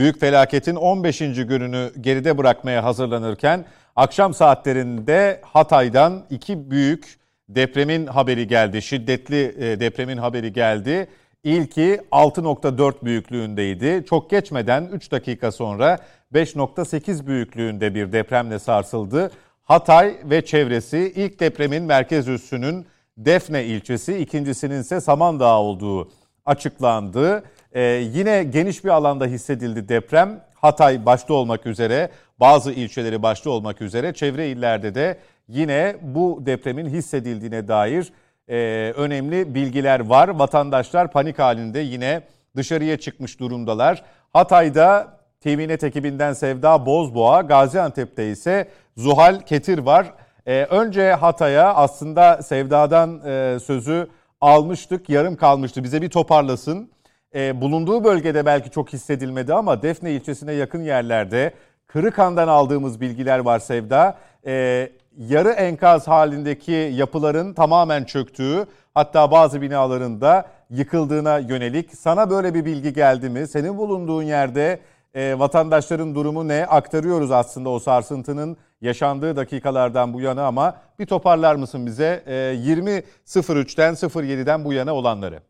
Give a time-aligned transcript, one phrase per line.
[0.00, 1.18] Büyük felaketin 15.
[1.18, 3.64] gününü geride bırakmaya hazırlanırken
[3.96, 7.18] akşam saatlerinde Hatay'dan iki büyük
[7.48, 8.82] depremin haberi geldi.
[8.82, 11.08] Şiddetli e, depremin haberi geldi.
[11.44, 14.04] İlki 6.4 büyüklüğündeydi.
[14.08, 15.98] Çok geçmeden 3 dakika sonra
[16.34, 19.30] 5.8 büyüklüğünde bir depremle sarsıldı.
[19.62, 22.86] Hatay ve çevresi ilk depremin merkez üssünün
[23.16, 26.10] Defne ilçesi, ikincisinin ise Samandağ olduğu
[26.46, 27.44] açıklandı.
[27.72, 30.40] Ee, yine geniş bir alanda hissedildi deprem.
[30.54, 36.86] Hatay başta olmak üzere, bazı ilçeleri başta olmak üzere çevre illerde de yine bu depremin
[36.86, 38.12] hissedildiğine dair
[38.48, 38.56] e,
[38.96, 40.28] önemli bilgiler var.
[40.28, 42.22] Vatandaşlar panik halinde yine
[42.56, 44.02] dışarıya çıkmış durumdalar.
[44.32, 50.12] Hatay'da TVNet ekibinden Sevda Bozboğa, Gaziantep'te ise Zuhal Ketir var.
[50.46, 54.08] Ee, önce Hatay'a aslında Sevda'dan e, sözü
[54.40, 55.84] almıştık, yarım kalmıştı.
[55.84, 56.90] Bize bir toparlasın.
[57.34, 61.54] Ee, bulunduğu bölgede belki çok hissedilmedi ama Defne ilçesine yakın yerlerde
[61.86, 64.18] Kırıkan'dan aldığımız bilgiler var Sevda.
[64.46, 71.94] Ee, yarı enkaz halindeki yapıların tamamen çöktüğü hatta bazı binaların da yıkıldığına yönelik.
[71.94, 73.48] Sana böyle bir bilgi geldi mi?
[73.48, 74.80] Senin bulunduğun yerde
[75.14, 76.66] e, vatandaşların durumu ne?
[76.66, 83.94] Aktarıyoruz aslında o sarsıntının yaşandığı dakikalardan bu yana ama bir toparlar mısın bize e, 20.03'ten
[83.94, 85.40] 07'den bu yana olanları?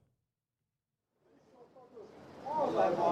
[2.81, 3.09] by one.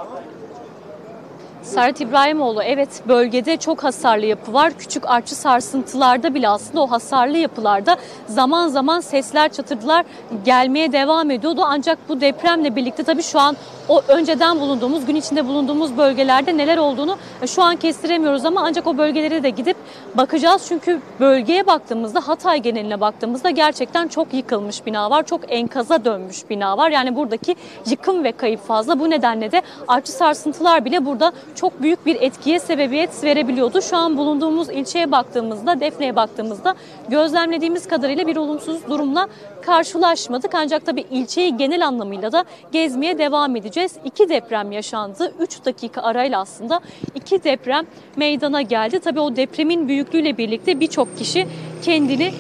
[1.69, 4.73] Serhat İbrahimoğlu evet bölgede çok hasarlı yapı var.
[4.79, 10.05] Küçük artçı sarsıntılarda bile aslında o hasarlı yapılarda zaman zaman sesler çatırdılar
[10.45, 11.61] gelmeye devam ediyordu.
[11.65, 13.57] Ancak bu depremle birlikte tabii şu an
[13.89, 18.87] o önceden bulunduğumuz gün içinde bulunduğumuz bölgelerde neler olduğunu e, şu an kestiremiyoruz ama ancak
[18.87, 19.77] o bölgelere de gidip
[20.15, 20.65] bakacağız.
[20.69, 25.27] Çünkü bölgeye baktığımızda Hatay geneline baktığımızda gerçekten çok yıkılmış bina var.
[25.27, 26.91] Çok enkaza dönmüş bina var.
[26.91, 27.57] Yani buradaki
[27.91, 29.01] yıkım ve kayıp fazla.
[29.01, 33.83] Bu nedenle de artçı sarsıntılar bile burada çok büyük bir etkiye sebebiyet verebiliyordu.
[33.83, 36.75] Şu an bulunduğumuz ilçeye baktığımızda, Defne'ye baktığımızda
[37.09, 39.29] gözlemlediğimiz kadarıyla bir olumsuz durumla
[39.63, 40.55] karşılaşmadık.
[40.55, 43.97] Ancak tabii ilçeyi genel anlamıyla da gezmeye devam edeceğiz.
[44.05, 45.33] İki deprem yaşandı.
[45.41, 46.81] Üç dakika arayla aslında
[47.15, 47.87] iki deprem
[48.17, 48.99] meydana geldi.
[49.01, 51.47] Tabii o depremin büyüklüğüyle birlikte birçok kişi
[51.83, 52.33] kendini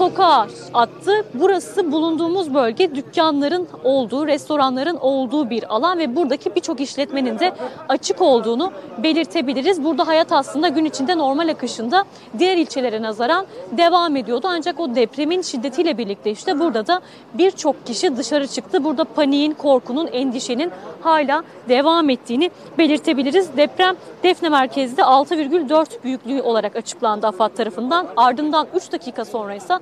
[0.00, 1.12] sokağa attı.
[1.34, 7.52] Burası bulunduğumuz bölge dükkanların olduğu, restoranların olduğu bir alan ve buradaki birçok işletmenin de
[7.88, 9.84] açık olduğunu belirtebiliriz.
[9.84, 12.04] Burada hayat aslında gün içinde normal akışında
[12.38, 14.46] diğer ilçelere nazaran devam ediyordu.
[14.50, 17.00] Ancak o depremin şiddetiyle birlikte işte burada da
[17.34, 18.84] birçok kişi dışarı çıktı.
[18.84, 23.56] Burada paniğin, korkunun, endişenin hala devam ettiğini belirtebiliriz.
[23.56, 28.06] Deprem Defne merkezde 6,4 büyüklüğü olarak açıklandı AFAD tarafından.
[28.16, 29.74] Ardından 3 dakika sonra ise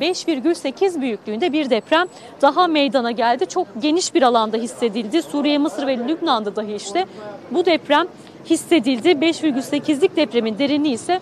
[0.00, 2.06] 5,8 büyüklüğünde bir deprem
[2.42, 3.46] daha meydana geldi.
[3.46, 5.22] Çok geniş bir alanda hissedildi.
[5.22, 7.06] Suriye, Mısır ve Lübnan'da dahi işte
[7.50, 8.06] bu deprem
[8.46, 9.08] hissedildi.
[9.08, 11.20] 5,8'lik depremin derinliği ise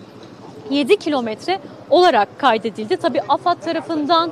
[0.69, 1.59] 7 kilometre
[1.89, 2.97] olarak kaydedildi.
[2.97, 4.31] Tabi AFAD tarafından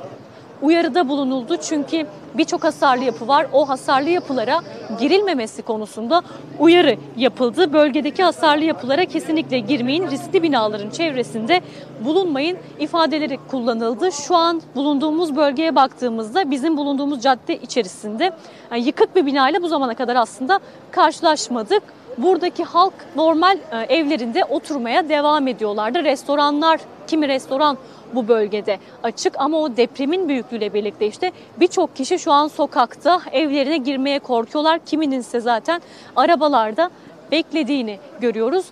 [0.62, 1.56] uyarıda bulunuldu.
[1.56, 3.46] Çünkü birçok hasarlı yapı var.
[3.52, 4.60] O hasarlı yapılara
[5.00, 6.22] girilmemesi konusunda
[6.58, 7.72] uyarı yapıldı.
[7.72, 11.60] Bölgedeki hasarlı yapılara kesinlikle girmeyin, riskli binaların çevresinde
[12.04, 14.12] bulunmayın ifadeleri kullanıldı.
[14.12, 18.32] Şu an bulunduğumuz bölgeye baktığımızda bizim bulunduğumuz cadde içerisinde
[18.70, 21.82] yani yıkık bir binayla bu zamana kadar aslında karşılaşmadık.
[22.18, 26.04] Buradaki halk normal e, evlerinde oturmaya devam ediyorlardı.
[26.04, 27.78] Restoranlar, kimi restoran
[28.14, 33.76] bu bölgede açık ama o depremin büyüklüğüyle birlikte işte birçok kişi şu an sokakta evlerine
[33.76, 34.78] girmeye korkuyorlar.
[34.86, 35.82] Kiminin ise zaten
[36.16, 36.90] arabalarda
[37.30, 38.66] beklediğini görüyoruz.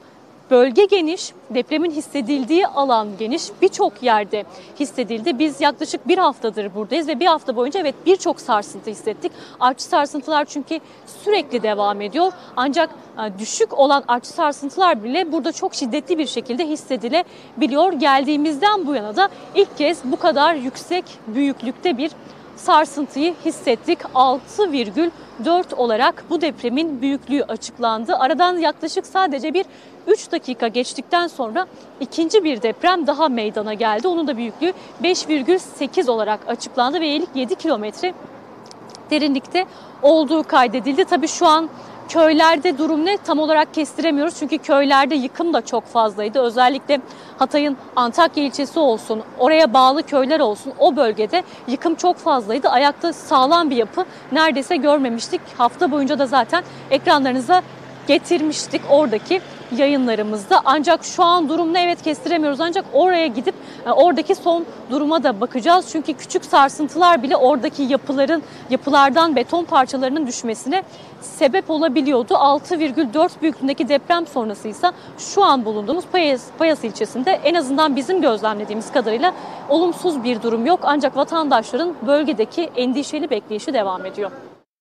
[0.50, 4.44] Bölge geniş, depremin hissedildiği alan geniş, birçok yerde
[4.81, 5.38] hissedildi.
[5.38, 9.33] Biz yaklaşık bir haftadır buradayız ve bir hafta boyunca evet birçok sarsıntı hissettik.
[9.60, 10.80] Artçı sarsıntılar çünkü
[11.25, 12.33] sürekli devam ediyor.
[12.57, 17.92] Ancak e, düşük olan artçı sarsıntılar bile burada çok şiddetli bir şekilde hissedilebiliyor.
[17.92, 22.10] Geldiğimizden bu yana da ilk kez bu kadar yüksek büyüklükte bir
[22.60, 23.98] sarsıntıyı hissettik.
[24.15, 28.16] 6,4 olarak bu depremin büyüklüğü açıklandı.
[28.16, 29.66] Aradan yaklaşık sadece bir
[30.07, 31.66] 3 dakika geçtikten sonra
[32.01, 34.09] ikinci bir deprem daha meydana geldi.
[34.09, 34.72] Onun da büyüklüğü
[35.03, 38.15] 5,8 olarak açıklandı ve 7 kilometre
[39.10, 39.66] derinlikte
[40.03, 41.04] olduğu kaydedildi.
[41.04, 41.68] Tabii şu an
[42.10, 46.41] Köylerde durum ne tam olarak kestiremiyoruz çünkü köylerde yıkım da çok fazlaydı.
[46.41, 47.01] Özellikle
[47.39, 52.68] Hatay'ın Antakya ilçesi olsun, oraya bağlı köyler olsun o bölgede yıkım çok fazlaydı.
[52.68, 55.41] Ayakta sağlam bir yapı neredeyse görmemiştik.
[55.59, 57.62] Hafta boyunca da zaten ekranlarınıza
[58.07, 59.41] getirmiştik oradaki
[59.78, 60.61] yayınlarımızda.
[60.65, 63.55] Ancak şu an durum ne evet kestiremiyoruz ancak oraya gidip
[63.87, 65.87] E, oradaki son duruma da bakacağız.
[65.93, 70.83] Çünkü küçük sarsıntılar bile oradaki yapıların yapılardan beton parçalarının düşmesine
[71.21, 72.34] sebep olabiliyordu.
[72.34, 79.34] 6,4 büyüklüğündeki deprem sonrasıysa şu an bulunduğumuz Payas, Payas ilçesinde en azından bizim gözlemlediğimiz kadarıyla
[79.69, 80.81] olumsuz bir durum yok.
[80.83, 84.31] Ancak vatandaşların bölgedeki endişeli bekleyişi devam ediyor.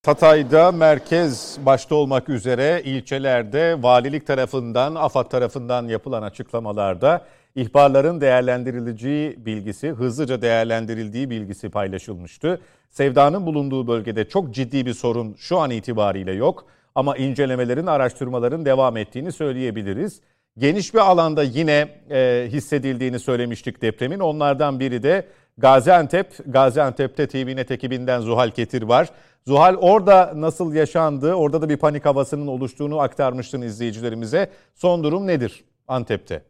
[0.06, 7.26] Hatay'da merkez başta olmak üzere ilçelerde valilik tarafından, AFAD tarafından yapılan açıklamalarda
[7.56, 12.62] ihbarların değerlendirileceği bilgisi, hızlıca değerlendirildiği bilgisi paylaşılmıştı.
[12.90, 16.66] Sevda'nın bulunduğu bölgede çok ciddi bir sorun şu an itibariyle yok
[16.96, 20.22] ama incelemelerin, araştırmaların devam ettiğini söyleyebiliriz.
[20.58, 24.20] Geniş bir alanda yine e, hissedildiğini söylemiştik depremin.
[24.20, 25.28] Onlardan biri de
[25.60, 26.34] Gaziantep.
[26.46, 29.10] Gaziantep'te TVNet ekibinden Zuhal Ketir var.
[29.48, 31.34] Zuhal orada nasıl yaşandı?
[31.34, 34.50] Orada da bir panik havasının oluştuğunu aktarmıştın izleyicilerimize.
[34.76, 36.44] Son durum nedir Antep'te?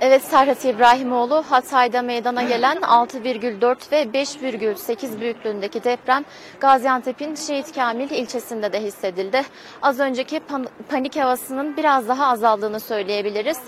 [0.00, 6.24] Evet Serhat İbrahimoğlu Hatay'da meydana gelen 6,4 ve 5,8 büyüklüğündeki deprem
[6.60, 9.42] Gaziantep'in Şehit Kamil ilçesinde de hissedildi.
[9.82, 13.58] Az önceki pan panik havasının biraz daha azaldığını söyleyebiliriz.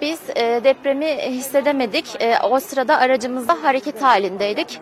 [0.00, 2.22] Biz e, depremi hissedemedik.
[2.22, 4.80] E, o sırada aracımızda hareket halindeydik.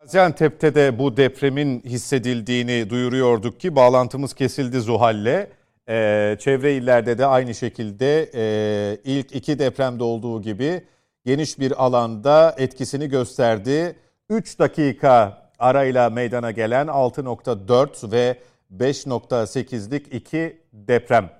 [0.00, 5.46] Gaziantep'te de bu depremin hissedildiğini duyuruyorduk ki bağlantımız kesildi Zuhal'le.
[5.88, 10.84] Ee, çevre illerde de aynı şekilde e, ilk iki depremde olduğu gibi
[11.24, 13.96] geniş bir alanda etkisini gösterdi.
[14.28, 18.38] 3 dakika arayla meydana gelen 6.4 ve
[18.76, 21.30] 5.8'lik iki deprem.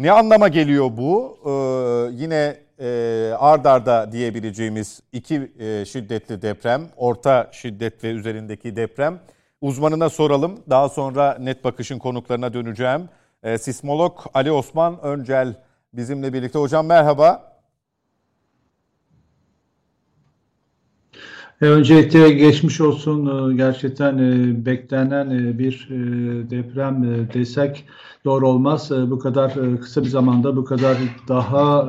[0.00, 1.38] Ne anlama geliyor bu?
[1.44, 1.50] Ee,
[2.22, 2.88] yine e,
[3.38, 9.20] ard arda diyebileceğimiz iki e, şiddetli deprem, orta şiddet ve üzerindeki deprem.
[9.60, 10.60] Uzmanına soralım.
[10.70, 13.08] Daha sonra net bakışın konuklarına döneceğim.
[13.42, 15.54] E, sismolog Ali Osman Öncel
[15.92, 16.58] bizimle birlikte.
[16.58, 17.50] Hocam merhaba.
[21.62, 23.50] E, öncelikle geçmiş olsun.
[23.50, 25.88] E, gerçekten e, beklenen bir
[26.50, 27.84] deprem desek
[28.24, 28.90] doğru olmaz.
[28.90, 30.96] Bu kadar kısa bir zamanda bu kadar
[31.28, 31.88] daha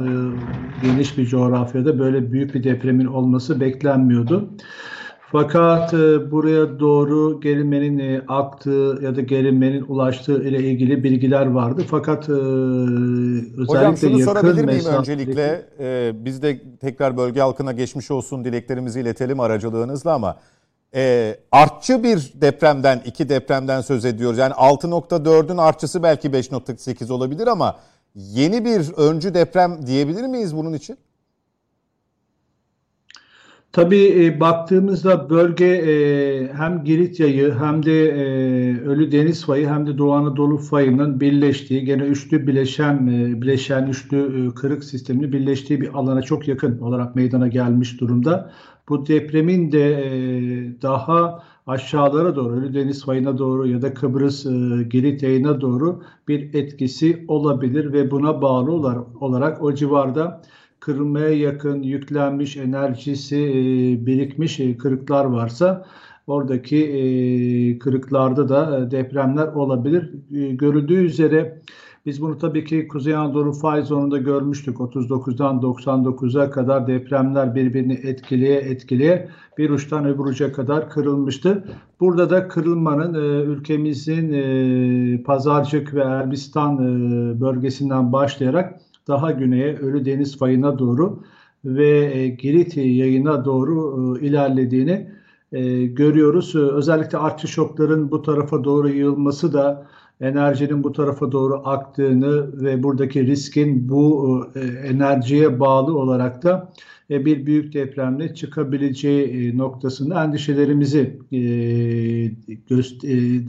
[0.84, 4.50] geniş bir coğrafyada böyle büyük bir depremin olması beklenmiyordu.
[5.32, 11.84] Fakat e, buraya doğru gerilmenin e, aktığı ya da gerilmenin ulaştığı ile ilgili bilgiler vardı.
[11.88, 15.66] Fakat e, özellikle Hocam şunu yakın sorabilir miyim öncelikle?
[15.80, 20.38] E, biz de tekrar bölge halkına geçmiş olsun dileklerimizi iletelim aracılığınızla ama
[20.96, 24.38] e, artçı bir depremden, iki depremden söz ediyoruz.
[24.38, 27.80] Yani 6.4'ün artçısı belki 5.8 olabilir ama
[28.16, 30.98] yeni bir öncü deprem diyebilir miyiz bunun için?
[33.74, 38.22] Tabii e, baktığımızda bölge e, hem Girit yayı hem de e,
[38.80, 44.48] Ölü Deniz fayı hem de Doğu Anadolu fayının birleştiği gene üçlü bileşen e, bileşen üçlü
[44.48, 48.52] e, kırık sistemini birleştiği bir alana çok yakın olarak meydana gelmiş durumda.
[48.92, 54.50] Bu depremin de e, daha aşağılara doğru Ölü Deniz fayına doğru ya da Kıbrıs e,
[54.90, 58.72] Girit yayına doğru bir etkisi olabilir ve buna bağlı
[59.20, 60.42] olarak, o civarda
[60.80, 65.86] kırılmaya yakın yüklenmiş enerjisi e, birikmiş e, kırıklar varsa
[66.28, 70.12] oradaki kırıklarda da depremler olabilir.
[70.52, 71.62] Görüldüğü üzere
[72.06, 74.78] biz bunu tabii ki Kuzey Anadolu fay zonunda görmüştük.
[74.78, 81.64] 39'dan 99'a kadar depremler birbirini etkileye etkileye bir uçtan öbür uca kadar kırılmıştı.
[82.00, 83.14] Burada da kırılmanın
[83.46, 86.78] ülkemizin Pazarcık ve Erbistan
[87.42, 91.24] bölgesinden başlayarak daha güneye Ölü Deniz fayına doğru
[91.66, 95.12] ve e, Girit yayına doğru e, ilerlediğini
[95.52, 96.56] e, görüyoruz.
[96.56, 99.88] Özellikle artçı şokların bu tarafa doğru yığılması da
[100.22, 104.46] enerjinin bu tarafa doğru aktığını ve buradaki riskin bu
[104.86, 106.72] enerjiye bağlı olarak da
[107.10, 111.20] bir büyük depremle çıkabileceği noktasında endişelerimizi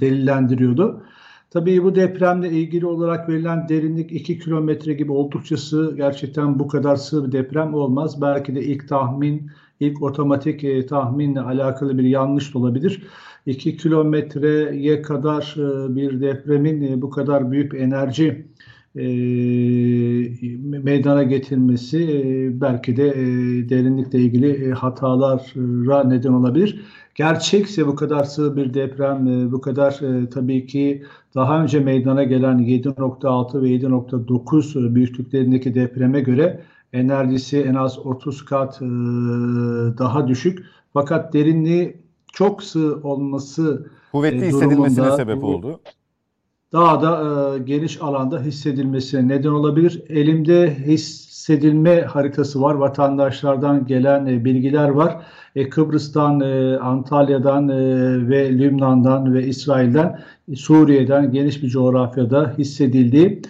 [0.01, 1.03] delillendiriyordu.
[1.51, 5.95] Tabii bu depremle ilgili olarak verilen derinlik 2 kilometre gibi oldukça sığ.
[5.97, 8.23] Gerçekten bu kadar sığ bir deprem olmaz.
[8.23, 9.51] Belki de ilk tahmin,
[9.83, 13.03] ilk otomatik e, tahminle alakalı bir yanlış da olabilir.
[13.47, 18.47] 2 kilometreye kadar e, bir depremin e, bu kadar büyük enerji
[18.97, 19.05] e,
[20.59, 26.81] meydana getirmesi e, belki de e, derinlikle ilgili e, hatalara neden olabilir.
[27.15, 31.03] Gerçekse bu kadar sığ bir deprem, e, bu kadar e, tabii ki
[31.35, 36.61] daha önce meydana gelen 7.6 ve 7.9 büyüklüklerindeki depreme göre
[36.93, 38.85] enerjisi en az 30 kat e,
[39.99, 40.65] daha düşük.
[40.93, 41.97] Fakat derinliği
[42.33, 45.81] çok sığ olması kuvvetli hissedilmesine sebep oldu.
[46.73, 47.23] daha da
[47.55, 50.03] e, geniş alanda hissedilmesine neden olabilir.
[50.09, 52.75] Elimde hissedilme haritası var.
[52.75, 55.23] Vatandaşlardan gelen e, bilgiler var.
[55.57, 57.79] E, Kıbrıs'tan, e, Antalya'dan e,
[58.29, 60.21] ve Lübnan'dan ve İsrail'den,
[60.55, 63.43] Suriye'den geniş bir coğrafyada hissedildiği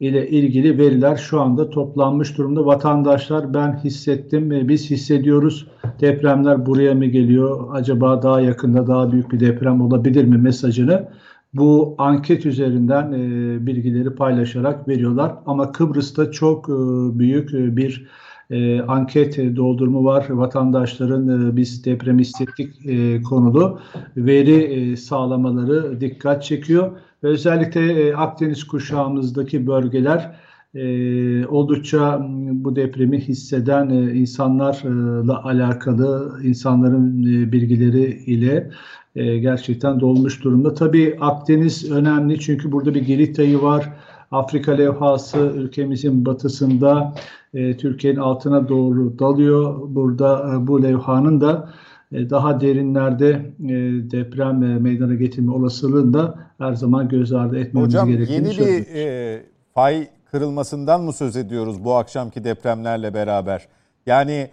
[0.00, 2.66] ile ilgili veriler şu anda toplanmış durumda.
[2.66, 5.66] Vatandaşlar ben hissettim, e, biz hissediyoruz.
[6.00, 7.68] Depremler buraya mı geliyor?
[7.72, 11.08] Acaba daha yakında daha büyük bir deprem olabilir mi mesajını
[11.54, 15.34] bu anket üzerinden e, bilgileri paylaşarak veriyorlar.
[15.46, 16.72] Ama Kıbrıs'ta çok e,
[17.18, 18.06] büyük e, bir
[18.50, 20.26] e, anket doldurma var.
[20.30, 23.78] Vatandaşların e, biz deprem hissettik e, konulu
[24.16, 26.90] veri e, sağlamaları dikkat çekiyor.
[27.22, 30.36] Özellikle e, Akdeniz kuşağımızdaki bölgeler
[30.74, 37.22] e, oldukça bu depremi hisseden e, insanlarla alakalı insanların
[37.52, 38.70] bilgileri ile
[39.14, 40.74] gerçekten dolmuş durumda.
[40.74, 43.92] Tabii Akdeniz önemli çünkü burada bir Girit ayı var.
[44.30, 47.14] Afrika levhası ülkemizin batısında
[47.52, 49.80] Türkiye'nin altına doğru dalıyor.
[49.88, 51.68] Burada bu levhanın da
[52.12, 53.68] daha derinlerde e,
[54.10, 58.86] deprem e, meydana getirme olasılığını da her zaman göz ardı etmemiz Hocam, gerektiğini Hocam yeni
[58.86, 59.42] bir e,
[59.74, 63.68] fay kırılmasından mı söz ediyoruz bu akşamki depremlerle beraber?
[64.06, 64.50] Yani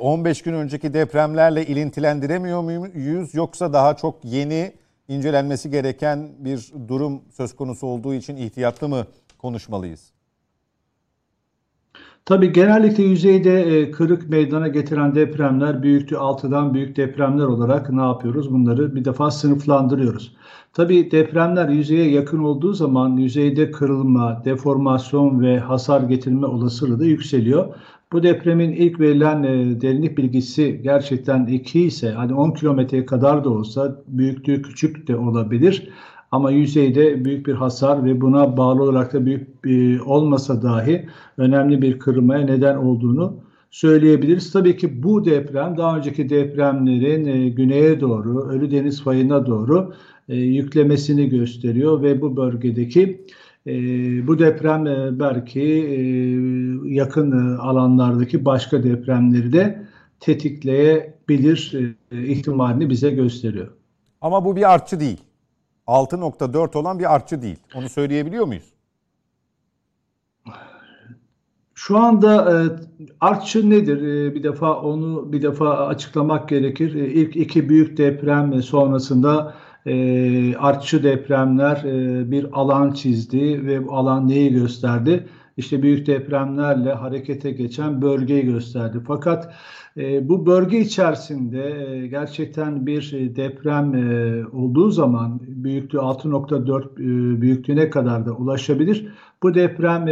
[0.00, 4.72] 15 gün önceki depremlerle ilintilendiremiyor muyuz yoksa daha çok yeni
[5.08, 9.06] incelenmesi gereken bir durum söz konusu olduğu için ihtiyatlı mı
[9.38, 10.12] konuşmalıyız?
[12.26, 18.52] Tabii genellikle yüzeyde e, kırık meydana getiren depremler büyüklüğü 6'dan büyük depremler olarak ne yapıyoruz?
[18.52, 20.36] Bunları bir defa sınıflandırıyoruz.
[20.72, 27.74] Tabii depremler yüzeye yakın olduğu zaman yüzeyde kırılma, deformasyon ve hasar getirme olasılığı da yükseliyor.
[28.12, 33.50] Bu depremin ilk verilen e, derinlik bilgisi gerçekten 2 ise hani 10 kilometreye kadar da
[33.50, 35.88] olsa büyüklüğü küçük de olabilir.
[36.34, 41.82] Ama yüzeyde büyük bir hasar ve buna bağlı olarak da büyük bir, olmasa dahi önemli
[41.82, 43.36] bir kırılmaya neden olduğunu
[43.70, 44.52] söyleyebiliriz.
[44.52, 49.94] Tabii ki bu deprem daha önceki depremlerin e, güneye doğru, Ölü Deniz fayına doğru
[50.28, 53.26] e, yüklemesini gösteriyor ve bu bölgedeki
[53.66, 53.72] e,
[54.26, 55.98] bu deprem e, belki e,
[56.94, 59.86] yakın e, alanlardaki başka depremleri de
[60.20, 61.74] tetikleyebilir
[62.12, 63.68] e, ihtimalini bize gösteriyor.
[64.20, 65.20] Ama bu bir artçı değil.
[65.86, 67.58] 6.4 olan bir artçı değil.
[67.74, 68.74] Onu söyleyebiliyor muyuz?
[71.74, 72.56] Şu anda e,
[73.20, 74.02] artçı nedir?
[74.02, 76.94] E, bir defa onu bir defa açıklamak gerekir.
[76.94, 79.54] E, ilk iki büyük deprem sonrasında
[79.86, 85.28] e, artçı depremler e, bir alan çizdi ve bu alan neyi gösterdi?
[85.56, 88.98] İşte büyük depremlerle harekete geçen bölgeyi gösterdi.
[89.06, 89.54] Fakat
[89.96, 93.92] e, bu bölge içerisinde e, gerçekten bir e, deprem
[94.52, 99.08] olduğu zaman büyüklüğü 6.4 e, büyüklüğüne kadar da ulaşabilir.
[99.42, 100.06] Bu deprem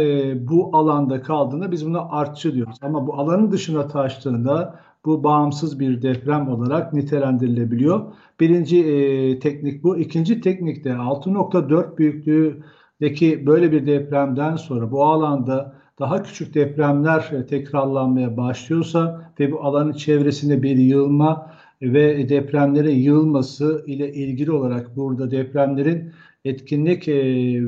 [0.47, 2.77] bu alanda kaldığında biz buna artçı diyoruz.
[2.81, 8.01] Ama bu alanın dışına taştığında bu bağımsız bir deprem olarak nitelendirilebiliyor.
[8.39, 9.97] Birinci teknik bu.
[9.97, 17.45] İkinci teknik de 6.4 büyüklüğündeki böyle bir depremden sonra bu alanda daha küçük depremler e,
[17.45, 25.31] tekrarlanmaya başlıyorsa ve bu alanın çevresinde bir yığılma ve depremlere yığılması ile ilgili olarak burada
[25.31, 26.11] depremlerin
[26.45, 27.13] etkinlik e,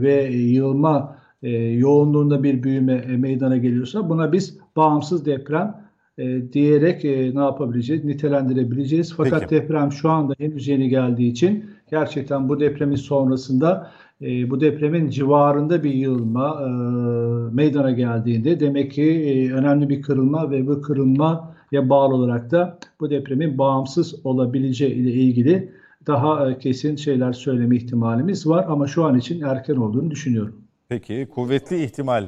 [0.01, 5.85] ve yığılma e, yoğunluğunda bir büyüme meydana geliyorsa buna biz bağımsız deprem
[6.53, 7.03] diyerek
[7.35, 8.05] ne yapabileceğiz?
[8.05, 9.13] Nitelendirebileceğiz.
[9.17, 9.55] Fakat Peki.
[9.55, 13.91] deprem şu anda henüz yeni geldiği için gerçekten bu depremin sonrasında
[14.21, 16.67] e, bu depremin civarında bir yığılma e,
[17.55, 23.09] meydana geldiğinde demek ki e, önemli bir kırılma ve bu kırılmaya bağlı olarak da bu
[23.09, 25.71] depremin bağımsız olabileceği ile ilgili
[26.07, 30.55] daha e, kesin şeyler söyleme ihtimalimiz var ama şu an için erken olduğunu düşünüyorum.
[30.89, 32.27] Peki kuvvetli ihtimal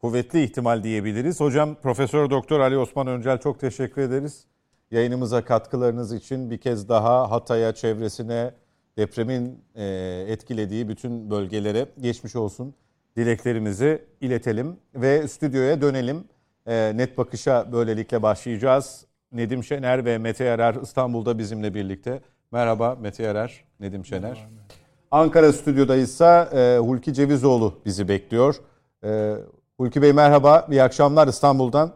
[0.00, 1.40] kuvvetli ihtimal diyebiliriz.
[1.40, 4.44] Hocam Profesör Doktor Ali Osman Öncel çok teşekkür ederiz.
[4.90, 8.54] Yayınımıza katkılarınız için bir kez daha Hatay'a, çevresine,
[8.98, 9.84] depremin e,
[10.28, 12.74] etkilediği bütün bölgelere geçmiş olsun
[13.16, 16.24] dileklerimizi iletelim ve stüdyoya dönelim.
[16.66, 19.04] E, net bakışa böylelikle başlayacağız.
[19.32, 22.20] Nedim Şener ve Mete Yarar İstanbul'da bizimle birlikte.
[22.52, 24.48] Merhaba Mete Yarar, Nedim Şener.
[25.10, 28.54] Ankara stüdyodaysa e, Hulki Cevizoğlu bizi bekliyor.
[29.76, 31.94] Hulki Bey merhaba, iyi akşamlar İstanbul'dan.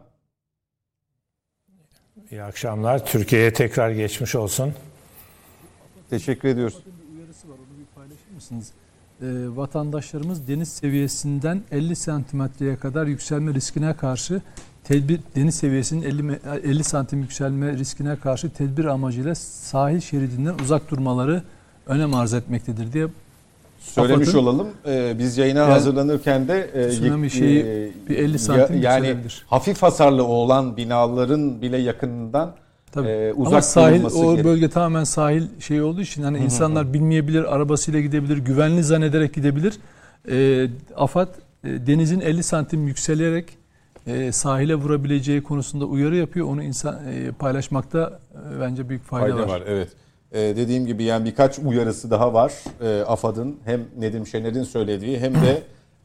[2.31, 3.05] İyi akşamlar.
[3.05, 4.73] Türkiye'ye tekrar geçmiş olsun.
[6.13, 6.77] Teşekkür ediyoruz.
[6.85, 8.71] Bir uyarısı var, onu bir paylaşır mısınız?
[9.21, 9.25] Ee,
[9.57, 14.41] vatandaşlarımız deniz seviyesinden 50 santimetreye kadar yükselme riskine karşı
[14.83, 21.43] tedbir deniz seviyesinin 50, 50 santim yükselme riskine karşı tedbir amacıyla sahil şeridinden uzak durmaları
[21.87, 23.07] önem arz etmektedir diye
[23.79, 24.67] söylemiş AFAD'ın, olalım.
[24.87, 29.15] Ee, biz yayına yani, hazırlanırken de e, tsunami şeyi e, bir 50 santim yani
[29.47, 32.55] hafif hasarlı olan binaların bile yakınından
[32.93, 33.07] Tabii.
[33.07, 34.45] E, uzak Ama sahil o gerek.
[34.45, 39.79] bölge tamamen sahil şey olduğu için hani insanlar bilmeyebilir, arabasıyla gidebilir, güvenli zannederek gidebilir.
[40.31, 41.27] E, AFAD
[41.63, 43.57] e, denizin 50 santim yükselerek
[44.07, 46.47] e, sahile vurabileceği konusunda uyarı yapıyor.
[46.47, 49.47] Onu insan e, paylaşmakta e, bence büyük fayda, fayda var.
[49.47, 49.63] var.
[49.67, 49.89] Evet.
[50.31, 55.33] Ee, dediğim gibi yani birkaç uyarısı daha var e, AFAD'ın hem Nedim Şener'in söylediği hem
[55.33, 55.61] de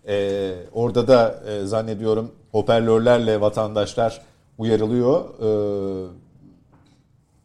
[0.09, 4.21] e, orada da e, zannediyorum hoparlörlerle vatandaşlar
[4.59, 5.25] uyarılıyor.
[5.41, 5.49] E,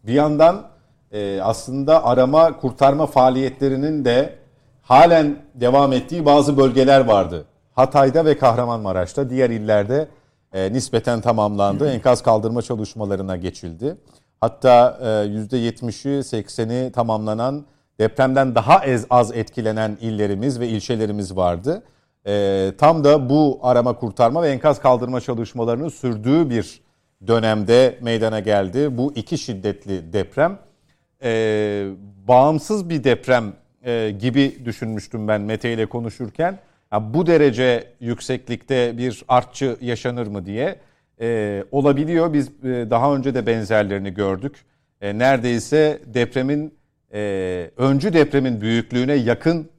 [0.04, 0.68] bir yandan
[1.12, 4.36] e, aslında arama kurtarma faaliyetlerinin de
[4.82, 7.46] halen devam ettiği bazı bölgeler vardı.
[7.76, 10.08] Hatay'da ve Kahramanmaraş'ta diğer illerde
[10.54, 11.90] e, nispeten tamamlandı.
[11.90, 13.98] Enkaz kaldırma çalışmalarına geçildi.
[14.42, 17.66] Hatta e, %70'i 80'i tamamlanan
[18.00, 21.84] depremden daha az, az etkilenen illerimiz ve ilçelerimiz vardı.
[22.28, 26.82] E, tam da bu arama kurtarma ve enkaz kaldırma çalışmalarının sürdüğü bir
[27.28, 28.98] dönemde meydana geldi.
[28.98, 30.60] Bu iki şiddetli deprem.
[31.24, 31.86] E,
[32.28, 33.54] bağımsız bir deprem
[33.86, 36.60] e, gibi düşünmüştüm ben Mete ile konuşurken.
[36.92, 40.76] Ya bu derece yükseklikte bir artçı yaşanır mı diye
[41.22, 42.34] e, olabiliyor.
[42.34, 42.52] Biz e,
[42.90, 44.56] daha önce de benzerlerini gördük.
[45.02, 46.74] E, neredeyse depremin
[47.14, 49.70] e, öncü depremin büyüklüğüne yakın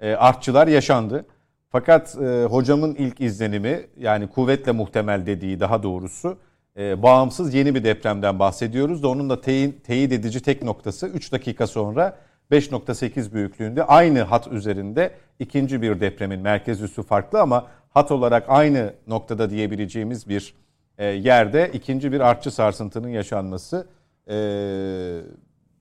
[0.00, 1.24] e, artçılar yaşandı.
[1.70, 6.38] Fakat e, hocamın ilk izlenimi yani kuvvetle muhtemel dediği daha doğrusu
[6.78, 11.32] e, bağımsız yeni bir depremden bahsediyoruz da onun da teyin, teyit edici tek noktası 3
[11.32, 12.18] dakika sonra
[12.50, 18.92] 5.8 büyüklüğünde aynı hat üzerinde ikinci bir depremin merkez üssü farklı ama hat olarak aynı
[19.06, 20.54] noktada diyebileceğimiz bir
[20.98, 23.86] e, yerde ikinci bir artçı sarsıntının yaşanması
[24.30, 24.34] e,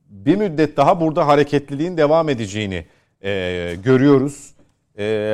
[0.09, 2.85] bir müddet daha burada hareketliliğin devam edeceğini
[3.23, 4.57] e, görüyoruz.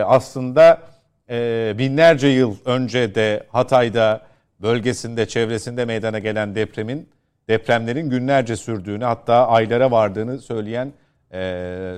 [0.05, 0.81] Aslında
[1.77, 4.21] binlerce yıl önce de Hatay'da
[4.63, 7.09] bölgesinde çevresinde meydana gelen depremin
[7.49, 10.91] depremlerin günlerce sürdüğünü hatta aylara vardığını söyleyen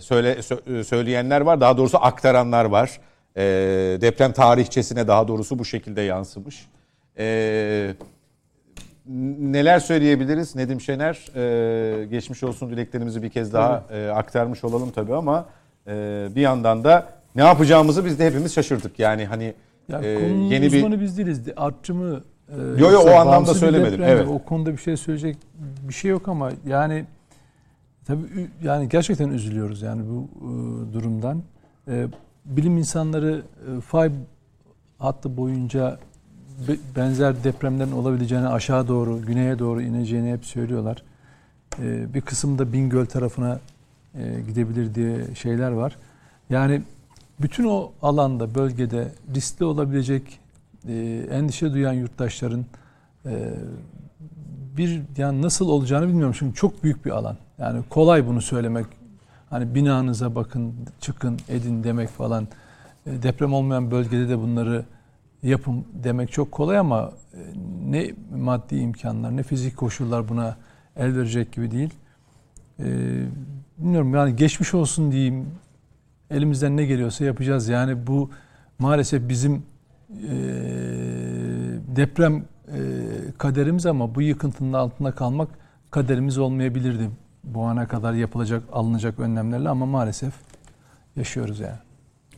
[0.01, 0.41] söyle
[0.83, 1.61] söyleyenler var.
[1.61, 2.99] Daha doğrusu aktaranlar var.
[4.01, 6.67] Deprem tarihçesine daha doğrusu bu şekilde yansımış.
[7.17, 7.93] Ee,
[9.39, 11.25] neler söyleyebiliriz Nedim Şener?
[11.35, 15.45] E, geçmiş olsun dileklerimizi bir kez daha e, aktarmış olalım tabii ama
[15.87, 18.99] e, bir yandan da ne yapacağımızı biz de hepimiz şaşırdık.
[18.99, 19.53] Yani hani
[19.89, 21.41] ya e, yeni bir biz değiliz.
[21.57, 22.23] Artçı mı?
[22.49, 24.03] E, yo yo o anlamda söylemedim.
[24.03, 24.27] Evet.
[24.27, 25.37] O konuda bir şey söyleyecek
[25.87, 27.05] bir şey yok ama yani
[28.05, 31.41] tabii yani gerçekten üzülüyoruz yani bu e, durumdan.
[31.87, 32.07] E,
[32.45, 33.41] bilim insanları
[33.77, 34.11] e, fay
[34.99, 35.99] hattı boyunca
[36.95, 41.03] benzer depremlerin olabileceğini aşağı doğru, güneye doğru ineceğini hep söylüyorlar.
[41.79, 43.59] Ee, bir kısımda Bingöl tarafına
[44.15, 45.97] e, gidebilir diye şeyler var.
[46.49, 46.81] Yani
[47.41, 50.39] bütün o alanda, bölgede riskli olabilecek
[50.87, 52.65] e, endişe duyan yurttaşların
[53.25, 53.53] e,
[54.77, 56.35] bir yani nasıl olacağını bilmiyorum.
[56.39, 57.37] Çünkü çok büyük bir alan.
[57.57, 58.85] Yani kolay bunu söylemek.
[59.49, 62.47] Hani binanıza bakın, çıkın, edin demek falan.
[63.05, 64.85] Deprem olmayan bölgede de bunları
[65.43, 67.39] yapım demek çok kolay ama e,
[67.85, 70.57] ne maddi imkanlar ne fizik koşullar buna
[70.95, 71.93] el verecek gibi değil.
[73.77, 75.45] Bilmiyorum yani geçmiş olsun diyeyim
[76.31, 77.67] elimizden ne geliyorsa yapacağız.
[77.67, 78.29] Yani bu
[78.79, 79.59] maalesef bizim e,
[81.95, 82.79] deprem e,
[83.37, 85.49] kaderimiz ama bu yıkıntının altında kalmak
[85.91, 87.09] kaderimiz olmayabilirdi.
[87.43, 90.33] Bu ana kadar yapılacak, alınacak önlemlerle ama maalesef
[91.15, 91.77] yaşıyoruz yani.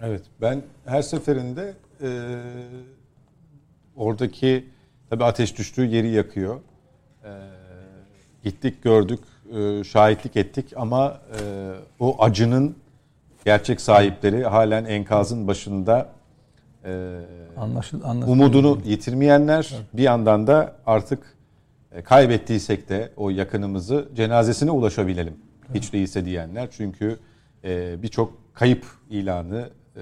[0.01, 2.09] Evet ben her seferinde e,
[3.95, 4.65] oradaki
[5.09, 6.59] tabi ateş düştüğü yeri yakıyor.
[7.23, 7.31] E,
[8.43, 9.19] gittik gördük,
[9.57, 12.75] e, şahitlik ettik ama e, o acının
[13.45, 16.16] gerçek sahipleri halen enkazın başında
[16.87, 17.19] e,
[17.57, 19.85] Anlaşıl, umudunu yitirmeyenler evet.
[19.93, 21.37] bir yandan da artık
[21.91, 25.35] e, kaybettiysek de o yakınımızı cenazesine ulaşabilelim.
[25.65, 25.81] Evet.
[25.83, 26.67] Hiç değilse diyenler.
[26.71, 27.19] Çünkü
[27.63, 30.01] e, birçok kayıp ilanı e,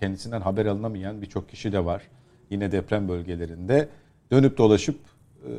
[0.00, 2.02] kendisinden haber alınamayan birçok kişi de var.
[2.50, 3.88] Yine deprem bölgelerinde
[4.30, 4.98] dönüp dolaşıp
[5.44, 5.50] e,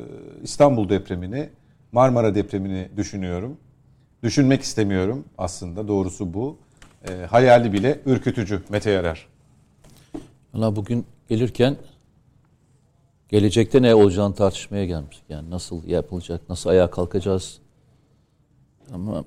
[0.42, 1.48] İstanbul depremini,
[1.92, 3.56] Marmara depremini düşünüyorum.
[4.22, 6.58] Düşünmek istemiyorum aslında doğrusu bu.
[7.08, 9.29] E, hayali bile ürkütücü Mete Yarar.
[10.54, 11.76] Valla bugün gelirken
[13.28, 15.24] gelecekte ne olacağını tartışmaya gelmiştik.
[15.28, 17.58] Yani nasıl yapılacak, nasıl ayağa kalkacağız.
[18.92, 19.24] Ama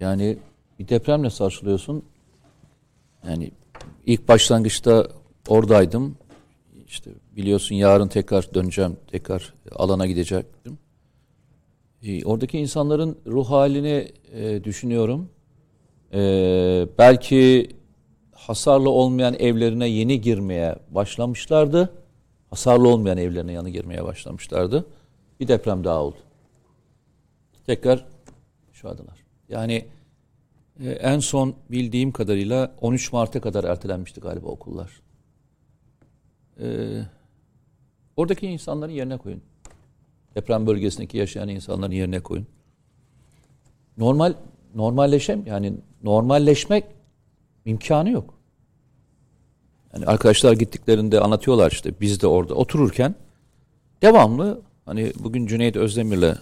[0.00, 0.38] yani
[0.78, 2.04] bir depremle sarsılıyorsun.
[3.28, 3.50] Yani
[4.06, 5.08] ilk başlangıçta
[5.48, 6.16] oradaydım.
[6.86, 10.78] İşte biliyorsun yarın tekrar döneceğim, tekrar alana gidecektim.
[12.02, 15.28] E, oradaki insanların ruh halini e, düşünüyorum.
[16.12, 17.68] Ee, belki
[18.46, 21.92] hasarlı olmayan evlerine yeni girmeye başlamışlardı.
[22.50, 24.86] Hasarlı olmayan evlerine yeni girmeye başlamışlardı.
[25.40, 26.16] Bir deprem daha oldu.
[27.66, 28.04] Tekrar
[28.72, 29.18] şu adılar.
[29.48, 29.86] Yani
[30.80, 34.90] e, en son bildiğim kadarıyla 13 Mart'a kadar ertelenmişti galiba okullar.
[36.60, 37.00] Ee,
[38.16, 39.42] oradaki insanların yerine koyun.
[40.34, 42.46] Deprem bölgesindeki yaşayan insanların yerine koyun.
[43.98, 44.34] Normal
[44.74, 46.84] normalleşem yani normalleşmek
[47.64, 48.34] imkanı yok.
[49.94, 53.14] Yani arkadaşlar gittiklerinde anlatıyorlar işte biz de orada otururken
[54.02, 56.36] devamlı hani bugün Cüneyt Özdemir'le e,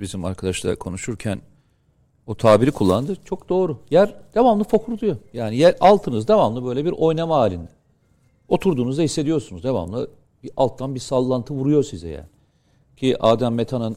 [0.00, 1.40] bizim arkadaşlar konuşurken
[2.26, 3.16] o tabiri kullandı.
[3.24, 3.78] Çok doğru.
[3.90, 5.16] Yer devamlı fokurduyor.
[5.32, 7.68] Yani yer altınız devamlı böyle bir oynama halinde.
[8.48, 10.10] Oturduğunuzda hissediyorsunuz devamlı
[10.42, 12.26] bir alttan bir sallantı vuruyor size yani.
[12.96, 13.96] Ki Adem Meta'nın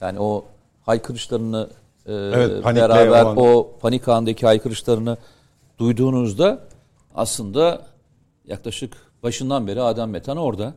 [0.00, 0.44] yani o
[0.86, 1.68] haykırışlarını
[2.06, 5.16] e, Evet, beraber o an- o panik anındaki haykırışlarını
[5.78, 6.68] duyduğunuzda
[7.14, 7.86] aslında
[8.46, 10.74] yaklaşık başından beri Adem Metan orada.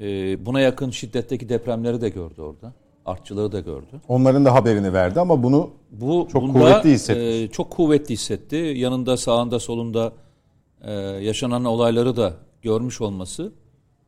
[0.00, 0.06] E,
[0.46, 2.72] buna yakın şiddetteki depremleri de gördü orada.
[3.06, 4.00] Artçıları da gördü.
[4.08, 7.24] Onların da haberini verdi ama bunu Bu Çok bunda, kuvvetli hissetmiş.
[7.24, 8.56] e, çok kuvvetli hissetti.
[8.56, 10.12] Yanında, sağında, solunda
[10.82, 13.52] e, yaşanan olayları da görmüş olması.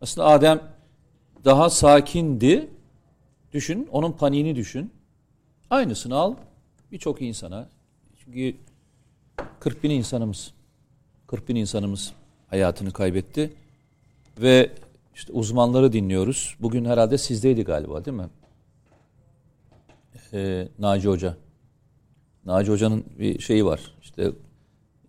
[0.00, 0.60] Aslında Adem
[1.44, 2.70] daha sakindi.
[3.52, 4.90] Düşün, onun paniğini düşün.
[5.70, 6.34] Aynısını al
[6.92, 7.68] birçok insana.
[8.16, 8.56] Çünkü
[9.60, 10.50] 40 bin insanımız,
[11.26, 12.12] 40 bin insanımız
[12.50, 13.52] hayatını kaybetti.
[14.40, 14.70] Ve
[15.14, 16.56] işte uzmanları dinliyoruz.
[16.60, 18.28] Bugün herhalde sizdeydi galiba değil mi?
[20.32, 21.36] Ee, Naci Hoca.
[22.46, 23.80] Naci Hoca'nın bir şeyi var.
[24.02, 24.32] İşte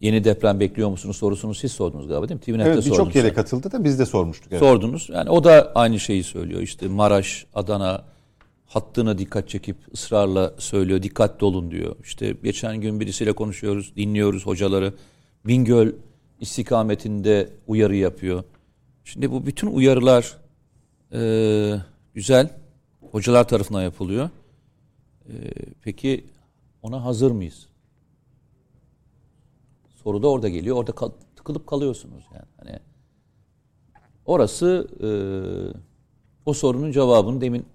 [0.01, 2.45] yeni deprem bekliyor musunuz sorusunu siz sordunuz galiba değil mi?
[2.45, 3.15] TVNet'te evet birçok sordunuz.
[3.15, 4.51] yere katıldı da biz de sormuştuk.
[4.51, 4.59] Evet.
[4.59, 5.09] Sordunuz.
[5.13, 6.61] Yani o da aynı şeyi söylüyor.
[6.61, 8.03] İşte Maraş, Adana
[8.71, 11.03] hattına dikkat çekip ısrarla söylüyor.
[11.03, 11.95] Dikkatli olun diyor.
[12.03, 14.93] İşte geçen gün birisiyle konuşuyoruz, dinliyoruz hocaları.
[15.45, 15.93] Bingöl
[16.39, 18.43] istikametinde uyarı yapıyor.
[19.03, 20.37] Şimdi bu bütün uyarılar
[21.13, 21.21] e,
[22.13, 22.49] güzel.
[23.11, 24.29] Hocalar tarafından yapılıyor.
[25.29, 25.33] E,
[25.81, 26.25] peki
[26.81, 27.67] ona hazır mıyız?
[30.03, 30.77] Soru da orada geliyor.
[30.77, 32.45] Orada kal- tıkılıp kalıyorsunuz yani.
[32.57, 32.79] Hani
[34.25, 35.09] orası e,
[36.45, 37.65] o sorunun cevabını demin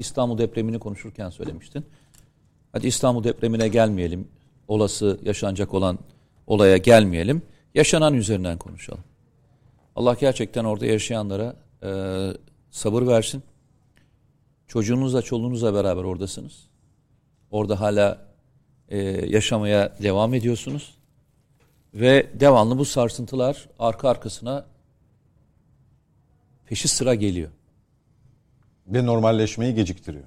[0.00, 1.84] İstanbul depremini konuşurken söylemiştin.
[2.72, 4.28] Hadi İstanbul depremine gelmeyelim.
[4.68, 5.98] Olası yaşanacak olan
[6.46, 7.42] olaya gelmeyelim.
[7.74, 9.04] Yaşanan üzerinden konuşalım.
[9.96, 11.90] Allah gerçekten orada yaşayanlara e,
[12.70, 13.42] sabır versin.
[14.66, 16.66] Çocuğunuzla, çoluğunuzla beraber oradasınız.
[17.50, 18.26] Orada hala
[18.88, 20.94] e, yaşamaya devam ediyorsunuz.
[21.94, 24.66] Ve devamlı bu sarsıntılar arka arkasına
[26.66, 27.50] peşi sıra geliyor.
[28.90, 30.24] Ve normalleşmeyi geciktiriyor.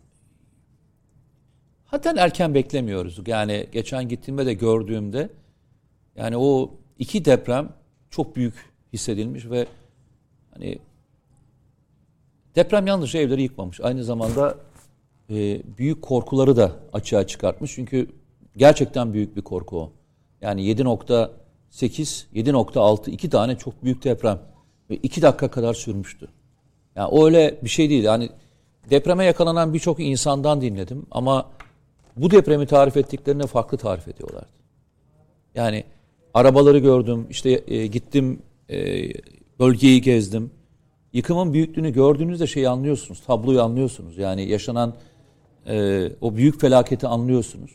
[1.85, 3.19] Hatta erken beklemiyoruz.
[3.27, 5.29] Yani geçen gittiğimde de gördüğümde
[6.15, 7.69] yani o iki deprem
[8.09, 8.53] çok büyük
[8.93, 9.65] hissedilmiş ve
[10.53, 10.79] hani
[12.55, 13.81] deprem yalnızca evleri yıkmamış.
[13.81, 14.57] Aynı zamanda
[15.29, 17.75] e, büyük korkuları da açığa çıkartmış.
[17.75, 18.09] Çünkü
[18.57, 19.91] gerçekten büyük bir korku o.
[20.41, 24.39] Yani 7.8, 7.6 iki tane çok büyük deprem.
[24.89, 26.27] Ve iki dakika kadar sürmüştü.
[26.95, 28.03] Yani öyle bir şey değil.
[28.03, 28.29] Yani
[28.89, 31.49] depreme yakalanan birçok insandan dinledim ama
[32.17, 34.47] bu depremi tarif ettiklerine farklı tarif ediyorlardı.
[35.55, 35.83] Yani
[36.33, 39.09] arabaları gördüm, işte e, gittim e,
[39.59, 40.51] bölgeyi gezdim.
[41.13, 44.17] Yıkımın büyüklüğünü gördüğünüzde şeyi anlıyorsunuz, tabloyu anlıyorsunuz.
[44.17, 44.93] Yani yaşanan
[45.67, 47.71] e, o büyük felaketi anlıyorsunuz.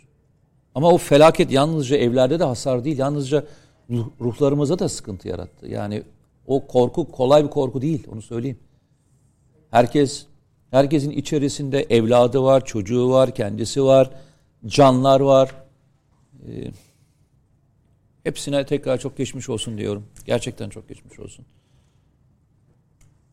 [0.74, 3.44] Ama o felaket yalnızca evlerde de hasar değil, yalnızca
[3.90, 5.66] ruh- ruhlarımıza da sıkıntı yarattı.
[5.66, 6.02] Yani
[6.46, 8.58] o korku kolay bir korku değil, onu söyleyeyim.
[9.70, 10.26] Herkes,
[10.70, 14.10] herkesin içerisinde evladı var, çocuğu var, kendisi var,
[14.66, 15.50] canlar var.
[16.48, 16.70] Ee,
[18.24, 20.06] hepsine tekrar çok geçmiş olsun diyorum.
[20.26, 21.44] Gerçekten çok geçmiş olsun.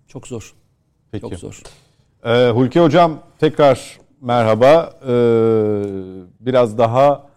[0.08, 0.54] Çok zor.
[1.12, 1.22] Peki.
[1.22, 1.62] Çok zor.
[2.24, 4.94] Ee, Hulki Hocam tekrar merhaba.
[5.02, 5.14] Ee,
[6.40, 7.28] biraz daha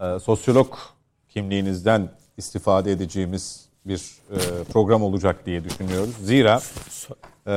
[0.00, 0.74] e, sosyolog
[1.28, 6.14] kimliğinizden istifade edeceğimiz bir e, program olacak diye düşünüyoruz.
[6.22, 6.60] Zira
[7.46, 7.52] e,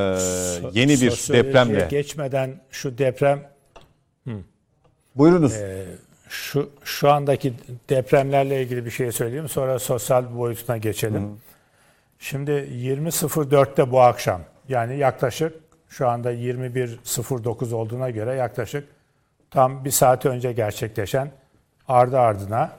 [0.74, 1.88] yeni bir depremle.
[1.90, 3.50] geçmeden şu deprem
[5.16, 5.54] Buyurunuz.
[6.30, 7.54] şu şu andaki
[7.90, 11.40] depremlerle ilgili bir şey söyleyeyim sonra sosyal boyutuna geçelim.
[12.20, 15.54] Şimdi 20.04'te bu akşam yani yaklaşık
[15.90, 18.88] şu anda 21.09 olduğuna göre yaklaşık
[19.52, 21.32] tam bir saat önce gerçekleşen
[21.88, 22.72] ardı ardına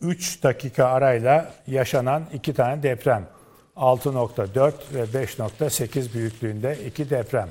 [0.00, 3.26] 3 dakika arayla yaşanan iki tane deprem.
[3.76, 7.50] 6.4 ve 5.8 büyüklüğünde iki deprem.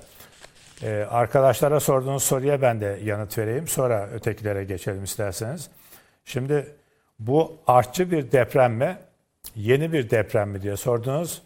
[0.83, 3.67] Ee, arkadaşlara sorduğunuz soruya ben de yanıt vereyim.
[3.67, 5.69] Sonra ötekilere geçelim isterseniz.
[6.25, 6.67] Şimdi
[7.19, 8.97] bu artçı bir deprem mi,
[9.55, 11.41] yeni bir deprem mi diye sordunuz.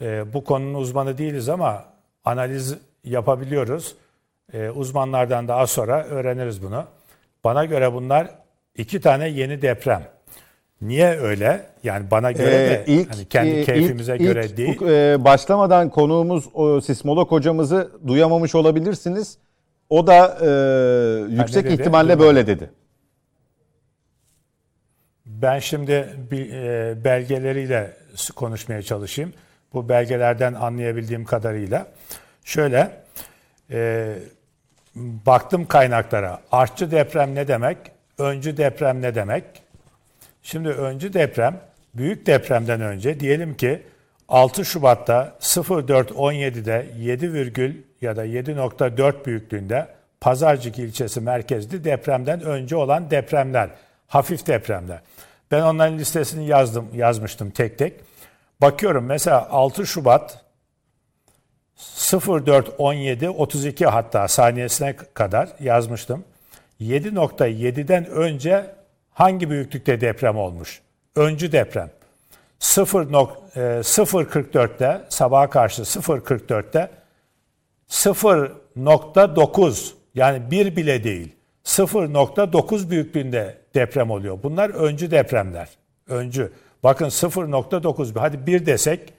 [0.00, 1.84] Ee, bu konunun uzmanı değiliz ama
[2.24, 3.96] analiz yapabiliyoruz.
[4.52, 6.84] Ee, uzmanlardan daha sonra öğreniriz bunu.
[7.44, 8.30] Bana göre bunlar
[8.76, 10.08] iki tane yeni deprem.
[10.82, 11.66] Niye öyle?
[11.82, 14.82] Yani bana göre Ee, de ilk, hani kendi e, keyfimize ilk- göre ilk değil.
[14.82, 19.38] e, başlamadan konuğumuz o, sismolog hocamızı duyamamış olabilirsiniz.
[19.90, 21.72] O da e, yüksek dedi?
[21.74, 22.26] ihtimalle Duymadım.
[22.26, 22.70] böyle dedi.
[25.26, 27.96] Ben şimdi bir e, belgeleriyle
[28.36, 29.32] konuşmaya çalışayım.
[29.74, 31.86] Bu belgelerden anlayabildiğim kadarıyla.
[32.44, 32.90] Şöyle,
[33.70, 34.12] e,
[34.96, 36.40] baktım kaynaklara.
[36.52, 37.78] Artçı deprem ne demek?
[38.18, 39.44] Öncü deprem ne demek?
[40.42, 41.60] Şimdi öncü deprem,
[41.94, 43.82] büyük depremden önce diyelim ki
[44.28, 49.88] 6 Şubat'ta 04.17'de 7 virgül ya da 7.4 büyüklüğünde
[50.20, 53.70] Pazarcık ilçesi merkezli depremden önce olan depremler,
[54.06, 55.00] hafif depremler.
[55.50, 58.00] Ben onların listesini yazdım, yazmıştım tek tek.
[58.60, 60.44] Bakıyorum mesela 6 Şubat
[62.12, 66.24] 0417 32 hatta saniyesine kadar yazmıştım.
[66.80, 68.66] 7.7'den önce
[69.14, 70.80] hangi büyüklükte deprem olmuş?
[71.16, 71.90] Öncü deprem.
[72.58, 76.90] 0 nok- e, 0.44'te sabaha karşı 0.44'te
[77.88, 84.38] 0.9 yani bir bile değil 0.9 büyüklüğünde deprem oluyor.
[84.42, 85.68] Bunlar öncü depremler.
[86.08, 86.52] Öncü.
[86.82, 89.12] Bakın 0.9 hadi bir desek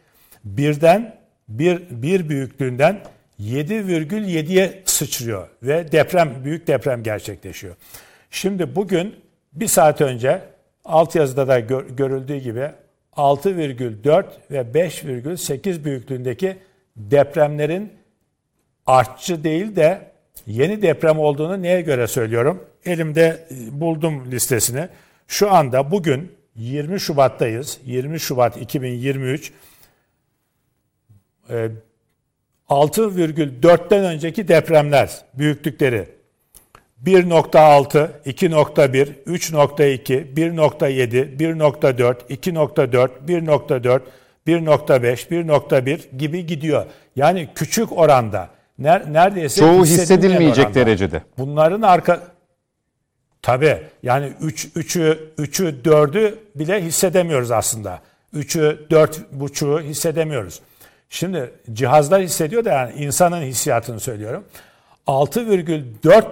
[0.44, 1.16] birden
[1.50, 3.00] bir, bir büyüklüğünden
[3.40, 7.76] 7,7'ye sıçrıyor ve deprem büyük deprem gerçekleşiyor.
[8.32, 9.16] Şimdi bugün
[9.56, 10.42] bir saat önce
[10.86, 12.72] altyazıda da gör- görüldüğü gibi
[13.16, 16.58] 6,4 ve 5,8 büyüklüğündeki
[16.98, 17.94] depremlerin
[18.86, 20.12] artçı değil de
[20.48, 22.66] yeni deprem olduğunu neye göre söylüyorum?
[22.86, 24.88] Elimde e, buldum listesini.
[25.28, 27.80] Şu anda bugün 20 Şubat'tayız.
[27.86, 29.52] 20 Şubat 2023.
[31.50, 31.70] Ee,
[32.70, 36.10] 6,4'ten önceki depremler büyüklükleri
[37.06, 44.02] 1.6, 2.1, 3.2, 1.7, 1.4, 2.4, 1.4,
[44.48, 46.86] 1.5, 1.1 gibi gidiyor.
[47.16, 48.50] Yani küçük oranda.
[48.82, 50.76] Ner- Neredeyse Çoğu hissedilmeyecek oranda.
[50.76, 51.24] derecede.
[51.38, 52.34] Bunların arka
[53.42, 58.00] Tabii yani 3 3'ü 3'ü 4'ü bile hissedemiyoruz aslında.
[58.36, 60.62] 3'ü 4.5'u hissedemiyoruz.
[61.10, 64.44] Şimdi cihazlar hissediyor da yani insanın hissiyatını söylüyorum.
[65.08, 66.26] 6,4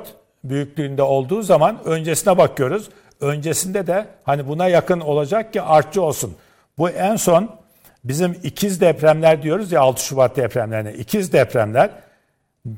[0.43, 2.89] büyüklüğünde olduğu zaman öncesine bakıyoruz.
[3.21, 6.35] Öncesinde de hani buna yakın olacak ki artçı olsun.
[6.77, 7.49] Bu en son
[8.03, 10.93] bizim ikiz depremler diyoruz ya 6 Şubat depremlerine.
[10.93, 11.89] İkiz depremler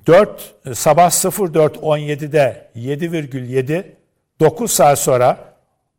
[0.08, 3.84] 4 sabah 04.17'de 7,7
[4.40, 5.38] 9 saat sonra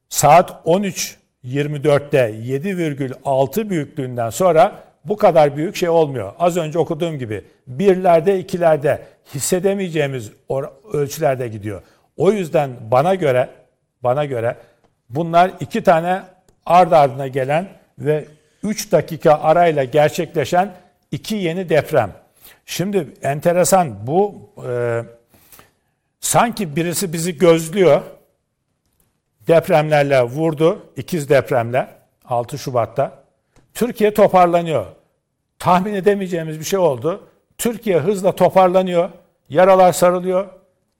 [0.08, 6.32] saat 13.24'te 7,6 büyüklüğünden sonra bu kadar büyük şey olmuyor.
[6.38, 10.32] Az önce okuduğum gibi birlerde ikilerde hissedemeyeceğimiz
[10.92, 11.82] ölçülerde gidiyor.
[12.16, 13.48] O yüzden bana göre
[14.02, 14.56] bana göre
[15.08, 16.22] bunlar iki tane
[16.66, 18.24] ard ardına gelen ve
[18.62, 20.74] 3 dakika arayla gerçekleşen
[21.10, 22.12] iki yeni deprem.
[22.66, 25.02] Şimdi enteresan bu e,
[26.20, 28.02] sanki birisi bizi gözlüyor.
[29.48, 31.88] Depremlerle vurdu, ikiz depremle
[32.24, 33.24] 6 Şubat'ta.
[33.74, 34.86] Türkiye toparlanıyor.
[35.58, 37.28] Tahmin edemeyeceğimiz bir şey oldu.
[37.58, 39.10] Türkiye hızla toparlanıyor.
[39.48, 40.46] Yaralar sarılıyor.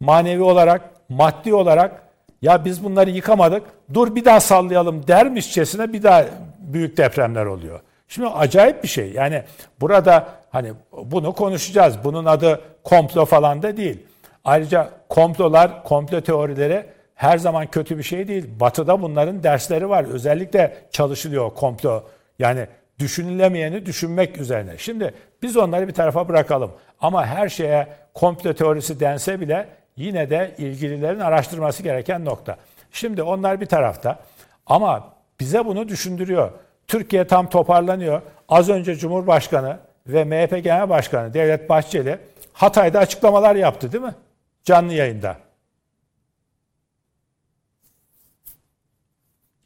[0.01, 2.03] Manevi olarak, maddi olarak
[2.43, 3.63] ya biz bunları yıkamadık.
[3.95, 6.25] Dur bir daha sallayalım dermişçesine bir daha
[6.59, 7.81] büyük depremler oluyor.
[8.09, 9.13] Şimdi acayip bir şey.
[9.13, 9.43] Yani
[9.81, 11.97] burada hani bunu konuşacağız.
[12.05, 14.03] Bunun adı komplo falan da değil.
[14.45, 18.47] Ayrıca komplolar, komplo teorileri her zaman kötü bir şey değil.
[18.61, 20.05] Batı'da bunların dersleri var.
[20.05, 22.03] Özellikle çalışılıyor komplo.
[22.39, 22.67] Yani
[22.99, 24.79] düşünülemeyeni düşünmek üzerine.
[24.79, 26.73] Şimdi biz onları bir tarafa bırakalım.
[27.01, 32.57] Ama her şeye komplo teorisi dense bile yine de ilgililerin araştırması gereken nokta.
[32.93, 34.19] Şimdi onlar bir tarafta
[34.67, 36.51] ama bize bunu düşündürüyor.
[36.87, 38.23] Türkiye tam toparlanıyor.
[38.49, 42.19] Az önce Cumhurbaşkanı ve MHP Genel Başkanı Devlet Bahçeli
[42.53, 44.15] Hatay'da açıklamalar yaptı değil mi?
[44.63, 45.37] Canlı yayında.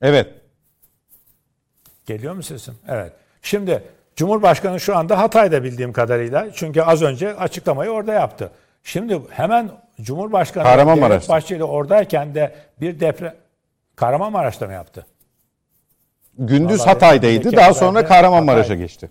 [0.02, 0.34] Evet.
[2.06, 2.74] Geliyor mu sesim?
[2.88, 3.12] Evet.
[3.42, 3.82] Şimdi
[4.18, 6.52] Cumhurbaşkanı şu anda Hatay'da bildiğim kadarıyla.
[6.54, 8.50] Çünkü az önce açıklamayı orada yaptı.
[8.82, 11.28] Şimdi hemen Cumhurbaşkanı Kahramanmaraş'ta.
[11.28, 13.34] Devlet Bahçeli oradayken de bir deprem
[13.96, 15.06] Kahramanmaraş'ta mı yaptı?
[16.38, 17.56] Gündüz Vallahi Hatay'daydı.
[17.56, 18.76] Daha sonra Kahramanmaraş'a Hatay.
[18.76, 19.10] geçti.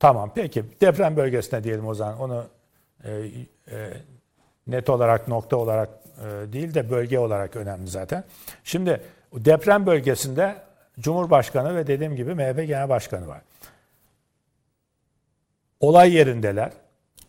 [0.00, 2.44] Tamam peki deprem bölgesine diyelim o zaman onu
[3.04, 3.90] e, e,
[4.66, 8.24] net olarak nokta olarak e, değil de bölge olarak önemli zaten.
[8.64, 9.00] Şimdi
[9.32, 10.67] deprem bölgesinde
[11.00, 13.40] Cumhurbaşkanı ve dediğim gibi MHP Genel Başkanı var.
[15.80, 16.72] Olay yerindeler.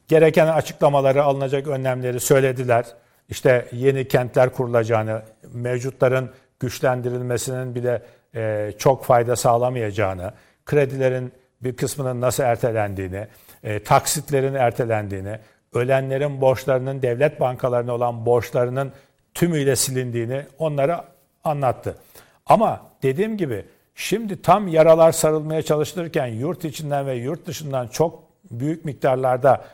[0.08, 2.86] Gereken açıklamaları, alınacak önlemleri söylediler.
[3.29, 5.21] İşte yeni kentler kurulacağını,
[5.53, 8.01] mevcutların güçlendirilmesinin bile
[8.36, 10.34] e, çok fayda sağlamayacağını,
[10.65, 13.27] kredilerin bir kısmının nasıl ertelendiğini,
[13.63, 15.39] e, taksitlerin ertelendiğini,
[15.73, 18.91] ölenlerin borçlarının devlet bankalarına olan borçlarının
[19.34, 21.05] tümüyle silindiğini onlara
[21.43, 21.95] anlattı.
[22.49, 28.85] Ama dediğim gibi şimdi tam yaralar sarılmaya çalışılırken yurt içinden ve yurt dışından çok büyük
[28.85, 29.65] miktarlarda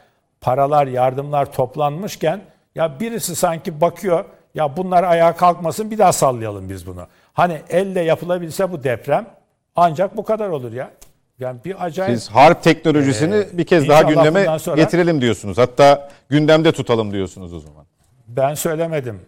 [0.41, 2.41] paralar, yardımlar toplanmışken
[2.75, 7.07] ya birisi sanki bakıyor ya bunlar ayağa kalkmasın bir daha sallayalım biz bunu.
[7.33, 9.27] Hani elle yapılabilse bu deprem
[9.75, 10.91] ancak bu kadar olur ya.
[11.39, 12.19] Yani bir acayip.
[12.19, 15.57] Siz harp teknolojisini Ee, bir kez daha gündeme sonra- getirelim diyorsunuz.
[15.57, 17.85] Hatta gündemde tutalım diyorsunuz o zaman.
[18.27, 19.21] Ben söylemedim.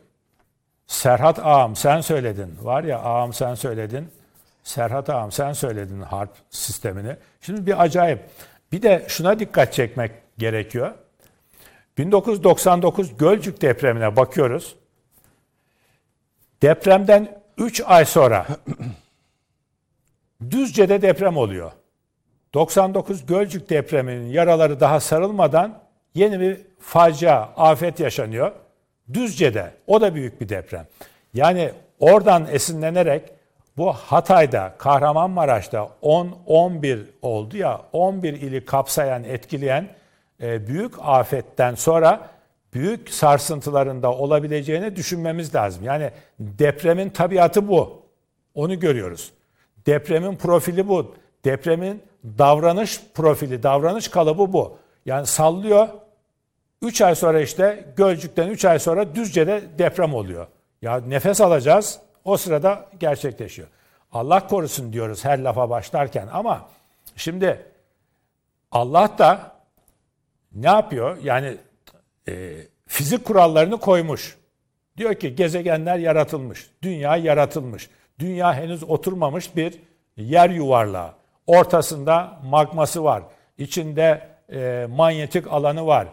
[0.87, 2.57] Serhat Ağam sen söyledin.
[2.61, 4.07] Var ya Ağam sen söyledin.
[4.63, 7.15] Serhat Ağam sen söyledin harp sistemini.
[7.41, 8.19] Şimdi bir acayip.
[8.71, 10.91] Bir de şuna dikkat çekmek gerekiyor.
[11.97, 14.75] 1999 Gölcük depremine bakıyoruz.
[16.61, 18.47] Depremden 3 ay sonra
[20.51, 21.71] Düzce'de deprem oluyor.
[22.53, 28.51] 99 Gölcük depreminin yaraları daha sarılmadan yeni bir facia, afet yaşanıyor.
[29.13, 29.71] Düzce'de.
[29.87, 30.87] O da büyük bir deprem.
[31.33, 33.23] Yani oradan esinlenerek
[33.77, 39.87] bu Hatay'da, Kahramanmaraş'ta 10-11 oldu ya 11 ili kapsayan, etkileyen
[40.41, 42.29] e, büyük afetten sonra
[42.73, 45.83] büyük sarsıntılarında olabileceğini düşünmemiz lazım.
[45.83, 48.01] Yani depremin tabiatı bu.
[48.55, 49.31] Onu görüyoruz.
[49.85, 51.15] Depremin profili bu.
[51.45, 54.77] Depremin davranış profili, davranış kalıbı bu.
[55.05, 55.87] Yani sallıyor.
[56.81, 60.47] 3 ay sonra işte Gölcük'ten 3 ay sonra Düzce'de deprem oluyor.
[60.81, 61.99] Ya nefes alacağız.
[62.25, 63.67] O sırada gerçekleşiyor.
[64.11, 66.69] Allah korusun diyoruz her lafa başlarken ama
[67.15, 67.65] şimdi
[68.71, 69.51] Allah da
[70.51, 71.17] ne yapıyor?
[71.23, 71.57] Yani
[72.27, 72.53] e,
[72.87, 74.37] fizik kurallarını koymuş.
[74.97, 77.89] Diyor ki gezegenler yaratılmış, dünya yaratılmış.
[78.19, 79.79] Dünya henüz oturmamış bir
[80.17, 81.11] yer yuvarlağı.
[81.47, 83.23] Ortasında magması var.
[83.57, 86.07] İçinde e, manyetik alanı var.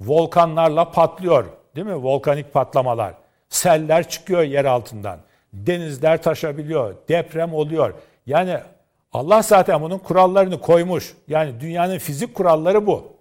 [0.00, 1.44] Volkanlarla patlıyor.
[1.76, 2.02] Değil mi?
[2.02, 3.14] Volkanik patlamalar.
[3.48, 5.18] Seller çıkıyor yer altından.
[5.52, 6.94] Denizler taşabiliyor.
[7.08, 7.94] Deprem oluyor.
[8.26, 8.60] Yani
[9.12, 11.16] Allah zaten bunun kurallarını koymuş.
[11.28, 13.16] Yani dünyanın fizik kuralları bu.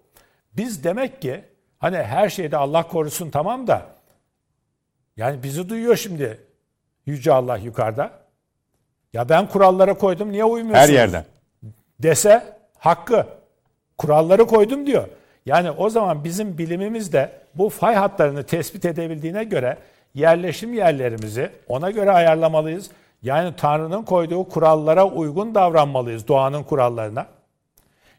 [0.58, 1.44] Biz demek ki
[1.80, 3.86] hani her şeyde Allah korusun tamam da
[5.18, 6.48] yani bizi duyuyor şimdi
[7.08, 8.12] Yüce Allah yukarıda.
[9.14, 10.90] Ya ben kurallara koydum niye uymuyorsunuz?
[10.90, 11.26] Her yerden.
[12.00, 13.26] Dese hakkı.
[13.98, 15.08] Kuralları koydum diyor.
[15.48, 19.78] Yani o zaman bizim bilimimiz de bu fay hatlarını tespit edebildiğine göre
[20.14, 22.90] yerleşim yerlerimizi ona göre ayarlamalıyız.
[23.22, 27.26] Yani Tanrı'nın koyduğu kurallara uygun davranmalıyız doğanın kurallarına.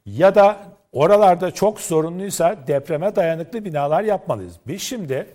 [0.07, 0.57] Ya da
[0.93, 4.55] oralarda çok sorunluysa depreme dayanıklı binalar yapmalıyız.
[4.67, 5.27] Biz şimdi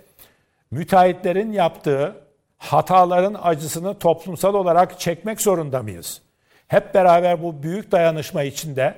[0.71, 2.15] müteahhitlerin yaptığı
[2.57, 6.21] hataların acısını toplumsal olarak çekmek zorunda mıyız?
[6.67, 8.95] Hep beraber bu büyük dayanışma içinde,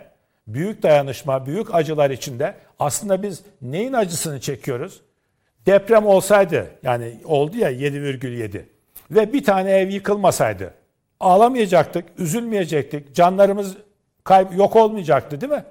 [0.47, 5.01] büyük dayanışma, büyük acılar içinde aslında biz neyin acısını çekiyoruz?
[5.65, 8.65] Deprem olsaydı, yani oldu ya 7,7
[9.11, 10.73] ve bir tane ev yıkılmasaydı
[11.19, 13.77] ağlamayacaktık, üzülmeyecektik, canlarımız
[14.23, 15.63] kayıp yok olmayacaktı değil mi?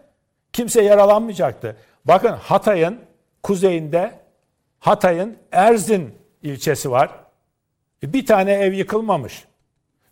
[0.52, 1.76] Kimse yaralanmayacaktı.
[2.04, 2.98] Bakın Hatay'ın
[3.42, 4.14] kuzeyinde
[4.78, 7.10] Hatay'ın Erzin ilçesi var.
[8.02, 9.44] Bir tane ev yıkılmamış.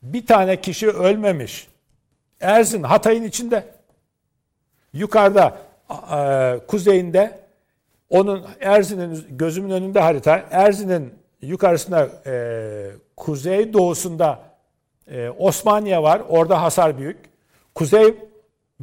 [0.02, 1.68] Bir tane kişi ölmemiş.
[2.40, 3.64] Erzin Hatay'ın içinde.
[4.92, 5.58] Yukarıda
[6.66, 7.40] kuzeyinde
[8.10, 10.44] onun Erzin'in gözümün önünde harita.
[10.50, 14.38] Erzin'in yukarısında e, kuzey doğusunda
[15.10, 16.22] e, Osmaniye var.
[16.28, 17.18] Orada hasar büyük.
[17.74, 18.14] Kuzey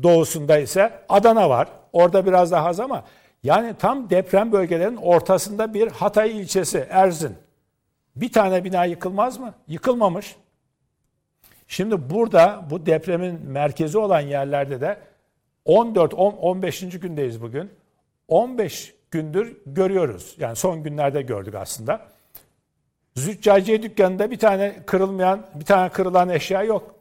[0.03, 1.67] doğusunda ise Adana var.
[1.93, 3.03] Orada biraz daha az ama
[3.43, 7.35] yani tam deprem bölgelerinin ortasında bir Hatay ilçesi Erzin.
[8.15, 9.53] Bir tane bina yıkılmaz mı?
[9.67, 10.35] Yıkılmamış.
[11.67, 14.97] Şimdi burada bu depremin merkezi olan yerlerde de
[15.69, 16.99] 14 10, 15.
[16.99, 17.71] gündeyiz bugün.
[18.27, 20.35] 15 gündür görüyoruz.
[20.39, 22.01] Yani son günlerde gördük aslında.
[23.15, 26.95] Züccaciye dükkanında bir tane kırılmayan, bir tane kırılan eşya yok.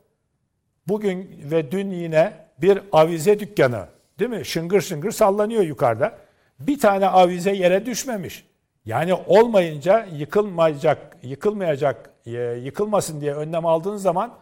[0.89, 3.87] Bugün ve dün yine bir avize dükkanı,
[4.19, 4.45] değil mi?
[4.45, 6.19] Şıngır şıngır sallanıyor yukarıda.
[6.61, 8.47] Bir tane avize yere düşmemiş.
[8.85, 14.35] Yani olmayınca yıkılmayacak, yıkılmayacak, e, yıkılmasın diye önlem aldığınız zaman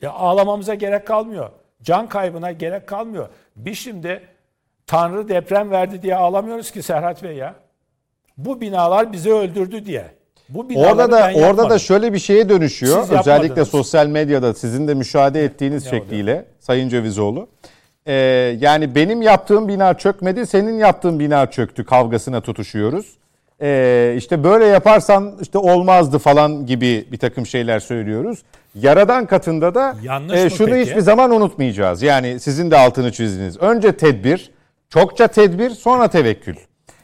[0.00, 1.50] ya ağlamamıza gerek kalmıyor.
[1.84, 3.28] Can kaybına gerek kalmıyor.
[3.56, 4.20] Biz şimdi
[4.86, 7.54] Tanrı deprem verdi diye ağlamıyoruz ki Serhat Bey ya.
[8.36, 10.04] Bu binalar bizi öldürdü diye.
[10.48, 13.02] Bu Orada da orada da şöyle bir şeye dönüşüyor.
[13.02, 13.68] Siz Özellikle yapmadınız.
[13.68, 17.48] sosyal medyada sizin de müşahede ettiğiniz Ne şekliyle Sayın Cevizoğlu.
[18.06, 18.12] Ee,
[18.60, 23.06] yani benim yaptığım bina çökmedi, senin yaptığın bina çöktü kavgasına tutuşuyoruz.
[23.62, 28.42] Ee, işte böyle yaparsan işte olmazdı falan gibi bir takım şeyler söylüyoruz.
[28.74, 30.90] Yaradan katında da Yanlış e, şunu peki?
[30.90, 32.02] hiçbir zaman unutmayacağız.
[32.02, 33.56] Yani sizin de altını çizdiniz.
[33.56, 34.50] Önce tedbir,
[34.88, 36.56] çokça tedbir, sonra tevekkül.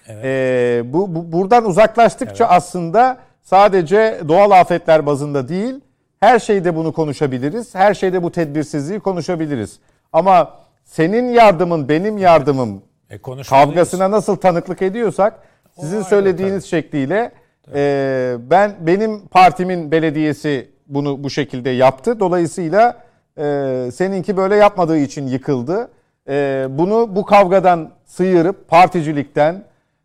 [0.09, 5.75] Ee, bu, bu buradan uzaklaştıkça aslında sadece doğal afetler bazında değil,
[6.21, 7.75] her şeyde bunu konuşabiliriz.
[7.75, 9.79] Her şeyde bu tedbirsizliği konuşabiliriz.
[10.13, 10.55] Ama
[10.85, 13.19] senin yardımın, benim yardımım E,
[13.49, 15.35] kavgasına nasıl tanıklık ediyorsak
[15.81, 17.33] sizin ayrı söylediğiniz şekliyle
[17.75, 22.21] e, ben benim partimin belediyesi bunu bu şekilde yaptı.
[22.21, 23.05] Dolayısıyla
[23.39, 25.91] e, seninki böyle yapmadığı için yıkıldı.
[26.29, 29.65] E, bunu bu kavgadan sıyırıp particilikten,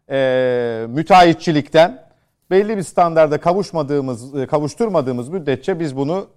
[0.09, 2.05] e, müteahhitçilikten
[2.51, 6.27] belli bir standarda kavuşmadığımız, e, kavuşturmadığımız müddetçe biz bunu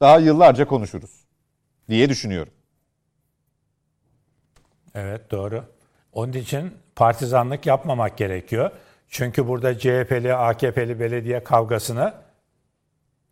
[0.00, 1.26] daha yıllarca konuşuruz
[1.88, 2.52] diye düşünüyorum.
[4.94, 5.64] Evet doğru.
[6.12, 8.70] Onun için partizanlık yapmamak gerekiyor.
[9.08, 12.12] Çünkü burada CHP'li, AKP'li belediye kavgasını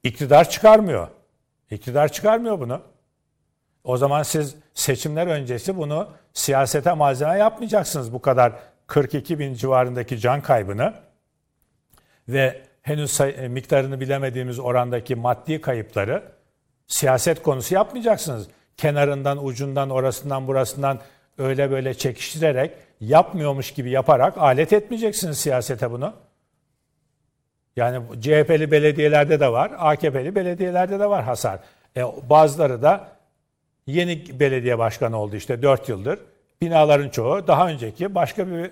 [0.05, 1.09] iktidar çıkarmıyor.
[1.71, 2.81] İktidar çıkarmıyor bunu.
[3.85, 8.53] O zaman siz seçimler öncesi bunu siyasete malzeme yapmayacaksınız bu kadar
[8.87, 10.95] 42 bin civarındaki can kaybını
[12.29, 16.23] ve henüz e, miktarını bilemediğimiz orandaki maddi kayıpları
[16.87, 18.49] siyaset konusu yapmayacaksınız.
[18.77, 21.01] Kenarından, ucundan, orasından, burasından
[21.39, 26.15] öyle böyle çekiştirerek yapmıyormuş gibi yaparak alet etmeyeceksiniz siyasete bunu.
[27.77, 31.59] Yani CHP'li belediyelerde de var, AKP'li belediyelerde de var hasar.
[31.97, 33.09] E, bazıları da
[33.87, 36.19] yeni belediye başkanı oldu işte 4 yıldır.
[36.63, 38.71] Binaların çoğu daha önceki başka bir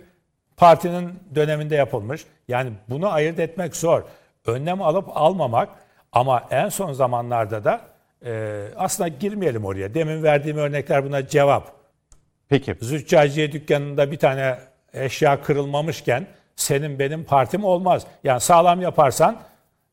[0.56, 2.24] partinin döneminde yapılmış.
[2.48, 4.02] Yani bunu ayırt etmek zor.
[4.46, 5.68] Önlem alıp almamak
[6.12, 7.80] ama en son zamanlarda da
[8.24, 9.94] e, aslında girmeyelim oraya.
[9.94, 11.72] Demin verdiğim örnekler buna cevap.
[12.48, 12.76] Peki.
[12.80, 14.58] Züccaciye dükkanında bir tane
[14.92, 16.26] eşya kırılmamışken
[16.62, 18.06] senin benim partim olmaz.
[18.24, 19.36] Yani sağlam yaparsan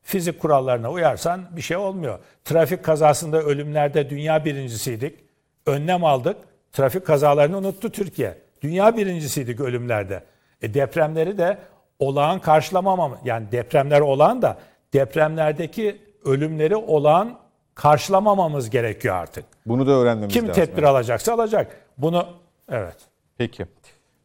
[0.02, 2.18] fizik kurallarına uyarsan bir şey olmuyor.
[2.44, 5.18] Trafik kazasında ölümlerde dünya birincisiydik.
[5.66, 6.36] Önlem aldık.
[6.72, 8.38] Trafik kazalarını unuttu Türkiye.
[8.62, 10.24] Dünya birincisiydik ölümlerde.
[10.62, 11.58] E depremleri de
[11.98, 13.18] olağan karşılamamam.
[13.24, 14.58] Yani depremler olağan da
[14.92, 17.38] depremlerdeki ölümleri olağan
[17.74, 19.44] karşılamamamız gerekiyor artık.
[19.66, 20.64] Bunu da öğrenmemiz Kim lazım.
[20.64, 21.76] tedbir alacaksa alacak.
[21.98, 22.26] Bunu
[22.70, 22.96] evet.
[23.38, 23.66] Peki.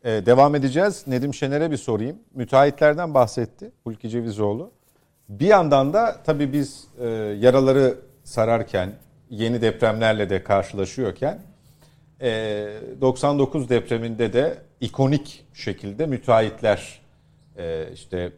[0.06, 1.04] Ee, devam edeceğiz.
[1.08, 2.20] Nedim Şener'e bir sorayım.
[2.34, 4.72] Müteahhitlerden bahsetti Hulki Cevizoğlu.
[5.30, 7.08] Bir yandan da tabii biz e,
[7.40, 8.94] yaraları sararken,
[9.30, 11.42] yeni depremlerle de karşılaşıyorken
[12.22, 12.68] e,
[13.02, 17.02] 99 depreminde de ikonik şekilde müteahhitler
[17.58, 18.32] e, işte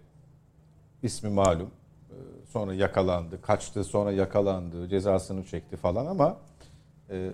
[1.03, 1.71] ismi malum
[2.09, 2.15] e,
[2.51, 6.37] sonra yakalandı, kaçtı sonra yakalandı, cezasını çekti falan ama
[7.09, 7.29] e,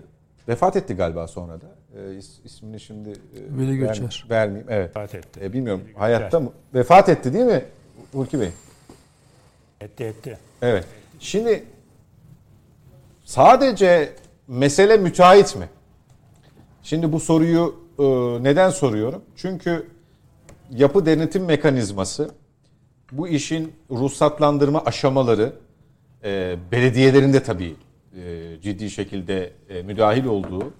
[0.48, 1.66] vefat etti galiba sonra da.
[1.98, 3.14] E, is- ismini şimdi e,
[3.58, 4.26] Veli ver- Göçer.
[4.30, 4.66] vermeyeyim.
[4.70, 4.88] Evet.
[4.96, 5.40] Vefat etti.
[5.42, 6.52] E, bilmiyorum hayatta mı?
[6.74, 7.64] Vefat etti değil mi
[8.12, 8.50] Hulki Bey?
[9.80, 10.38] Etti etti.
[10.62, 10.84] Evet.
[11.20, 11.64] Şimdi
[13.24, 14.12] sadece
[14.48, 15.68] mesele müteahhit mi?
[16.82, 18.04] Şimdi bu soruyu e,
[18.44, 19.22] neden soruyorum?
[19.36, 19.86] Çünkü
[20.70, 22.30] yapı denetim mekanizması
[23.12, 25.52] bu işin ruhsatlandırma aşamaları
[26.24, 27.76] e, belediyelerin de tabii
[28.16, 30.74] e, ciddi şekilde e, müdahil olduğu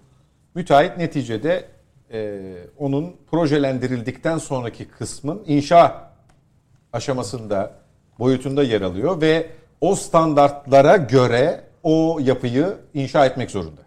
[0.55, 1.65] müteahhit neticede
[2.13, 2.41] e,
[2.79, 6.11] onun projelendirildikten sonraki kısmın inşa
[6.93, 7.73] aşamasında
[8.19, 9.47] boyutunda yer alıyor ve
[9.81, 13.81] o standartlara göre o yapıyı inşa etmek zorunda.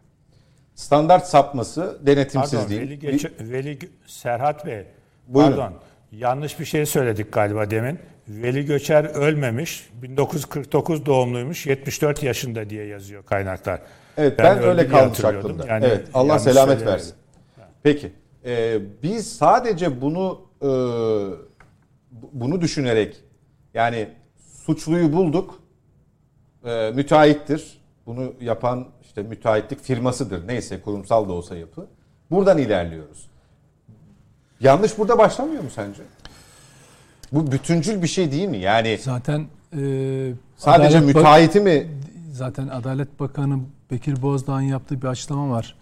[0.76, 2.80] Standart sapması denetimsizliği.
[2.80, 4.86] Pardon, Veli, Göçe- Veli Serhat Bey.
[5.28, 5.52] Buyurun.
[5.58, 5.74] Pardon.
[6.12, 8.00] Yanlış bir şey söyledik galiba demin.
[8.30, 9.90] Veli Göçer ölmemiş.
[10.02, 11.66] 1949 doğumluymuş.
[11.68, 13.82] 74 yaşında diye yazıyor kaynaklar.
[14.18, 15.66] Evet ben, öldü öyle kalmış aklımda.
[15.68, 17.14] Yani evet Allah selamet versin.
[17.84, 18.12] Peki
[18.46, 20.66] e, biz sadece bunu e,
[22.12, 23.16] bu- bunu düşünerek
[23.74, 24.10] yani
[24.66, 25.60] suçluyu bulduk
[26.66, 27.78] e, müteahhittir.
[28.06, 30.48] Bunu yapan işte müteahhitlik firmasıdır.
[30.48, 31.88] Neyse kurumsal da olsa yapı.
[32.32, 33.28] Buradan ilerliyoruz.
[34.60, 36.02] Yanlış burada başlamıyor mu sence?
[37.34, 38.58] Bu bütüncül bir şey değil mi?
[38.58, 41.88] Yani Zaten e, sadece Adalet müteahhiti mi
[42.32, 43.60] zaten Adalet Bakanı
[43.92, 45.76] Bekir Bozdağ'ın yaptığı bir açıklama var.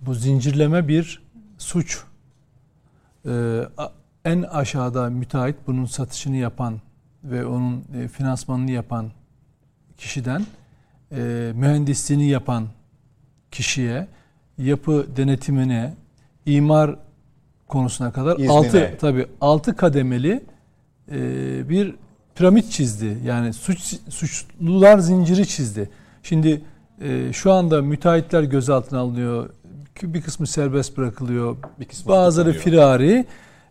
[0.00, 1.22] Bu zincirleme bir
[1.58, 2.02] suç.
[3.26, 3.60] E,
[4.24, 6.80] en aşağıda müteahhit bunun satışını yapan
[7.24, 9.10] ve onun e, finansmanını yapan
[9.98, 10.46] kişiden
[11.12, 12.66] e, mühendisliğini yapan
[13.50, 14.08] kişiye
[14.58, 15.94] yapı denetimine
[16.46, 16.96] imar
[17.68, 18.52] konusuna kadar İznine.
[18.52, 20.42] altı tabii altı kademeli
[21.10, 21.94] e, bir
[22.34, 23.18] piramit çizdi.
[23.24, 25.90] Yani suç suçlular zinciri çizdi.
[26.22, 26.62] Şimdi
[27.00, 29.50] e, şu anda müteahhitler gözaltına alınıyor.
[30.02, 31.56] Bir kısmı serbest bırakılıyor.
[31.80, 33.26] Bir kısmı Bazıları firari.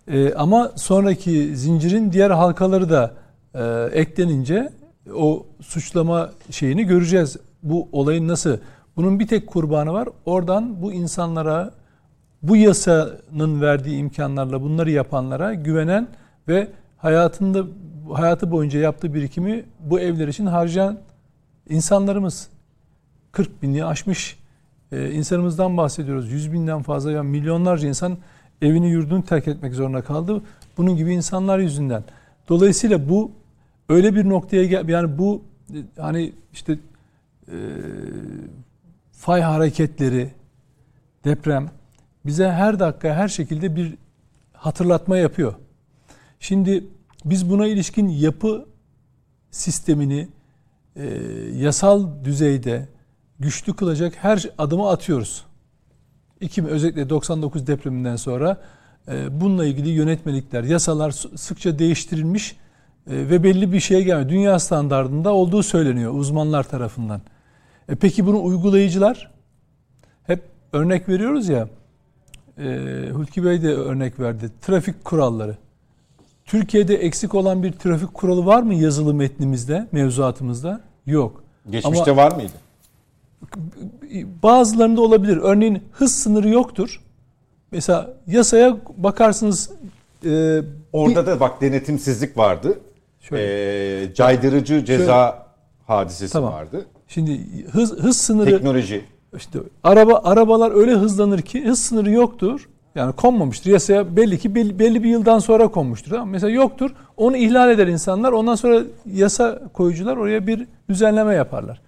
[0.07, 3.13] E, ama sonraki zincirin diğer halkaları da
[3.53, 4.69] e, eklenince
[5.15, 7.37] o suçlama şeyini göreceğiz.
[7.63, 8.57] Bu olayın nasıl?
[8.95, 10.09] Bunun bir tek kurbanı var.
[10.25, 11.71] Oradan bu insanlara
[12.43, 16.07] bu yasanın verdiği imkanlarla bunları yapanlara güvenen
[16.47, 16.67] ve
[17.01, 17.65] hayatında
[18.13, 20.99] hayatı boyunca yaptığı birikimi bu evler için harcayan
[21.69, 22.49] insanlarımız
[23.31, 24.37] 40 bini aşmış
[24.91, 26.31] e, insanımızdan bahsediyoruz.
[26.31, 28.17] 100 binden fazla yani milyonlarca insan
[28.61, 30.41] evini yurdunu terk etmek zorunda kaldı.
[30.77, 32.03] Bunun gibi insanlar yüzünden.
[32.49, 33.31] Dolayısıyla bu
[33.89, 35.41] öyle bir noktaya gel yani bu
[35.73, 36.79] e, hani işte
[37.47, 37.57] e,
[39.11, 40.29] fay hareketleri,
[41.25, 41.69] deprem
[42.25, 43.95] bize her dakika her şekilde bir
[44.53, 45.53] hatırlatma yapıyor.
[46.39, 46.83] Şimdi
[47.25, 48.65] biz buna ilişkin yapı
[49.51, 50.27] sistemini
[50.95, 51.05] e,
[51.55, 52.87] yasal düzeyde
[53.39, 55.45] güçlü kılacak her adımı atıyoruz.
[56.41, 58.57] İki, özellikle 99 depreminden sonra
[59.07, 62.55] e, bununla ilgili yönetmelikler, yasalar sıkça değiştirilmiş e,
[63.07, 64.29] ve belli bir şeye gelmiyor.
[64.29, 67.21] Dünya standartında olduğu söyleniyor uzmanlar tarafından.
[67.89, 69.31] E, peki bunu uygulayıcılar?
[70.23, 71.69] Hep örnek veriyoruz ya,
[72.57, 74.49] e, Hulki Bey de örnek verdi.
[74.61, 75.57] Trafik kuralları.
[76.49, 80.81] Türkiye'de eksik olan bir trafik kuralı var mı yazılı metnimizde, mevzuatımızda?
[81.05, 81.43] Yok.
[81.69, 82.51] Geçmişte Ama var mıydı?
[84.43, 85.37] Bazılarında olabilir.
[85.37, 87.01] Örneğin hız sınırı yoktur.
[87.71, 89.69] Mesela yasaya bakarsınız
[90.25, 90.61] e,
[90.93, 92.79] orada bir, da bak denetimsizlik vardı.
[93.19, 95.35] Şöyle, e, caydırıcı ceza şöyle,
[95.87, 96.53] hadisesi tamam.
[96.53, 96.85] vardı.
[97.07, 99.05] Şimdi hız hız sınırı teknoloji
[99.37, 102.69] işte araba arabalar öyle hızlanır ki hız sınırı yoktur.
[102.99, 103.71] Yani konmamıştır.
[103.71, 106.11] Yasaya belli ki belli, bir yıldan sonra konmuştur.
[106.11, 106.91] Ama mesela yoktur.
[107.17, 108.31] Onu ihlal eder insanlar.
[108.31, 111.81] Ondan sonra yasa koyucular oraya bir düzenleme yaparlar.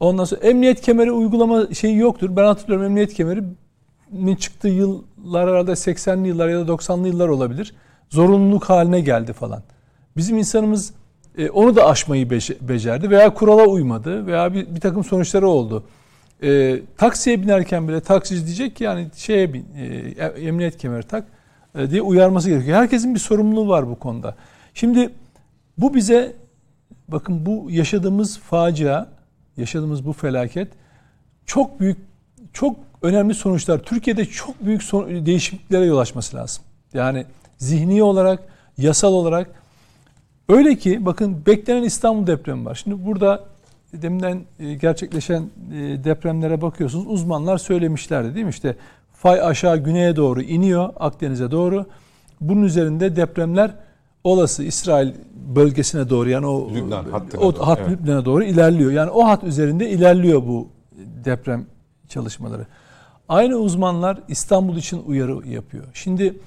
[0.00, 2.36] Ondan sonra emniyet kemeri uygulama şeyi yoktur.
[2.36, 7.74] Ben hatırlıyorum emniyet kemerinin çıktığı yıllar herhalde 80'li yıllar ya da 90'lı yıllar olabilir.
[8.08, 9.62] Zorunluluk haline geldi falan.
[10.16, 10.92] Bizim insanımız
[11.38, 12.30] e, onu da aşmayı
[12.60, 15.84] becerdi veya kurala uymadı veya bir, bir takım sonuçları oldu.
[16.42, 21.24] E, taksiye binerken bile taksici diyecek ki yani şeye bin, e, emniyet kemeri tak
[21.74, 22.78] e, diye uyarması gerekiyor.
[22.78, 24.34] Herkesin bir sorumluluğu var bu konuda.
[24.74, 25.10] Şimdi
[25.78, 26.36] bu bize
[27.08, 29.06] bakın bu yaşadığımız facia,
[29.56, 30.68] yaşadığımız bu felaket
[31.46, 31.98] çok büyük,
[32.52, 33.78] çok önemli sonuçlar.
[33.78, 36.64] Türkiye'de çok büyük son, değişikliklere yol açması lazım.
[36.94, 37.26] Yani
[37.58, 38.42] zihni olarak,
[38.78, 39.50] yasal olarak.
[40.48, 42.80] Öyle ki bakın beklenen İstanbul depremi var.
[42.84, 43.44] Şimdi burada
[43.92, 47.06] deminden e, gerçekleşen e, depremlere bakıyorsunuz.
[47.06, 48.50] Uzmanlar söylemişlerdi değil mi?
[48.50, 48.76] İşte
[49.12, 51.86] fay aşağı güneye doğru iniyor, Akdeniz'e doğru.
[52.40, 53.74] Bunun üzerinde depremler
[54.24, 57.90] olası İsrail bölgesine doğru yani o Lübnan hattına o doğru, hat evet.
[57.90, 58.92] Lübnan'a doğru ilerliyor.
[58.92, 60.68] Yani o hat üzerinde ilerliyor bu
[61.24, 61.66] deprem
[62.08, 62.66] çalışmaları.
[63.28, 65.84] Aynı uzmanlar İstanbul için uyarı yapıyor.
[65.94, 66.38] Şimdi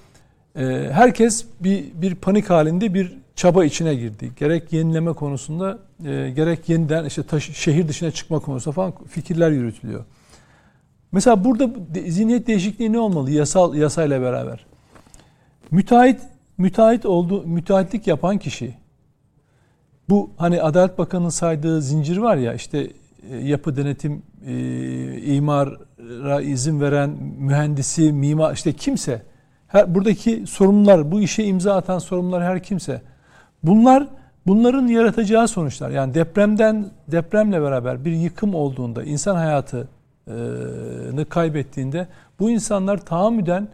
[0.55, 4.31] e, herkes bir bir panik halinde bir çaba içine girdi.
[4.37, 10.05] Gerek yenileme konusunda e, gerek yeniden işte taş, şehir dışına çıkma konusunda falan fikirler yürütülüyor.
[11.11, 11.69] Mesela burada
[12.07, 14.65] zihniyet değişikliği ne olmalı yasal yasayla beraber?
[15.71, 16.21] Müteahhit
[16.57, 18.75] müteahhit oldu müteahhitlik yapan kişi
[20.09, 22.91] bu hani Adalet Bakanı'nın saydığı zincir var ya işte
[23.31, 29.21] e, yapı denetim e, imara izin veren mühendisi, mimar işte kimse
[29.67, 33.01] her, buradaki sorumlular, bu işe imza atan sorumlular her kimse
[33.63, 34.07] Bunlar
[34.47, 35.89] bunların yaratacağı sonuçlar.
[35.89, 42.07] Yani depremden depremle beraber bir yıkım olduğunda insan hayatını kaybettiğinde
[42.39, 43.67] bu insanlar tahammüden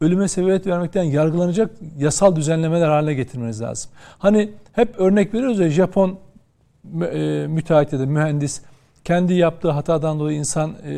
[0.00, 3.90] ölüme sebebiyet vermekten yargılanacak yasal düzenlemeler haline getirmeniz lazım.
[4.18, 6.18] Hani hep örnek veriyoruz ya Japon
[7.48, 8.62] müteahhit ya da mühendis
[9.04, 10.94] kendi yaptığı hatadan dolayı insan e,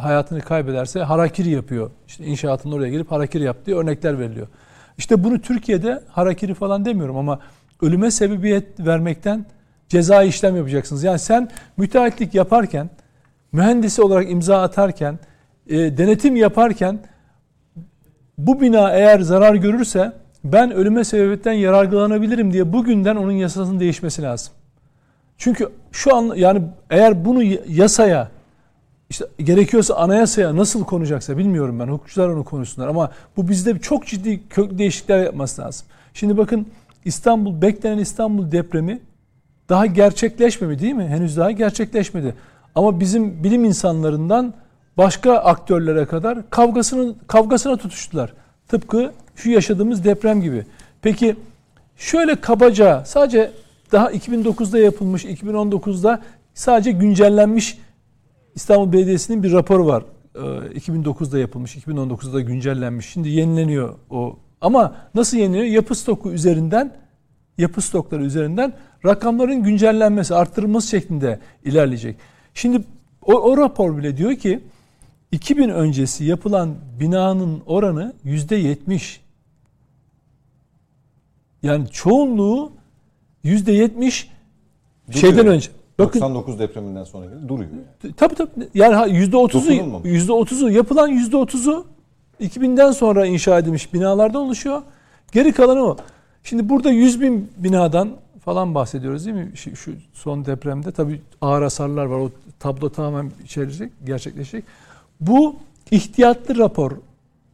[0.00, 1.90] hayatını kaybederse harakiri yapıyor.
[2.08, 4.46] İşte inşaatın oraya girip harakiri yap diye örnekler veriliyor.
[4.98, 7.40] İşte bunu Türkiye'de harakiri falan demiyorum ama
[7.82, 9.46] ölüme sebebiyet vermekten
[9.88, 11.04] ceza işlem yapacaksınız.
[11.04, 12.90] Yani sen müteahhitlik yaparken,
[13.52, 15.18] mühendisi olarak imza atarken,
[15.66, 16.98] e, denetim yaparken
[18.38, 20.12] bu bina eğer zarar görürse
[20.44, 24.52] ben ölüme sebebiyetten yararlanabilirim diye bugünden onun yasasının değişmesi lazım.
[25.38, 28.28] Çünkü şu an yani eğer bunu yasaya
[29.10, 31.86] işte gerekiyorsa anayasaya nasıl konacaksa bilmiyorum ben.
[31.88, 35.86] Hukukçular onu konuşsunlar ama bu bizde çok ciddi kök değişiklikler yapması lazım.
[36.14, 36.66] Şimdi bakın
[37.04, 39.00] İstanbul, beklenen İstanbul depremi
[39.68, 41.06] daha gerçekleşmedi değil mi?
[41.06, 42.34] Henüz daha gerçekleşmedi.
[42.74, 44.54] Ama bizim bilim insanlarından
[44.96, 48.32] başka aktörlere kadar kavgasını kavgasına tutuştular.
[48.68, 50.66] Tıpkı şu yaşadığımız deprem gibi.
[51.02, 51.36] Peki
[51.96, 53.50] şöyle kabaca sadece
[53.92, 56.20] daha 2009'da yapılmış, 2019'da
[56.54, 57.78] sadece güncellenmiş
[58.58, 60.04] İstanbul Belediyesi'nin bir raporu var.
[60.34, 63.06] 2009'da ee, yapılmış, 2019'da güncellenmiş.
[63.06, 64.38] Şimdi yenileniyor o.
[64.60, 65.66] Ama nasıl yenileniyor?
[65.66, 66.96] Yapı stoku üzerinden,
[67.58, 68.72] yapı stokları üzerinden
[69.04, 72.16] rakamların güncellenmesi, arttırılması şeklinde ilerleyecek.
[72.54, 72.84] Şimdi
[73.22, 74.60] o, o rapor bile diyor ki
[75.32, 79.20] 2000 öncesi yapılan binanın oranı yüzde yetmiş.
[81.62, 82.72] Yani çoğunluğu
[83.42, 84.30] yüzde yetmiş
[85.10, 85.70] şeyden önce.
[85.98, 87.70] Bakın, 99 depreminden sonra duruyor.
[88.02, 88.14] Yani.
[88.14, 88.50] Tabii tabii.
[88.74, 89.72] Yani yüzde otuzu,
[90.04, 91.86] yüzde otuzu yapılan yüzde otuzu
[92.40, 94.82] 2000'den sonra inşa edilmiş binalardan oluşuyor.
[95.32, 95.96] Geri kalanı o.
[96.42, 98.10] Şimdi burada 100 bin binadan
[98.44, 99.52] falan bahsediyoruz değil mi?
[99.54, 102.18] Şu, şu son depremde tabii ağır hasarlar var.
[102.18, 104.64] O tablo tamamen içerecek, gerçekleşecek.
[105.20, 105.56] Bu
[105.90, 106.92] ihtiyatlı rapor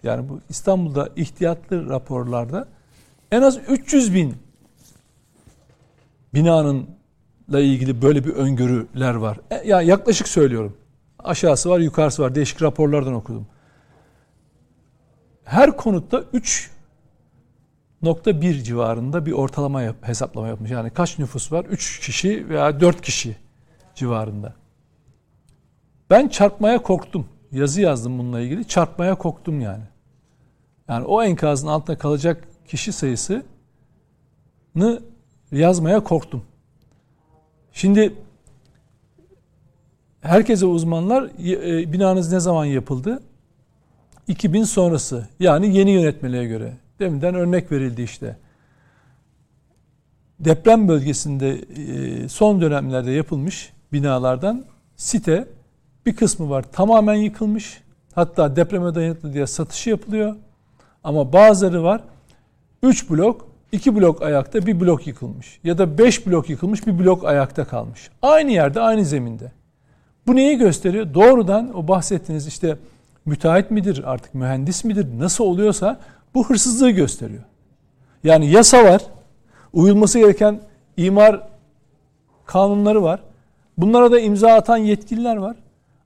[0.03, 2.69] yani bu İstanbul'da ihtiyatlı raporlarda
[3.33, 4.35] en az 300 bin
[6.35, 6.87] binanın
[7.49, 9.41] ile ilgili böyle bir öngörüler var.
[9.51, 10.77] E, ya yani yaklaşık söylüyorum.
[11.19, 12.35] Aşağısı var, yukarısı var.
[12.35, 13.47] Değişik raporlardan okudum.
[15.45, 16.19] Her konutta
[18.03, 20.71] 3.1 civarında bir ortalama yap, hesaplama yapmış.
[20.71, 21.65] Yani kaç nüfus var?
[21.65, 23.37] 3 kişi veya 4 kişi
[23.95, 24.55] civarında.
[26.11, 27.27] Ben çarpmaya korktum.
[27.53, 28.69] Yazı yazdım bununla ilgili.
[28.69, 29.85] Çarpmaya korktum yani.
[30.89, 33.43] Yani o enkazın altında kalacak kişi sayısını
[35.53, 36.45] yazmaya korktum.
[37.75, 38.15] Şimdi
[40.21, 43.23] herkese uzmanlar e, binanız ne zaman yapıldı?
[44.29, 46.73] 2000 sonrası yani yeni yönetmeliğe göre.
[46.99, 48.37] Deminden örnek verildi işte.
[50.41, 54.65] Deprem bölgesinde e, son dönemlerde yapılmış binalardan
[54.97, 55.49] site
[56.07, 57.83] bir kısmı var tamamen yıkılmış.
[58.15, 60.37] Hatta depreme dayanıklı diye satışı yapılıyor.
[61.05, 62.05] Ama bazıları var
[62.83, 65.61] 3 blok İki blok ayakta bir blok yıkılmış.
[65.65, 68.11] Ya da beş blok yıkılmış bir blok ayakta kalmış.
[68.23, 69.53] Aynı yerde aynı zeminde.
[70.27, 71.15] Bu neyi gösteriyor?
[71.15, 72.77] Doğrudan o bahsettiğiniz işte
[73.27, 76.01] müteahhit midir artık mühendis midir nasıl oluyorsa
[76.35, 77.43] bu hırsızlığı gösteriyor.
[78.25, 79.03] Yani yasa var.
[79.73, 80.61] Uyulması gereken
[80.97, 81.49] imar
[82.47, 83.21] kanunları var.
[83.79, 85.57] Bunlara da imza atan yetkililer var.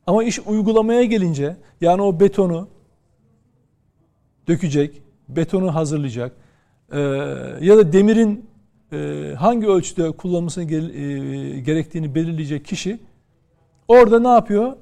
[0.07, 2.69] Ama iş uygulamaya gelince yani o betonu
[4.49, 6.33] dökecek, betonu hazırlayacak,
[6.93, 7.01] e,
[7.61, 8.47] ya da demirin
[8.93, 10.65] e, hangi ölçüde kullanılması e,
[11.61, 12.99] gerektiğini belirleyecek kişi
[13.89, 14.73] orada ne yapıyor?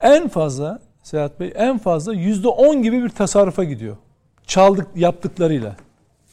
[0.00, 3.96] En fazla Seyahat Bey en fazla yüzde on gibi bir tasarrufa gidiyor.
[4.46, 5.76] Çaldık yaptıklarıyla.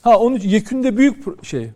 [0.01, 1.71] Ha onun yekünde büyük şey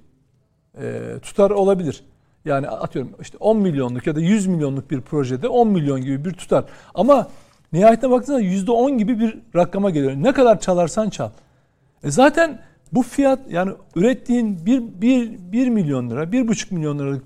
[0.82, 2.04] e, tutar olabilir.
[2.46, 6.34] Yani atıyorum işte 10 milyonluk ya da 100 milyonluk bir projede 10 milyon gibi bir
[6.34, 6.66] tutar.
[6.96, 7.28] Ama
[7.74, 10.14] nihayetine baktığınızda yüzde on gibi bir rakama geliyor.
[10.16, 11.30] Ne kadar çalarsan çal.
[12.04, 12.60] E zaten
[12.94, 17.24] bu fiyat yani ürettiğin bir, bir, bir milyon lira, bir buçuk milyon liralık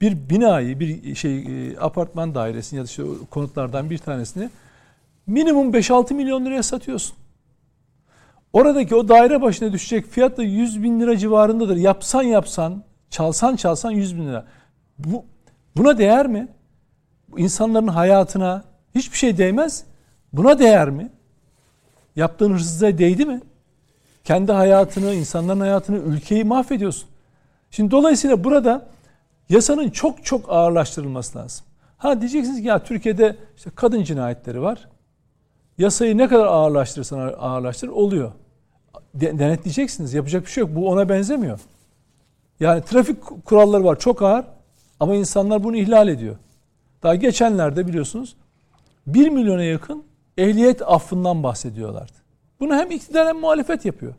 [0.00, 4.50] bir binayı, bir şey e, apartman dairesini ya da işte konutlardan bir tanesini
[5.26, 7.16] minimum 5-6 milyon liraya satıyorsun.
[8.52, 11.76] Oradaki o daire başına düşecek fiyat da 100 bin lira civarındadır.
[11.76, 14.46] Yapsan yapsan, çalsan çalsan 100 bin lira.
[14.98, 15.24] Bu,
[15.76, 16.48] buna değer mi?
[17.36, 19.84] İnsanların hayatına hiçbir şey değmez.
[20.32, 21.10] Buna değer mi?
[22.16, 23.40] Yaptığın hırsızlığa değdi mi?
[24.28, 27.08] Kendi hayatını, insanların hayatını, ülkeyi mahvediyorsun.
[27.70, 28.86] Şimdi dolayısıyla burada
[29.48, 31.66] yasanın çok çok ağırlaştırılması lazım.
[31.98, 34.88] Ha diyeceksiniz ki ya Türkiye'de işte kadın cinayetleri var.
[35.78, 38.32] Yasayı ne kadar ağırlaştırırsan ağırlaştır oluyor.
[39.14, 40.14] Denetleyeceksiniz.
[40.14, 40.70] Yapacak bir şey yok.
[40.74, 41.60] Bu ona benzemiyor.
[42.60, 44.44] Yani trafik kuralları var çok ağır
[45.00, 46.36] ama insanlar bunu ihlal ediyor.
[47.02, 48.36] Daha geçenlerde biliyorsunuz
[49.06, 50.04] 1 milyona yakın
[50.38, 52.27] ehliyet affından bahsediyorlardı.
[52.60, 54.14] Bunu hem iktidar hem muhalefet yapıyor.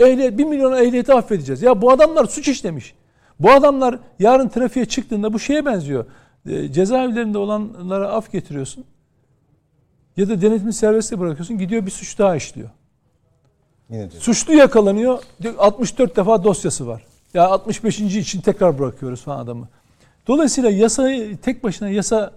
[0.00, 1.62] Ehliyet, bir milyon ehliyeti affedeceğiz.
[1.62, 2.94] Ya bu adamlar suç işlemiş.
[3.40, 6.06] Bu adamlar yarın trafiğe çıktığında bu şeye benziyor.
[6.46, 8.84] E, cezaevlerinde olanlara af getiriyorsun.
[10.16, 11.58] Ya da denetimli serbestle bırakıyorsun.
[11.58, 12.70] Gidiyor bir suç daha işliyor.
[13.90, 15.22] Yine Suçlu yakalanıyor.
[15.58, 17.02] 64 defa dosyası var.
[17.34, 18.00] Ya 65.
[18.00, 19.68] için tekrar bırakıyoruz falan adamı.
[20.26, 22.32] Dolayısıyla yasayı tek başına yasa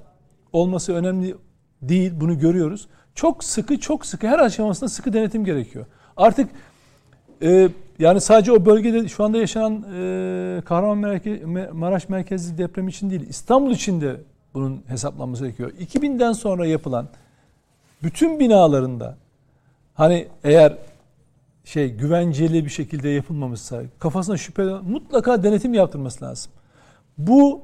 [0.54, 1.36] olması önemli
[1.82, 2.12] değil.
[2.16, 2.88] Bunu görüyoruz.
[3.18, 5.86] Çok sıkı çok sıkı her aşamasında sıkı denetim gerekiyor.
[6.18, 6.50] Artık
[7.42, 13.72] e, yani sadece o bölgede şu anda yaşanan e, Kahramanmaraş merkezli deprem için değil İstanbul
[13.72, 14.16] için de
[14.54, 15.72] bunun hesaplanması gerekiyor.
[15.72, 17.08] 2000'den sonra yapılan
[18.04, 19.18] bütün binalarında
[19.94, 20.78] hani eğer
[21.66, 26.52] şey güvenceli bir şekilde yapılmamışsa kafasına şüphe mutlaka denetim yaptırması lazım.
[27.18, 27.62] Bu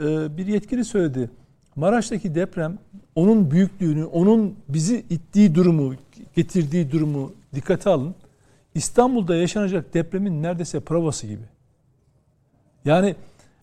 [0.00, 1.30] e, bir yetkili söyledi.
[1.76, 2.78] Maraş'taki deprem
[3.14, 5.94] onun büyüklüğünü, onun bizi ittiği durumu,
[6.36, 8.14] getirdiği durumu dikkate alın.
[8.74, 11.42] İstanbul'da yaşanacak depremin neredeyse provası gibi.
[12.84, 13.14] Yani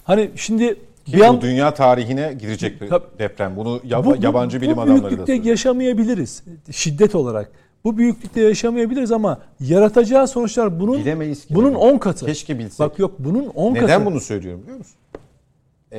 [0.04, 0.76] hani şimdi
[1.06, 3.06] Ki bu an, dünya tarihine girecek bir Tabii.
[3.20, 3.56] deprem.
[3.56, 5.46] Bunu yab- bu, yabancı bilim bu adamları da büyüklükte söylüyor.
[5.50, 7.52] yaşamayabiliriz şiddet olarak.
[7.84, 11.56] Bu büyüklükte yaşamayabiliriz ama yaratacağı sonuçlar bunun Bilemeyiz ki.
[11.56, 12.26] bunun 10 katı.
[12.26, 12.80] Keşke bilsek.
[12.80, 13.86] Bak yok bunun 10 katı.
[13.86, 14.96] Neden bunu söylüyorum biliyor musun?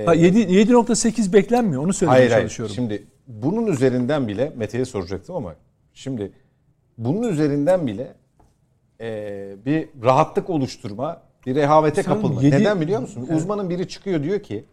[0.07, 1.85] Ha, 7 7.8 beklenmiyor.
[1.85, 2.43] Onu söylemeye Hayır hayır.
[2.43, 2.75] çalışıyorum.
[2.75, 5.55] Şimdi bunun üzerinden bile Mete'ye soracaktım ama
[5.95, 6.33] şimdi
[6.99, 8.15] bunun üzerinden bile
[9.01, 12.43] e, bir rahatlık oluşturma, bir rehavete Sen kapılma.
[12.43, 13.29] yedi- Neden biliyor musun?
[13.37, 14.65] Uzmanın biri çıkıyor diyor ki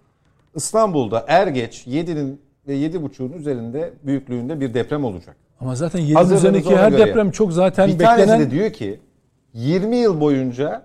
[0.56, 5.36] İstanbul'da er geç 7'nin ve 7.5'un üzerinde büyüklüğünde bir deprem olacak.
[5.60, 8.74] Ama zaten 7'nin Hazırlığınız üzerindeki her göre deprem çok zaten bir tanesi beklenen de diyor
[8.74, 9.00] ki
[9.54, 10.84] 20 yıl boyunca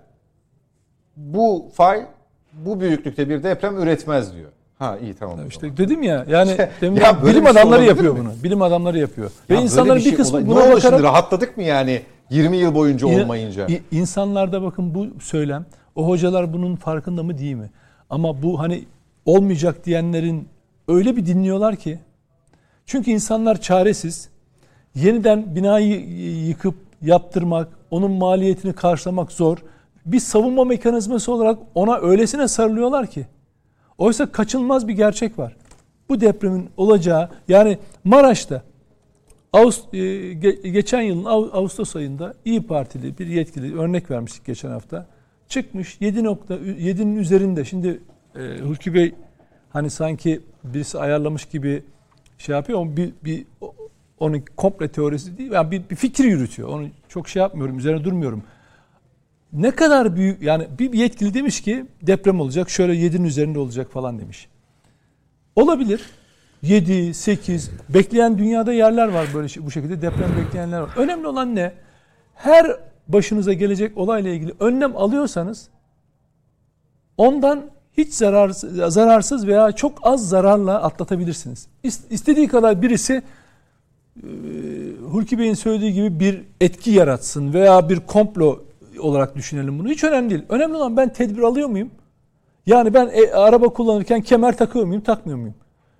[1.17, 2.05] bu fay
[2.53, 4.51] bu büyüklükte bir deprem üretmez diyor.
[4.79, 5.35] Ha iyi tamam.
[5.35, 5.49] zaman.
[5.49, 8.19] İşte dedim ya yani demin Ya bilim bir şey adamları olabilir yapıyor mi?
[8.19, 8.43] bunu.
[8.43, 9.31] Bilim adamları yapıyor.
[9.49, 12.01] Ya Ve insanların bir, şey kısmı olay- buna ne oldu bakarak şimdi rahatladık mı yani
[12.29, 13.67] 20 yıl boyunca olmayınca?
[13.91, 15.65] İnsanlarda bakın bu söylem,
[15.95, 17.69] o hocalar bunun farkında mı değil mi?
[18.09, 18.83] Ama bu hani
[19.25, 20.47] olmayacak diyenlerin
[20.87, 21.99] öyle bir dinliyorlar ki.
[22.85, 24.29] Çünkü insanlar çaresiz.
[24.95, 25.99] Yeniden binayı
[26.47, 29.57] yıkıp yaptırmak, onun maliyetini karşılamak zor.
[30.05, 33.25] Bir savunma mekanizması olarak ona öylesine sarılıyorlar ki.
[33.97, 35.55] Oysa kaçınılmaz bir gerçek var.
[36.09, 38.63] Bu depremin olacağı yani Maraş'ta
[39.53, 45.07] e, ge- geçen yılın Ağustos ayında İyi Partili bir yetkili örnek vermiştik geçen hafta.
[45.47, 47.65] Çıkmış 7.7'nin üzerinde.
[47.65, 48.01] Şimdi
[48.35, 49.15] e, Hulki Bey
[49.69, 51.83] hani sanki birisi ayarlamış gibi
[52.37, 53.45] şey yapıyor ama bir, bir
[54.19, 55.51] onun komple teorisi değil.
[55.51, 56.69] Yani bir, bir fikir yürütüyor.
[56.69, 58.43] Onu çok şey yapmıyorum, üzerine durmuyorum.
[59.55, 64.19] Ne kadar büyük yani bir yetkili demiş ki deprem olacak, şöyle 7'nin üzerinde olacak falan
[64.19, 64.47] demiş.
[65.55, 66.01] Olabilir.
[66.61, 70.89] 7, 8 bekleyen dünyada yerler var böyle şey, bu şekilde deprem bekleyenler var.
[70.97, 71.73] Önemli olan ne?
[72.35, 72.77] Her
[73.07, 75.67] başınıza gelecek olayla ilgili önlem alıyorsanız
[77.17, 77.65] ondan
[77.97, 78.49] hiç zarar,
[78.89, 81.67] zararsız veya çok az zararla atlatabilirsiniz.
[81.83, 83.13] İst- İstediği kadar birisi
[84.17, 84.27] e,
[85.11, 88.64] Hulki Bey'in söylediği gibi bir etki yaratsın veya bir komplo
[88.99, 89.89] olarak düşünelim bunu.
[89.89, 90.43] Hiç önemli değil.
[90.49, 91.91] Önemli olan ben tedbir alıyor muyum?
[92.65, 95.55] Yani ben e, araba kullanırken kemer takıyor muyum, takmıyor muyum?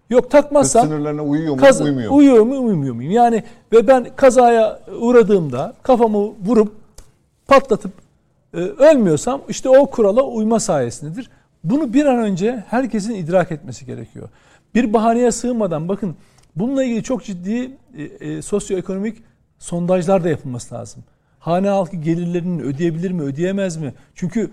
[0.09, 2.17] Yok Hız takmazsam sınırlarına uyuyor mu, Kaz- uymuyor mu?
[2.17, 3.11] uyuyor mu uymuyor muyum?
[3.11, 3.43] Yani
[3.73, 6.73] ve ben kazaya uğradığımda kafamı vurup
[7.47, 7.91] patlatıp
[8.53, 11.29] e, ölmüyorsam işte o kurala uyma sayesindedir.
[11.63, 14.29] Bunu bir an önce herkesin idrak etmesi gerekiyor.
[14.75, 16.15] Bir bahaneye sığınmadan bakın
[16.55, 19.17] bununla ilgili çok ciddi e, e, sosyoekonomik
[19.59, 21.03] sondajlar da yapılması lazım.
[21.45, 23.93] Hane halkı gelirlerini ödeyebilir mi, ödeyemez mi?
[24.15, 24.51] Çünkü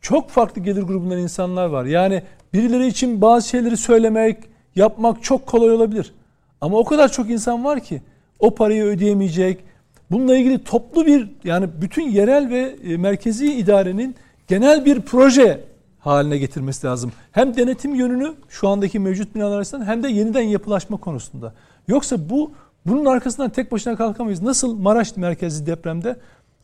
[0.00, 1.84] çok farklı gelir grubundan insanlar var.
[1.84, 2.22] Yani
[2.52, 4.36] birileri için bazı şeyleri söylemek,
[4.76, 6.12] yapmak çok kolay olabilir.
[6.60, 8.02] Ama o kadar çok insan var ki
[8.38, 9.64] o parayı ödeyemeyecek.
[10.10, 14.16] Bununla ilgili toplu bir yani bütün yerel ve e, merkezi idarenin
[14.48, 15.64] genel bir proje
[15.98, 17.12] haline getirmesi lazım.
[17.32, 21.54] Hem denetim yönünü şu andaki mevcut binalar arasından hem de yeniden yapılaşma konusunda.
[21.88, 22.52] Yoksa bu
[22.86, 24.42] bunun arkasından tek başına kalkamayız.
[24.42, 26.16] Nasıl Maraş merkezli depremde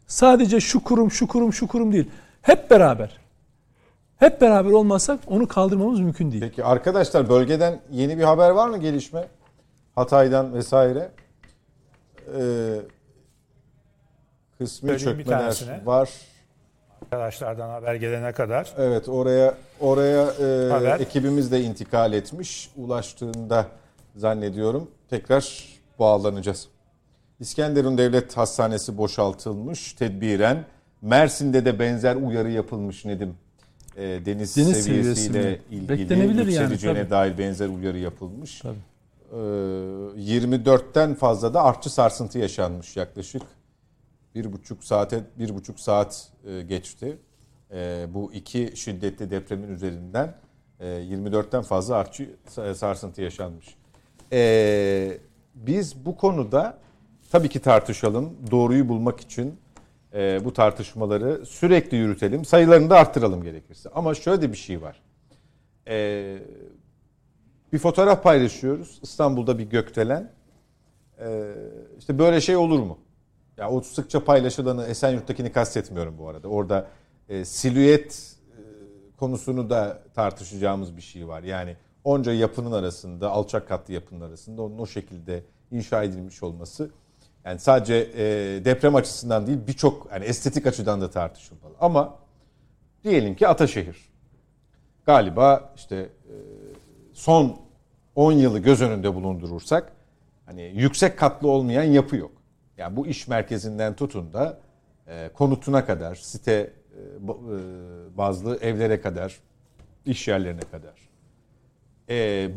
[0.07, 2.11] sadece şu kurum şu kurum şu kurum değil.
[2.43, 3.27] Hep beraber
[4.17, 6.43] hep beraber olmazsak onu kaldırmamız mümkün değil.
[6.43, 9.25] Peki arkadaşlar bölgeden yeni bir haber var mı gelişme?
[9.95, 11.11] Hatay'dan vesaire.
[12.39, 12.75] Ee,
[14.59, 16.11] kısmi Söyleyeyim çökmeler var.
[17.03, 18.75] Arkadaşlardan haber gelene kadar.
[18.79, 21.01] Evet oraya oraya e, Haber.
[21.01, 22.71] ekibimiz de intikal etmiş.
[22.77, 23.67] Ulaştığında
[24.17, 26.69] zannediyorum tekrar bağlanacağız.
[27.41, 30.65] İskenderun Devlet Hastanesi boşaltılmış tedbiren.
[31.03, 33.35] Mersin'de de benzer uyarı yapılmış Nedim.
[33.97, 37.11] E, deniz, Deniz seviyesiyle seviyesi ilgili yani, yükseleceğine tabii.
[37.11, 38.61] dair benzer uyarı yapılmış.
[38.61, 38.79] Tabii.
[39.33, 43.43] E, 24'ten fazla da artçı sarsıntı yaşanmış yaklaşık
[44.35, 47.19] bir buçuk saate bir buçuk saat e, geçti.
[47.73, 50.35] E, bu iki şiddetli depremin üzerinden
[50.81, 53.77] e, 24'ten fazla artçı sa- sarsıntı yaşanmış.
[54.33, 55.19] E,
[55.57, 56.79] biz bu konuda
[57.31, 58.37] tabii ki tartışalım.
[58.51, 59.61] Doğruyu bulmak için
[60.15, 62.45] e, bu tartışmaları sürekli yürütelim.
[62.45, 63.89] Sayılarını da arttıralım gerekirse.
[63.95, 65.03] Ama şöyle bir şey var.
[65.89, 66.39] E,
[67.73, 68.99] bir fotoğraf paylaşıyoruz.
[69.03, 70.33] İstanbul'da bir gökdelen.
[71.21, 71.55] E,
[71.99, 72.99] işte böyle şey olur mu?
[73.57, 76.49] Ya o sıkça paylaşılanı Esenyurt'takini kastetmiyorum bu arada.
[76.49, 76.87] Orada
[77.29, 78.61] e, silüet e,
[79.17, 81.43] konusunu da tartışacağımız bir şey var.
[81.43, 81.77] Yani
[82.07, 86.91] onca yapının arasında, alçak katlı yapının arasında onun o şekilde inşa edilmiş olması
[87.45, 88.25] yani sadece e,
[88.65, 91.75] deprem açısından değil birçok yani estetik açıdan da tartışılmalı.
[91.81, 92.19] Ama
[93.05, 93.97] diyelim ki Ataşehir.
[95.07, 96.35] Galiba işte e,
[97.13, 97.57] son
[98.15, 99.93] 10 yılı göz önünde bulundurursak
[100.47, 102.33] hani yüksek katlı olmayan yapı yok.
[102.77, 104.59] Yani bu iş merkezinden tutun da
[105.07, 106.69] e, konutuna kadar, site e,
[108.17, 109.41] bazlı evlere kadar,
[110.05, 111.06] iş yerlerine kadar.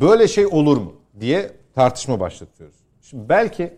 [0.01, 2.75] Böyle şey olur mu diye tartışma başlatıyoruz.
[3.01, 3.73] Şimdi belki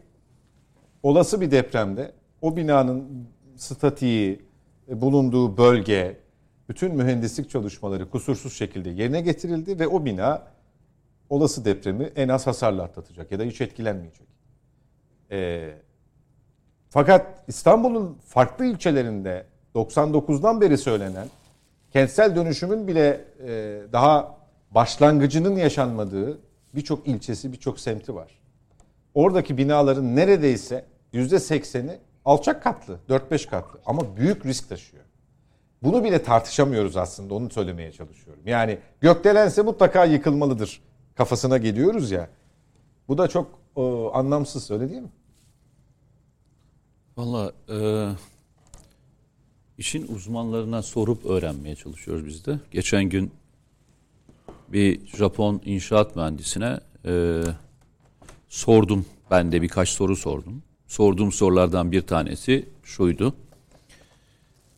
[1.03, 2.11] olası bir depremde
[2.41, 4.41] o binanın statiği,
[4.87, 6.17] bulunduğu bölge,
[6.69, 10.47] bütün mühendislik çalışmaları kusursuz şekilde yerine getirildi ve o bina
[11.29, 14.27] olası depremi en az hasarla atlatacak ya da hiç etkilenmeyecek.
[15.31, 15.73] Ee,
[16.89, 19.45] fakat İstanbul'un farklı ilçelerinde
[19.75, 21.27] 99'dan beri söylenen
[21.93, 24.40] kentsel dönüşümün bile e, daha
[24.71, 26.39] başlangıcının yaşanmadığı
[26.75, 28.41] birçok ilçesi, birçok semti var.
[29.13, 35.03] Oradaki binaların neredeyse %80'i alçak katlı, 4-5 katlı ama büyük risk taşıyor.
[35.83, 38.43] Bunu bile tartışamıyoruz aslında onu söylemeye çalışıyorum.
[38.45, 40.81] Yani gökdelense mutlaka yıkılmalıdır
[41.15, 42.29] kafasına geliyoruz ya.
[43.07, 45.11] Bu da çok o, anlamsız öyle değil mi?
[47.17, 48.07] Valla e,
[49.77, 52.59] işin uzmanlarına sorup öğrenmeye çalışıyoruz biz de.
[52.71, 53.31] Geçen gün
[54.73, 57.41] bir Japon inşaat mühendisine e,
[58.49, 59.05] sordum.
[59.31, 60.63] Ben de birkaç soru sordum.
[60.87, 63.33] Sorduğum sorulardan bir tanesi şuydu.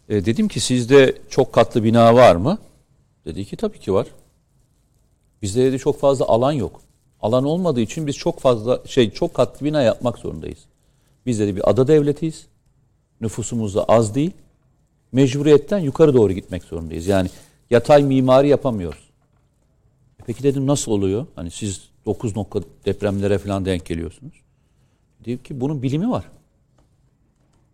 [0.09, 2.57] E, dedim ki sizde çok katlı bina var mı?
[3.25, 4.07] Dedi ki tabii ki var.
[5.41, 6.81] Bizde dedi çok fazla alan yok.
[7.21, 10.59] Alan olmadığı için biz çok fazla şey çok katlı bina yapmak zorundayız.
[11.25, 12.47] Biz dedi bir ada devletiyiz.
[13.21, 14.31] Nüfusumuz da az değil.
[15.11, 17.07] Mecburiyetten yukarı doğru gitmek zorundayız.
[17.07, 17.29] Yani
[17.69, 19.02] yatay mimari yapamıyoruz.
[20.25, 21.25] Peki dedim nasıl oluyor?
[21.35, 24.33] Hani siz 9 nokta depremlere falan denk geliyorsunuz.
[25.25, 26.25] Dedim ki bunun bilimi var.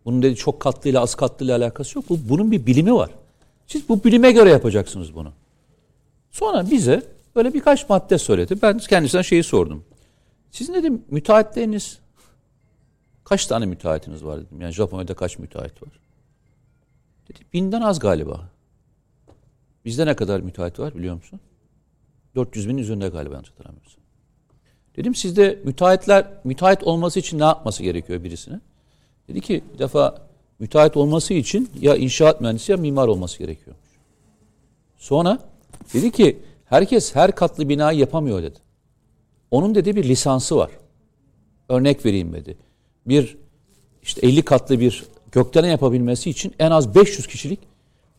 [0.04, 2.08] Bunun dedi çok katlıyla az katlıyla alakası yok.
[2.08, 3.10] Bu, bunun bir bilimi var.
[3.66, 5.32] Siz bu bilime göre yapacaksınız bunu.
[6.30, 7.02] Sonra bize
[7.36, 8.62] böyle birkaç madde söyledi.
[8.62, 9.84] Ben kendisinden şeyi sordum.
[10.50, 11.98] Sizin dedim müteahhitleriniz
[13.24, 14.60] kaç tane müteahhitiniz var dedim.
[14.60, 16.00] Yani Japonya'da kaç müteahhit var?
[17.28, 18.48] Dedi binden az galiba.
[19.84, 21.40] Bizde ne kadar müteahhit var biliyor musun?
[22.34, 24.00] 400 bin üzerinde galiba yanlış hatırlamıyorsam.
[24.96, 28.60] Dedim sizde müteahhitler, müteahhit olması için ne yapması gerekiyor birisine?
[29.28, 30.18] Dedi ki bir defa
[30.58, 33.86] müteahhit olması için ya inşaat mühendisi ya mimar olması gerekiyormuş.
[34.96, 35.38] Sonra
[35.94, 38.58] dedi ki herkes her katlı binayı yapamıyor dedi.
[39.50, 40.70] Onun dedi bir lisansı var.
[41.68, 42.56] Örnek vereyim dedi.
[43.06, 43.36] Bir
[44.02, 47.60] işte 50 katlı bir gökdelen yapabilmesi için en az 500 kişilik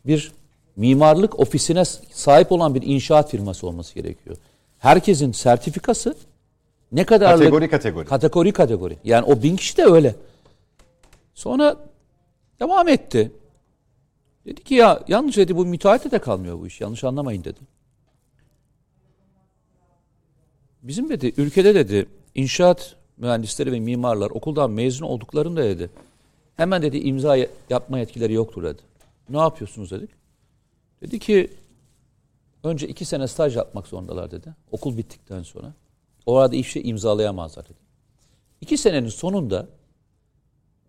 [0.06, 0.32] bir
[0.76, 4.36] mimarlık ofisine sahip olan bir inşaat firması olması gerekiyor.
[4.78, 6.16] Herkesin sertifikası
[6.92, 8.06] ne kadar kategori kategori.
[8.06, 8.96] Kategori kategori.
[9.04, 10.14] Yani o bin kişi de öyle.
[11.34, 11.76] Sonra
[12.60, 13.32] devam etti.
[14.46, 16.80] Dedi ki ya yanlış dedi bu müteahhite de kalmıyor bu iş.
[16.80, 17.58] Yanlış anlamayın dedi.
[20.82, 25.90] Bizim dedi ülkede dedi inşaat mühendisleri ve mimarlar okuldan mezun olduklarında dedi
[26.56, 27.36] hemen dedi imza
[27.70, 28.82] yapma yetkileri yoktur dedi.
[29.28, 30.10] Ne yapıyorsunuz dedik.
[31.02, 31.50] Dedi ki
[32.64, 34.54] önce iki sene staj yapmak zorundalar dedi.
[34.70, 35.72] Okul bittikten sonra.
[36.26, 37.78] Orada işe imzalayamazlar dedi.
[38.60, 39.68] İki senenin sonunda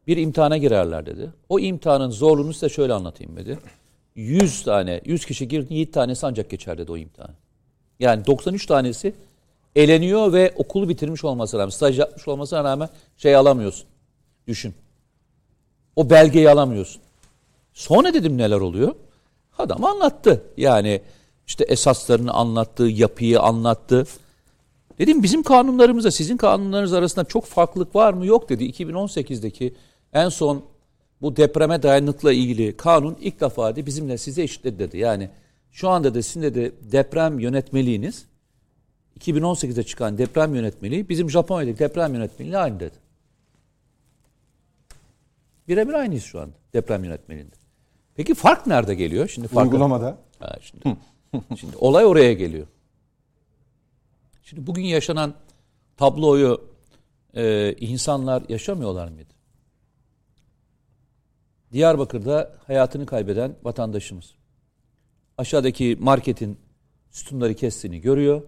[0.08, 1.30] bir imtihana girerler dedi.
[1.50, 3.60] O imtihanın zorluğunu size şöyle anlatayım dedi.
[4.16, 7.34] 100 tane, 100 kişi girdi, 7 tanesi ancak geçer dedi o imtihanı.
[8.00, 9.16] Yani 93 tanesi
[9.76, 13.88] eleniyor ve okulu bitirmiş olmasına rağmen, staj yapmış olmasına rağmen şey alamıyorsun.
[14.48, 14.74] Düşün.
[15.96, 17.02] O belgeyi alamıyorsun.
[17.74, 18.96] Sonra dedim neler oluyor?
[19.58, 20.44] Adam anlattı.
[20.58, 21.02] Yani
[21.48, 24.06] işte esaslarını anlattı, yapıyı anlattı.
[25.00, 28.26] Dedim bizim kanunlarımızda sizin kanunlarınız arasında çok farklılık var mı?
[28.26, 28.64] Yok dedi.
[28.64, 29.74] 2018'deki
[30.14, 30.66] en son
[31.22, 34.98] bu depreme dayanıkla ilgili kanun ilk defa dedi bizimle size eşitledi dedi.
[34.98, 35.30] Yani
[35.72, 38.26] şu anda da sizin dedi deprem yönetmeliğiniz
[39.20, 42.96] 2018'de çıkan deprem yönetmeliği bizim Japonya'daki deprem yönetmeliği aynı dedi.
[45.68, 47.63] Birebir aynıyız şu anda deprem yönetmeliğinde.
[48.16, 49.28] Peki fark nerede geliyor?
[49.28, 50.18] Şimdi fark Uygulamada.
[50.40, 50.98] Ha, şimdi,
[51.60, 52.68] şimdi olay oraya geliyor.
[54.44, 55.34] Şimdi bugün yaşanan
[55.98, 56.62] tabloyu
[57.34, 59.34] e, insanlar yaşamıyorlar mıydı?
[61.72, 64.36] Diyarbakır'da hayatını kaybeden vatandaşımız.
[65.38, 66.58] Aşağıdaki marketin
[67.12, 68.42] sütunları kestiğini görüyor.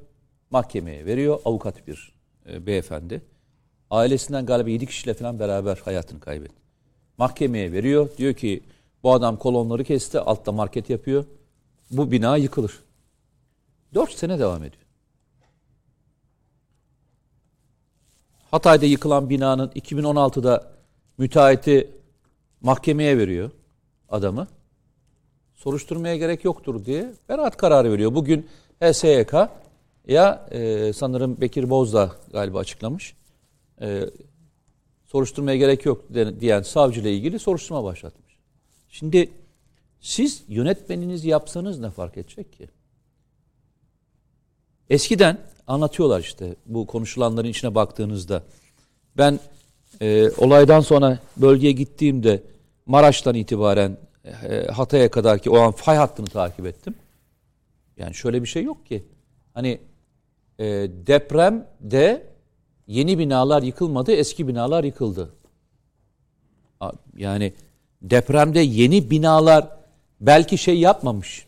[0.52, 1.40] Mahkemeye veriyor.
[1.46, 2.14] Avukat bir
[2.50, 3.22] e, beyefendi.
[3.90, 6.62] Ailesinden galiba 7 kişiyle falan beraber hayatını kaybetti.
[7.18, 8.10] Mahkemeye veriyor.
[8.18, 8.64] Diyor ki
[9.06, 10.20] bu adam kolonları kesti.
[10.20, 11.26] Altta market yapıyor.
[11.92, 12.80] Bu bina yıkılır.
[13.94, 14.84] 4 sene devam ediyor.
[18.52, 20.72] Hatay'da yıkılan binanın 2016'da
[21.18, 21.92] müteahhiti
[22.62, 23.52] mahkemeye veriyor
[24.10, 24.48] adamı.
[25.56, 28.16] Soruşturmaya gerek yoktur diye beraat kararı veriyor.
[28.16, 28.48] Bugün
[28.82, 29.34] HSYK
[30.08, 33.16] ya e, sanırım Bekir Bozdağ galiba açıklamış.
[33.82, 34.02] E,
[35.06, 36.06] soruşturmaya gerek yok
[36.40, 38.25] diyen savcıyla ilgili soruşturma başlatmış.
[39.00, 39.30] Şimdi
[40.00, 42.70] siz yönetmeninizi yapsanız ne fark edecek ki?
[44.90, 45.38] Eskiden
[45.68, 48.44] anlatıyorlar işte bu konuşulanların içine baktığınızda.
[49.18, 49.40] Ben
[50.02, 52.44] e, olaydan sonra bölgeye gittiğimde
[52.86, 56.96] Maraş'tan itibaren e, Hatay'a kadar ki o an fay hattını takip ettim.
[57.98, 59.06] Yani şöyle bir şey yok ki.
[59.54, 59.80] Hani
[60.60, 60.66] e,
[61.08, 62.28] depremde
[62.88, 65.34] yeni binalar yıkılmadı, eski binalar yıkıldı.
[67.18, 67.54] Yani
[68.10, 69.68] depremde yeni binalar
[70.22, 71.48] belki şey yapmamış.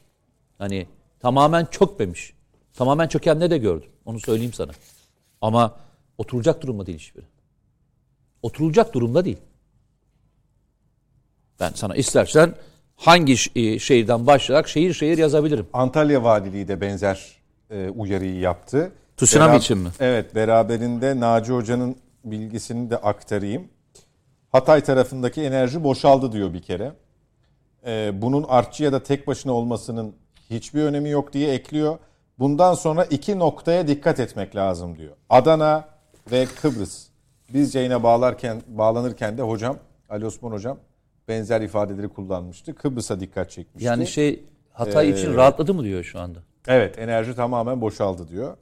[0.57, 0.87] Hani
[1.19, 2.33] tamamen çökmemiş.
[2.73, 3.89] Tamamen çökenleri de gördüm.
[4.05, 4.71] Onu söyleyeyim sana.
[5.41, 5.75] Ama
[6.17, 7.25] oturulacak durumda değil hiçbiri.
[8.41, 9.37] Oturulacak durumda değil.
[11.59, 12.53] Ben sana istersen
[12.95, 15.67] hangi e, şehirden başlayarak şehir şehir yazabilirim.
[15.73, 17.37] Antalya Valiliği de benzer
[17.69, 18.91] e, uyarıyı yaptı.
[19.17, 19.89] Tsunami Berab- için mi?
[19.99, 21.95] Evet, beraberinde Naci Hoca'nın
[22.25, 23.67] bilgisini de aktarayım.
[24.57, 26.93] Hatay tarafındaki enerji boşaldı diyor bir kere.
[27.85, 30.15] E, bunun artçı ya da tek başına olmasının
[30.49, 31.97] hiçbir önemi yok diye ekliyor.
[32.39, 35.15] Bundan sonra iki noktaya dikkat etmek lazım diyor.
[35.29, 35.87] Adana
[36.31, 37.07] ve Kıbrıs.
[37.53, 39.77] Biz yayına bağlarken bağlanırken de hocam
[40.09, 40.77] Ali Osman hocam
[41.27, 42.75] benzer ifadeleri kullanmıştı.
[42.75, 43.85] Kıbrıs'a dikkat çekmişti.
[43.87, 44.43] Yani şey
[44.73, 46.39] Hatay için Ee, rahatladı mı diyor şu anda.
[46.67, 48.57] Evet enerji tamamen boşaldı diyor.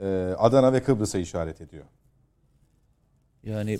[0.00, 1.84] Ee, Adana ve Kıbrıs'a işaret ediyor.
[3.42, 3.78] Yani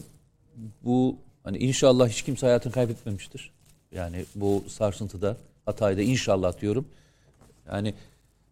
[0.84, 3.52] bu hani inşallah hiç kimse hayatını kaybetmemiştir.
[3.92, 5.36] Yani bu sarsıntıda
[5.66, 6.86] Hatay'da inşallah diyorum.
[7.72, 7.94] Yani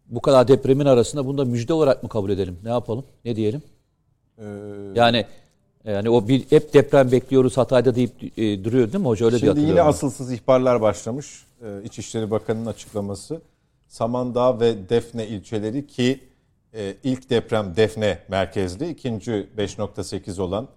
[0.07, 2.59] bu kadar depremin arasında bunu da müjde olarak mı kabul edelim?
[2.65, 3.05] Ne yapalım?
[3.25, 3.63] Ne diyelim?
[4.39, 4.45] Ee,
[4.95, 5.27] Yani
[5.85, 9.49] yani o bir hep deprem bekliyoruz Hatay'da deyip e, duruyor değil mi hoca öyle Şimdi
[9.49, 9.79] hatırlıyorum.
[9.79, 11.45] yine asılsız ihbarlar başlamış.
[11.65, 13.41] Ee, İçişleri Bakanı'nın açıklaması.
[13.89, 16.21] Samandağ ve Defne ilçeleri ki
[16.75, 20.69] e, ilk deprem Defne merkezli, ikinci 5.8 olan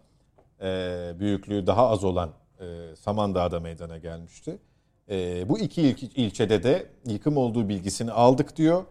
[0.62, 2.30] e, büyüklüğü daha az olan
[2.60, 4.58] e, Samandağ'da meydana gelmişti.
[5.10, 8.84] E, bu iki il- ilçede de yıkım olduğu bilgisini aldık diyor.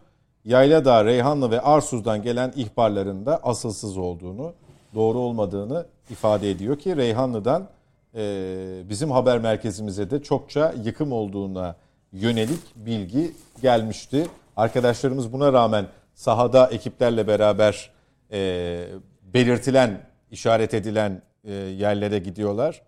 [0.44, 4.52] Yayladağ, Reyhanlı ve Arsuz'dan gelen ihbarların da asılsız olduğunu,
[4.94, 7.68] doğru olmadığını ifade ediyor ki Reyhanlı'dan
[8.14, 11.76] e, bizim haber merkezimize de çokça yıkım olduğuna
[12.12, 14.26] yönelik bilgi gelmişti.
[14.56, 17.90] Arkadaşlarımız buna rağmen sahada ekiplerle beraber
[18.32, 18.86] e,
[19.34, 20.00] belirtilen,
[20.30, 22.82] işaret edilen yerlere gidiyorlar.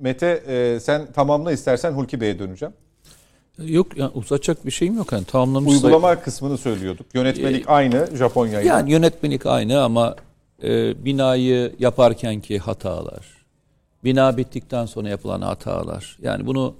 [0.00, 2.74] Mete e, sen tamamla istersen Hulki Bey'e döneceğim.
[3.58, 5.12] Yok yani uzatacak bir şeyim yok.
[5.12, 7.06] Yani tamamlamış Uygulama kısmını söylüyorduk.
[7.14, 8.74] Yönetmelik aynı Japonya'yla.
[8.74, 10.16] Yani yönetmelik aynı ama
[10.62, 13.26] e, binayı yaparkenki hatalar,
[14.04, 16.18] bina bittikten sonra yapılan hatalar.
[16.22, 16.74] Yani bunu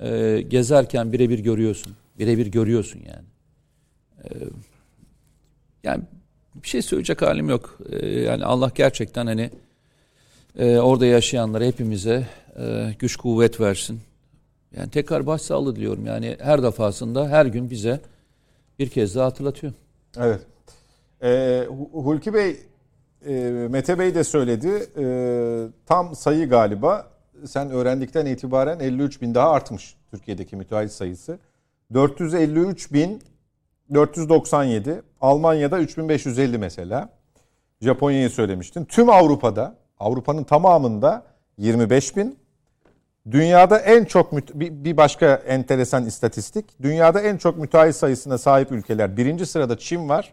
[0.00, 1.92] e, gezerken birebir görüyorsun.
[2.18, 3.26] Birebir görüyorsun yani.
[4.24, 4.28] E,
[5.84, 6.02] yani
[6.54, 7.78] bir şey söyleyecek halim yok.
[7.90, 9.50] E, yani Allah gerçekten hani
[10.56, 12.26] e, orada yaşayanlara hepimize
[12.58, 14.00] e, güç kuvvet versin.
[14.76, 16.06] Yani tekrar başsağlığı diliyorum.
[16.06, 18.00] Yani her defasında her gün bize
[18.78, 19.72] bir kez daha hatırlatıyor.
[20.18, 20.40] Evet.
[21.68, 22.56] Hu- Hulki Bey,
[23.26, 23.32] e,
[23.70, 24.86] Mete Bey de söyledi.
[24.98, 27.10] Ee, tam sayı galiba
[27.46, 31.38] sen öğrendikten itibaren 53 bin daha artmış Türkiye'deki müteahhit sayısı.
[31.94, 33.22] 453 bin
[33.94, 35.02] 497.
[35.20, 37.08] Almanya'da 3550 mesela.
[37.80, 38.84] Japonya'yı söylemiştin.
[38.84, 41.22] Tüm Avrupa'da, Avrupa'nın tamamında
[41.58, 42.38] 25 bin.
[43.30, 46.82] Dünyada en çok bir başka enteresan istatistik.
[46.82, 49.16] Dünyada en çok müteahhit sayısına sahip ülkeler.
[49.16, 50.32] Birinci sırada Çin var.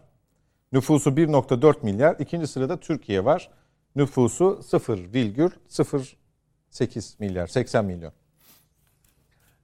[0.72, 2.16] Nüfusu 1.4 milyar.
[2.18, 3.50] İkinci sırada Türkiye var.
[3.96, 8.12] Nüfusu 0,08 milyar, 80 milyon.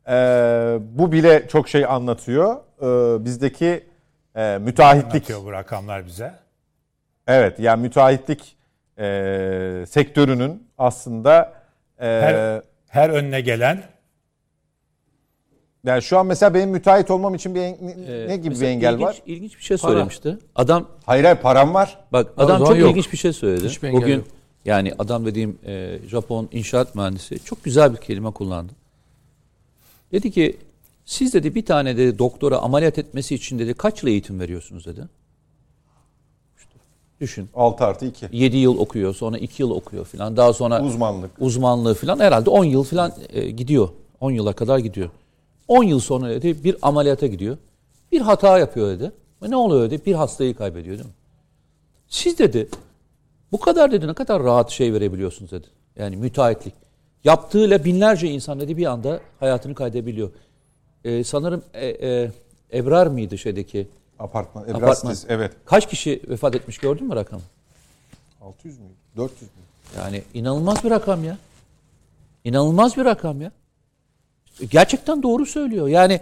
[0.09, 2.57] Ee, bu bile çok şey anlatıyor.
[2.83, 3.85] Ee, bizdeki
[4.37, 6.35] e, müteahhitlik Anlatıyor bu rakamlar bize.
[7.27, 8.57] Evet yani müteahhitlik
[9.01, 11.53] e, sektörünün aslında
[11.99, 13.83] e, Her, her önüne gelen
[15.85, 18.67] yani şu an mesela benim müteahhit olmam için bir en- ne, Ee, ne gibi bir
[18.67, 19.23] engel ilginç, var?
[19.27, 20.39] İlginç bir şey söylemişti.
[20.55, 21.99] Adam Hayır hayır param var.
[22.13, 22.91] bak O adam çok yok.
[22.91, 23.65] ilginç bir şey söyledi.
[23.69, 24.27] Hiçbir engel Bugün yok.
[24.65, 28.73] yani adam dediğim e, Japon inşaat mühendisi çok güzel bir kelime kullandı.
[30.13, 30.57] Dedi ki
[31.05, 35.01] siz dedi bir tane dedi doktora ameliyat etmesi için dedi kaç yıl eğitim veriyorsunuz dedi.
[37.21, 37.49] Düşün.
[37.55, 38.27] 6 artı 2.
[38.33, 40.37] 7 yıl okuyor, sonra 2 yıl okuyor filan.
[40.37, 41.31] Daha sonra Uzmanlık.
[41.41, 43.89] uzmanlığı filan herhalde 10 yıl filan e, gidiyor.
[44.21, 45.11] 10 yıla kadar gidiyor.
[45.69, 47.57] 10 yıl sonra dedi bir ameliyata gidiyor.
[48.13, 49.13] Bir hata yapıyor dedi.
[49.43, 50.07] Ve ne oluyor dedi?
[50.07, 51.15] Bir hastayı kaybediyor değil mi?
[52.09, 52.69] Siz dedi
[53.53, 55.67] bu kadar dedi ne kadar rahat şey verebiliyorsunuz dedi.
[55.97, 56.75] Yani müteahhitlik.
[57.25, 60.31] Yaptığıyla binlerce insan dedi bir anda hayatını kaybedebiliyor.
[61.05, 62.31] E, sanırım e, e,
[62.73, 63.89] Ebrar mıydı şeydeki?
[64.21, 64.63] Apartman.
[64.63, 65.17] Apartman.
[65.29, 65.53] Evet.
[65.65, 67.43] Kaç kişi vefat etmiş gördün mü rakamı?
[68.41, 68.87] 600 mü?
[69.17, 69.49] 400 mü?
[69.99, 71.39] Yani inanılmaz bir rakam ya.
[72.45, 73.53] İnanılmaz bir rakam ya.
[74.71, 75.89] Gerçekten doğru söylüyor.
[75.89, 76.21] Yani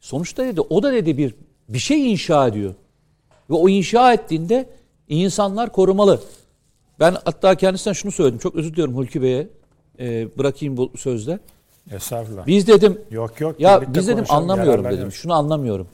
[0.00, 1.34] sonuçta dedi o da dedi bir
[1.68, 2.74] bir şey inşa ediyor.
[3.50, 4.68] Ve o inşa ettiğinde
[5.08, 6.20] insanlar korumalı.
[7.00, 8.38] Ben hatta kendisinden şunu söyledim.
[8.38, 9.48] Çok özür diliyorum Hulki Bey'e.
[9.98, 11.38] Ee, bırakayım bu sözde.
[11.92, 12.46] Estağfurullah.
[12.46, 13.60] Biz dedim Yok yok.
[13.60, 15.12] ya biz dedim anlamıyorum dedim.
[15.12, 15.86] Şunu anlamıyorum.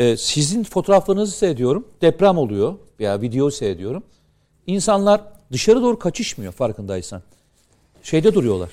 [0.00, 1.88] Ee, sizin fotoğraflarınızı seyrediyorum.
[2.02, 4.02] Deprem oluyor veya video seyrediyorum.
[4.66, 5.20] İnsanlar
[5.52, 7.22] dışarı doğru kaçışmıyor farkındaysan.
[8.02, 8.70] Şeyde duruyorlar.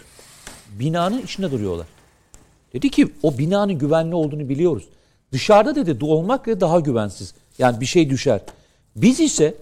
[0.80, 1.88] Binanın içinde duruyorlar.
[2.74, 4.84] Dedi ki o binanın güvenli olduğunu biliyoruz.
[5.32, 7.34] Dışarıda dedi olmak daha güvensiz.
[7.58, 8.42] Yani bir şey düşer.
[8.96, 9.56] Biz ise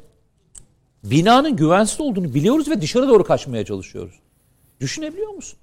[1.04, 4.16] binanın güvensiz olduğunu biliyoruz ve dışarı doğru kaçmaya çalışıyoruz.
[4.82, 5.60] Düşünebiliyor musun?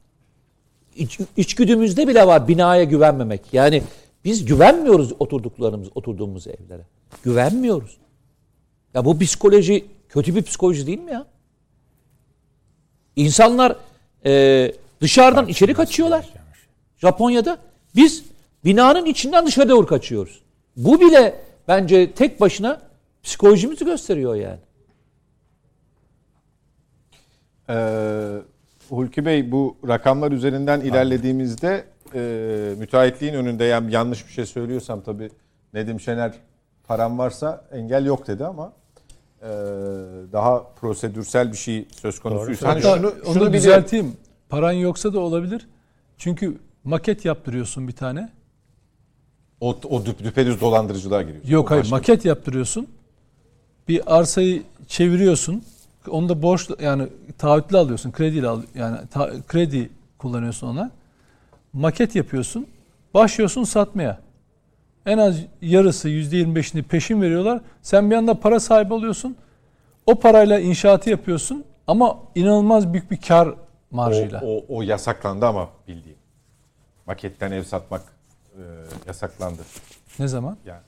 [0.96, 3.40] İç, içgüdümüzde bile var binaya güvenmemek.
[3.52, 3.82] Yani
[4.24, 6.82] biz güvenmiyoruz oturduklarımız, oturduğumuz evlere.
[7.24, 7.96] Güvenmiyoruz.
[8.94, 11.26] Ya bu psikoloji kötü bir psikoloji değil mi ya?
[13.16, 13.76] İnsanlar
[14.26, 16.32] e, dışarıdan içeri kaçıyorlar.
[16.98, 17.58] Japonya'da
[17.96, 18.24] biz
[18.64, 20.42] binanın içinden dışarı doğru kaçıyoruz.
[20.76, 22.82] Bu bile bence tek başına
[23.22, 24.58] psikolojimizi gösteriyor yani.
[27.68, 28.38] Ee,
[28.88, 31.84] Hulki Bey bu rakamlar üzerinden ilerlediğimizde
[32.14, 35.30] e, müteahhitliğin önünde yani yanlış bir şey söylüyorsam tabii
[35.74, 36.32] Nedim Şener
[36.84, 38.72] param varsa engel yok dedi ama
[39.42, 39.48] e,
[40.32, 42.68] daha prosedürsel bir şey söz konusuysa.
[42.68, 43.52] Hani Hatta şunu, onu şunu biliyorum.
[43.52, 44.16] düzelteyim.
[44.48, 45.66] Paran yoksa da olabilir.
[46.18, 48.30] Çünkü maket yaptırıyorsun bir tane.
[49.60, 51.44] O, o düp- düpedüz dolandırıcılığa giriyor.
[51.44, 51.96] Yok O hayır başka.
[51.96, 52.86] maket yaptırıyorsun.
[53.88, 55.64] Bir arsayı çeviriyorsun.
[56.08, 57.08] Onu da borç yani
[57.38, 58.10] taahhütlü alıyorsun.
[58.12, 60.90] Krediyle al yani ta- kredi kullanıyorsun ona.
[61.72, 62.66] Maket yapıyorsun.
[63.14, 64.18] Başlıyorsun satmaya.
[65.06, 67.60] En az yarısı %25'ini peşin veriyorlar.
[67.82, 69.36] Sen bir anda para sahibi oluyorsun.
[70.06, 73.56] O parayla inşaatı yapıyorsun ama inanılmaz büyük bir kar o,
[73.90, 74.40] marjıyla.
[74.44, 76.18] o, o yasaklandı ama bildiğim.
[77.06, 78.02] Maketten ev satmak
[78.54, 78.60] e,
[79.06, 79.62] yasaklandı.
[80.18, 80.56] Ne zaman?
[80.66, 80.80] Yani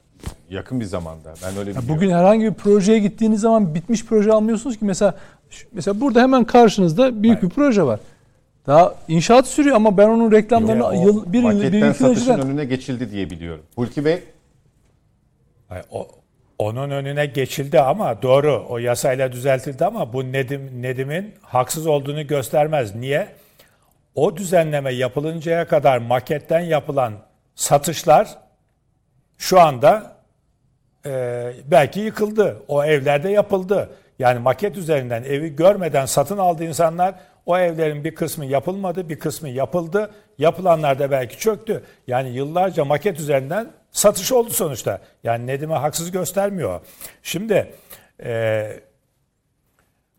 [0.51, 1.35] yakın bir zamanda.
[1.43, 1.89] Ben öyle biliyorum.
[1.89, 5.14] bugün herhangi bir projeye gittiğiniz zaman bitmiş proje almıyorsunuz ki mesela
[5.72, 8.01] mesela burada hemen karşınızda büyük bir proje var.
[8.67, 12.31] Daha inşaat sürüyor ama ben onun reklamlarını O yıl bir yıl bir iki yıl satışın
[12.31, 13.65] önceden önüne geçildi diye biliyorum.
[13.75, 14.23] Hulki Bey
[15.71, 16.09] Ay, o,
[16.59, 22.95] onun önüne geçildi ama doğru o yasayla düzeltildi ama bu Nedim Nedim'in haksız olduğunu göstermez.
[22.95, 23.29] Niye?
[24.15, 27.12] O düzenleme yapılıncaya kadar maketten yapılan
[27.55, 28.39] satışlar
[29.39, 30.17] şu anda
[31.07, 32.62] e, belki yıkıldı.
[32.69, 33.91] O evlerde yapıldı.
[34.19, 37.15] Yani maket üzerinden evi görmeden satın aldı insanlar.
[37.47, 40.11] O evlerin bir kısmı yapılmadı, bir kısmı yapıldı.
[40.39, 41.85] Yapılanlar da belki çöktü.
[42.07, 45.01] Yani yıllarca maket üzerinden satış oldu sonuçta.
[45.25, 46.81] Yani Nedim'e haksız göstermiyor.
[47.23, 47.73] Şimdi
[48.25, 48.73] e,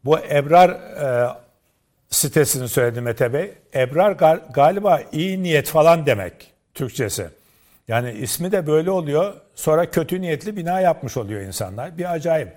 [0.05, 1.29] bu Ebrar e,
[2.09, 3.51] sitesini söyledi Mete Bey.
[3.75, 7.27] Ebrar gal- galiba iyi niyet falan demek Türkçesi.
[7.87, 9.33] Yani ismi de böyle oluyor.
[9.55, 11.97] Sonra kötü niyetli bina yapmış oluyor insanlar.
[11.97, 12.53] Bir acayip.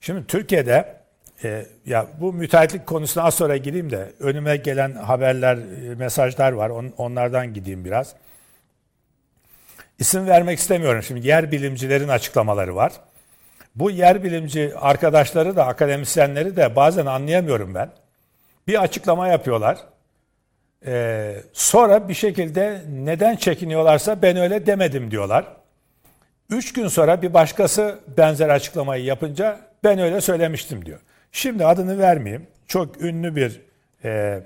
[0.00, 0.97] Şimdi Türkiye'de
[1.44, 6.70] e, ya bu müteahhitlik konusuna az sonra gireyim de önüme gelen haberler, e, mesajlar var.
[6.70, 8.14] On- onlardan gideyim biraz.
[9.98, 11.26] İsim vermek istemiyorum şimdi.
[11.26, 12.92] Yer bilimcilerin açıklamaları var.
[13.74, 17.90] Bu yer bilimci arkadaşları da akademisyenleri de bazen anlayamıyorum ben.
[18.66, 19.78] Bir açıklama yapıyorlar.
[20.86, 25.44] Ee, sonra bir şekilde neden çekiniyorlarsa ben öyle demedim diyorlar.
[26.50, 31.00] Üç gün sonra bir başkası benzer açıklamayı yapınca ben öyle söylemiştim diyor.
[31.32, 32.46] Şimdi adını vermeyeyim.
[32.66, 33.60] Çok ünlü bir
[34.04, 34.42] e,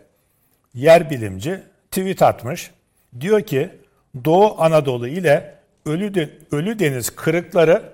[0.74, 1.60] yer bilimci
[1.90, 2.70] tweet atmış.
[3.20, 3.70] Diyor ki
[4.24, 5.54] Doğu Anadolu ile
[5.86, 7.92] Ölü, De- Ölü Deniz kırıkları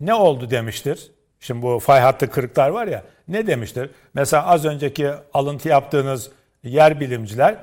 [0.00, 1.10] ne oldu demiştir.
[1.40, 3.90] Şimdi bu fay hattı kırıklar var ya ne demiştir?
[4.14, 6.30] Mesela az önceki alıntı yaptığınız
[6.62, 7.56] yer bilimciler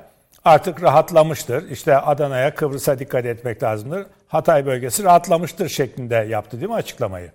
[0.44, 1.70] artık rahatlamıştır.
[1.70, 4.06] İşte Adana'ya Kıbrıs'a dikkat etmek lazımdır.
[4.28, 7.32] Hatay bölgesi rahatlamıştır şeklinde yaptı değil mi açıklamayı?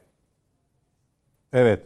[1.53, 1.79] evet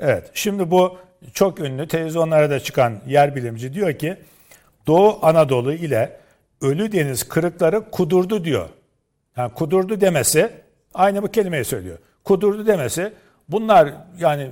[0.00, 0.30] Evet.
[0.34, 0.98] Şimdi bu
[1.34, 4.16] çok ünlü televizyonlara da çıkan yer bilimci diyor ki
[4.86, 6.16] Doğu Anadolu ile
[6.60, 8.68] Ölü Deniz kırıkları kudurdu diyor.
[9.36, 10.50] Yani kudurdu demesi
[10.94, 11.98] aynı bu kelimeyi söylüyor.
[12.24, 13.12] Kudurdu demesi
[13.48, 14.50] bunlar yani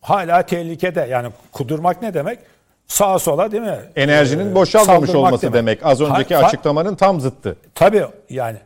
[0.00, 1.06] hala tehlikede.
[1.10, 2.38] Yani kudurmak ne demek?
[2.86, 3.78] Sağa sola değil mi?
[3.96, 5.86] enerjinin Ee, boşalmamış olması demek.
[5.86, 7.56] Az önceki Ha- açıklamanın tam zıttı.
[7.74, 8.58] Tabii yani.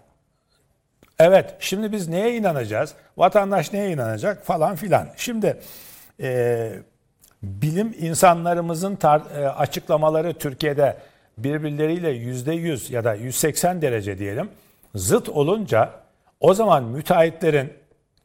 [1.19, 2.95] Evet şimdi biz neye inanacağız?
[3.17, 5.09] Vatandaş neye inanacak falan filan.
[5.17, 5.57] Şimdi
[6.23, 6.73] e,
[7.43, 10.97] bilim insanlarımızın tar- e, açıklamaları Türkiye'de
[11.39, 14.49] birbirleriyle yüzde yüz ya da 180 derece diyelim
[14.95, 15.91] zıt olunca
[16.41, 17.73] o zaman müteahhitlerin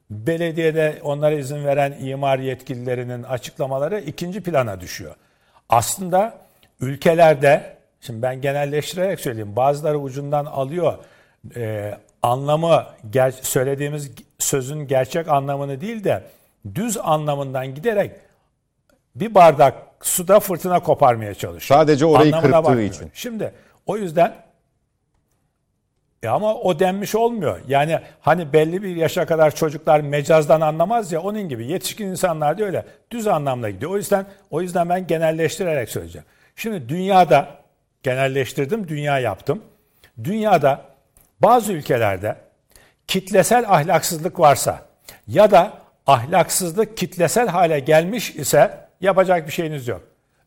[0.09, 5.15] belediyede onlara izin veren imar yetkililerinin açıklamaları ikinci plana düşüyor.
[5.69, 6.37] Aslında
[6.79, 7.73] ülkelerde
[8.05, 9.55] Şimdi ben genelleştirerek söyleyeyim.
[9.55, 10.97] Bazıları ucundan alıyor.
[11.55, 16.23] Ee, anlamı ger- söylediğimiz sözün gerçek anlamını değil de
[16.75, 18.11] düz anlamından giderek
[19.15, 21.79] bir bardak suda fırtına koparmaya çalışıyor.
[21.79, 22.89] Sadece orayı Anlamına kırptığı bakmıyor.
[22.89, 23.11] için.
[23.13, 23.53] Şimdi
[23.85, 24.33] o yüzden
[26.23, 27.59] e ama o denmiş olmuyor.
[27.67, 32.63] Yani hani belli bir yaşa kadar çocuklar mecazdan anlamaz ya onun gibi yetişkin insanlar da
[32.63, 33.91] öyle düz anlamda gidiyor.
[33.91, 36.25] O yüzden o yüzden ben genelleştirerek söyleyeceğim.
[36.55, 37.47] Şimdi dünyada
[38.03, 39.61] genelleştirdim, dünya yaptım.
[40.23, 40.81] Dünyada
[41.39, 42.35] bazı ülkelerde
[43.07, 44.85] kitlesel ahlaksızlık varsa
[45.27, 50.01] ya da ahlaksızlık kitlesel hale gelmiş ise yapacak bir şeyiniz yok.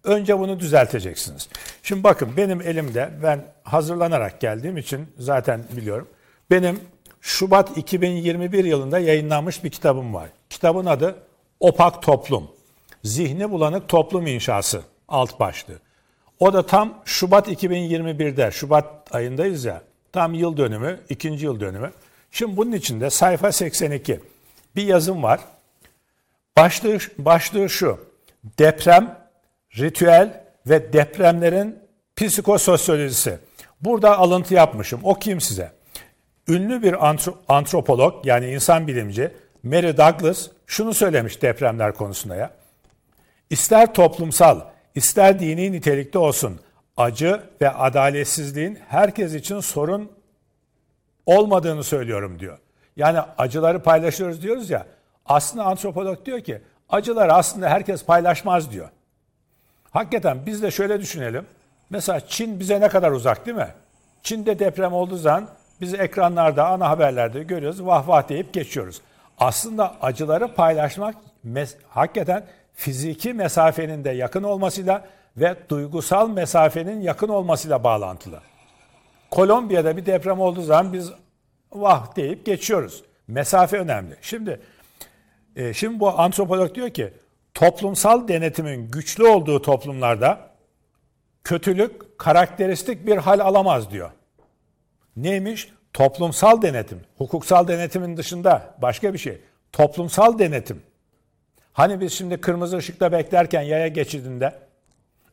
[0.05, 1.49] Önce bunu düzelteceksiniz.
[1.83, 6.09] Şimdi bakın benim elimde ben hazırlanarak geldiğim için zaten biliyorum.
[6.51, 6.81] Benim
[7.21, 10.29] Şubat 2021 yılında yayınlanmış bir kitabım var.
[10.51, 11.17] Kitabın adı
[11.61, 12.51] Opak Toplum.
[13.05, 15.79] Zihni bulanık toplum inşası alt başlığı.
[16.41, 21.93] O da tam Şubat 2021'de, Şubat ayındayız ya, tam yıl dönümü, ikinci yıl dönümü.
[22.31, 24.21] Şimdi bunun içinde sayfa 82
[24.77, 25.41] bir yazım var.
[26.57, 28.01] Başlığı, başlığı şu,
[28.59, 29.19] deprem,
[29.79, 31.79] ritüel ve depremlerin
[32.17, 33.39] psikososyolojisi.
[33.81, 35.73] Burada alıntı yapmışım, okuyayım size.
[36.49, 39.33] Ünlü bir antro- antropolog yani insan bilimci
[39.63, 42.51] Mary Douglas şunu söylemiş depremler konusunda ya.
[43.51, 44.61] İster toplumsal,
[44.95, 46.61] ister dini nitelikte olsun
[46.97, 50.13] acı ve adaletsizliğin herkes için sorun
[51.27, 52.59] olmadığını söylüyorum diyor.
[52.97, 54.87] Yani acıları paylaşıyoruz diyoruz ya.
[55.27, 58.89] Aslında antropolog diyor ki acıları aslında herkes paylaşmaz diyor.
[59.91, 61.47] Hakikaten biz de şöyle düşünelim.
[61.91, 63.69] Mesela Çin bize ne kadar uzak değil mi?
[64.23, 65.49] Çin'de deprem olduğu zaman
[65.81, 67.87] biz ekranlarda, ana haberlerde görüyoruz.
[67.87, 69.01] Vah vah deyip geçiyoruz.
[69.39, 71.15] Aslında acıları paylaşmak
[71.47, 72.45] mes- hakikaten
[72.75, 75.05] fiziki mesafenin de yakın olmasıyla
[75.37, 78.41] ve duygusal mesafenin yakın olmasıyla bağlantılı.
[79.31, 81.13] Kolombiya'da bir deprem olduğu zaman biz
[81.73, 83.03] vah deyip geçiyoruz.
[83.29, 84.17] Mesafe önemli.
[84.23, 84.61] Şimdi
[85.57, 87.13] e, şimdi bu antropolog diyor ki
[87.55, 90.51] toplumsal denetimin güçlü olduğu toplumlarda
[91.45, 94.11] kötülük karakteristik bir hal alamaz diyor.
[95.17, 95.69] Neymiş?
[95.93, 97.01] Toplumsal denetim.
[97.19, 99.41] Hukuksal denetimin dışında başka bir şey.
[99.73, 100.83] Toplumsal denetim.
[101.73, 104.55] Hani biz şimdi kırmızı ışıkta beklerken yaya geçidinde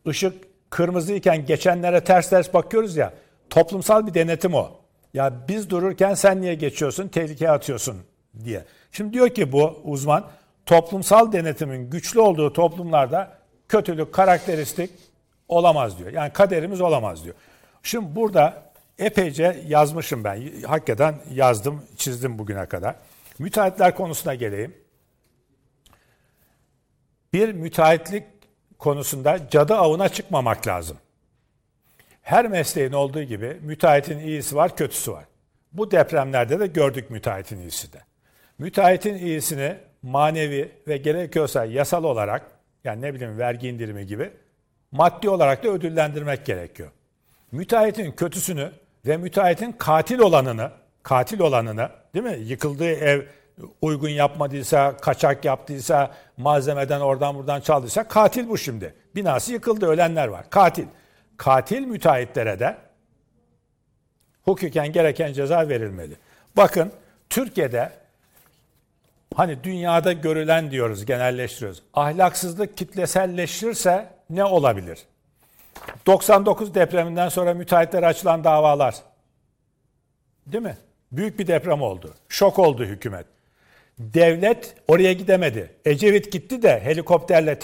[0.07, 0.33] ışık
[0.69, 3.13] kırmızıyken geçenlere ters ters bakıyoruz ya.
[3.49, 4.82] Toplumsal bir denetim o.
[5.13, 7.97] Ya biz dururken sen niye geçiyorsun, tehlikeye atıyorsun
[8.43, 8.65] diye.
[8.91, 10.27] Şimdi diyor ki bu uzman
[10.65, 13.37] toplumsal denetimin güçlü olduğu toplumlarda
[13.69, 14.89] kötülük karakteristik
[15.47, 16.13] olamaz diyor.
[16.13, 17.35] Yani kaderimiz olamaz diyor.
[17.83, 20.61] Şimdi burada epeyce yazmışım ben.
[20.67, 22.95] Hakikaten yazdım, çizdim bugüne kadar.
[23.39, 24.75] Müteahhitler konusuna geleyim.
[27.33, 28.23] Bir müteahhitlik
[28.79, 30.97] konusunda cadı avına çıkmamak lazım.
[32.23, 35.25] Her mesleğin olduğu gibi müteahhitin iyisi var, kötüsü var.
[35.71, 38.01] Bu depremlerde de gördük müteahhitin iyisi de.
[38.57, 42.51] Müteahhitin iyisini manevi ve gerekiyorsa yasal olarak
[42.83, 44.31] yani ne bileyim vergi indirimi gibi
[44.91, 46.89] maddi olarak da ödüllendirmek gerekiyor.
[47.51, 48.71] Müteahhitin kötüsünü
[49.05, 50.71] ve müteahhitin katil olanını,
[51.03, 52.37] katil olanını değil mi?
[52.39, 53.21] Yıkıldığı ev
[53.81, 58.93] uygun yapmadıysa, kaçak yaptıysa, malzemeden oradan buradan çaldıysa katil bu şimdi.
[59.15, 60.49] Binası yıkıldı, ölenler var.
[60.49, 60.85] Katil.
[61.37, 62.77] Katil müteahhitlere de
[64.43, 66.13] hukuken gereken ceza verilmeli.
[66.57, 66.91] Bakın
[67.29, 67.91] Türkiye'de
[69.35, 71.83] hani dünyada görülen diyoruz, genelleştiriyoruz.
[71.93, 74.99] Ahlaksızlık kitleselleşirse ne olabilir?
[76.05, 78.95] 99 depreminden sonra müteahhitlere açılan davalar.
[80.47, 80.77] Değil mi?
[81.11, 82.13] Büyük bir deprem oldu.
[82.29, 83.25] Şok oldu hükümet.
[83.99, 85.75] Devlet oraya gidemedi.
[85.85, 87.59] Ecevit gitti de helikopterle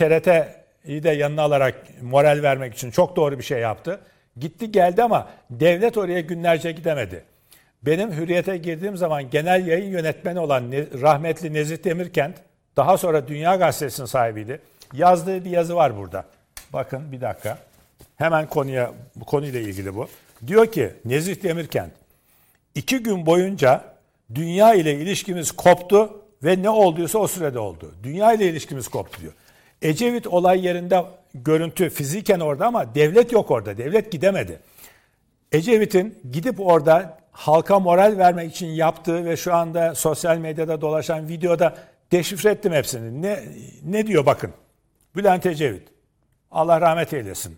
[0.83, 3.99] TRT'yi de yanına alarak moral vermek için çok doğru bir şey yaptı.
[4.37, 7.23] Gitti geldi ama devlet oraya günlerce gidemedi.
[7.83, 12.35] Benim hürriyete girdiğim zaman genel yayın yönetmeni olan rahmetli Nezih Demirkent,
[12.77, 14.61] daha sonra Dünya Gazetesi'nin sahibiydi.
[14.93, 16.25] Yazdığı bir yazı var burada.
[16.73, 17.57] Bakın bir dakika.
[18.17, 20.07] Hemen konuya bu konuyla ilgili bu.
[20.47, 21.91] Diyor ki Nezih Demirkent,
[22.75, 23.83] iki gün boyunca
[24.35, 27.95] dünya ile ilişkimiz koptu ve ne olduysa o sürede oldu.
[28.03, 29.33] Dünya ile ilişkimiz koptu diyor.
[29.81, 33.77] Ecevit olay yerinde görüntü fiziken orada ama devlet yok orada.
[33.77, 34.59] Devlet gidemedi.
[35.51, 41.77] Ecevit'in gidip orada halka moral vermek için yaptığı ve şu anda sosyal medyada dolaşan videoda
[42.11, 43.21] deşifre ettim hepsini.
[43.21, 43.43] Ne,
[43.85, 44.53] ne diyor bakın.
[45.15, 45.87] Bülent Ecevit.
[46.51, 47.57] Allah rahmet eylesin.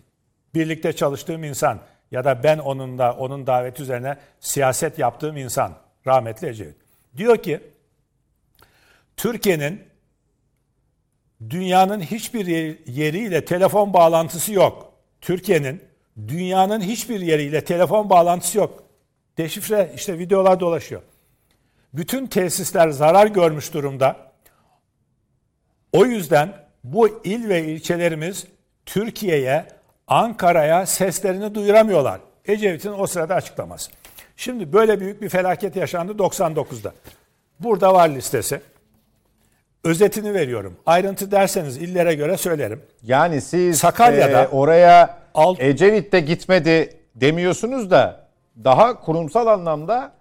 [0.54, 1.80] Birlikte çalıştığım insan
[2.10, 5.72] ya da ben onunla onun daveti üzerine siyaset yaptığım insan
[6.06, 6.76] rahmetli Ecevit.
[7.16, 7.60] Diyor ki
[9.16, 9.91] Türkiye'nin
[11.50, 12.46] dünyanın hiçbir
[12.86, 14.92] yeriyle telefon bağlantısı yok.
[15.20, 15.82] Türkiye'nin
[16.28, 18.82] Dünyanın hiçbir yeriyle telefon bağlantısı yok.
[19.38, 21.02] Deşifre işte videolar dolaşıyor.
[21.92, 24.16] Bütün tesisler zarar görmüş durumda.
[25.92, 26.52] O yüzden
[26.84, 28.46] bu il ve ilçelerimiz
[28.86, 29.66] Türkiye'ye,
[30.06, 32.20] Ankara'ya seslerini duyuramıyorlar.
[32.44, 33.90] Ecevit'in o sırada açıklaması.
[34.36, 36.92] Şimdi böyle büyük bir felaket yaşandı 99'da.
[37.60, 38.60] Burada var listesi.
[39.84, 40.76] Özetini veriyorum.
[40.86, 42.82] Ayrıntı derseniz illere göre söylerim.
[43.02, 48.26] Yani siz Sakarya'da e, oraya alt- Ecevit de gitmedi demiyorsunuz da
[48.64, 50.12] daha kurumsal anlamda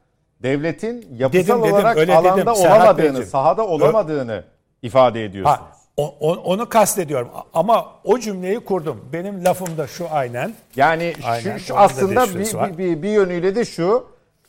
[0.44, 3.28] devletin yapısal Dedim, dedim, olarak öyle alanda dedim, olamadığını, Beyciğim.
[3.30, 4.44] sahada olamadığını
[4.82, 5.60] ifade ediyorsunuz.
[5.60, 7.30] Ha, o- o- onu kastediyorum.
[7.54, 9.06] Ama o cümleyi kurdum.
[9.14, 10.54] Benim lafım da şu aynen.
[10.76, 12.72] Yani Aynen, şu, şu aslında bir, var.
[12.74, 14.08] bir, bir, bir yönüyle de şu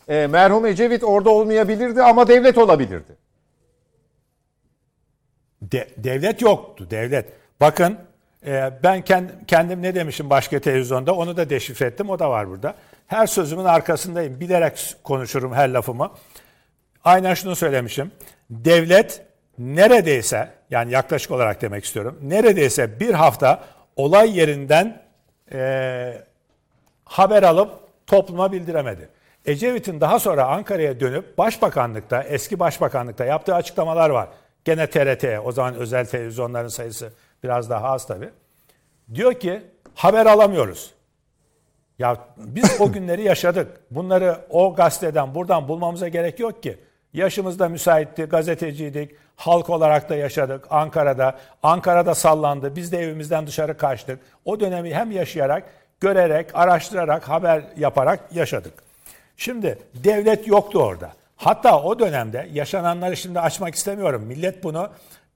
[0.08, 3.16] e, merhum Ecevit orada olmayabilirdi ama devlet olabilirdi.
[5.72, 7.26] De- devlet yoktu, devlet.
[7.60, 7.98] Bakın
[8.46, 12.10] e, ben kend- kendim ne demişim başka televizyonda onu da deşifre ettim.
[12.10, 12.74] O da var burada.
[13.06, 14.40] Her sözümün arkasındayım.
[14.40, 16.10] Bilerek konuşurum her lafımı.
[17.04, 18.12] Aynen şunu söylemişim.
[18.50, 19.22] Devlet
[19.58, 22.18] neredeyse yani yaklaşık olarak demek istiyorum.
[22.22, 23.64] Neredeyse bir hafta
[23.96, 25.02] olay yerinden
[25.52, 26.22] e,
[27.04, 27.70] haber alıp
[28.06, 29.08] topluma bildiremedi.
[29.46, 34.28] Ecevit'in daha sonra Ankara'ya dönüp başbakanlıkta, eski başbakanlıkta yaptığı açıklamalar var.
[34.64, 37.12] Gene TRT'ye, o zaman özel televizyonların sayısı
[37.42, 38.30] biraz daha az tabii.
[39.14, 39.62] Diyor ki
[39.94, 40.94] haber alamıyoruz.
[41.98, 43.80] Ya biz o günleri yaşadık.
[43.90, 46.78] Bunları o gazeteden buradan bulmamıza gerek yok ki.
[47.12, 51.38] Yaşımız da müsaitti, gazeteciydik, halk olarak da yaşadık Ankara'da.
[51.62, 54.20] Ankara'da sallandı, biz de evimizden dışarı kaçtık.
[54.44, 55.64] O dönemi hem yaşayarak,
[56.00, 58.74] görerek, araştırarak, haber yaparak yaşadık.
[59.36, 61.12] Şimdi devlet yoktu orada.
[61.44, 64.22] Hatta o dönemde yaşananları şimdi açmak istemiyorum.
[64.22, 64.90] Millet bunu,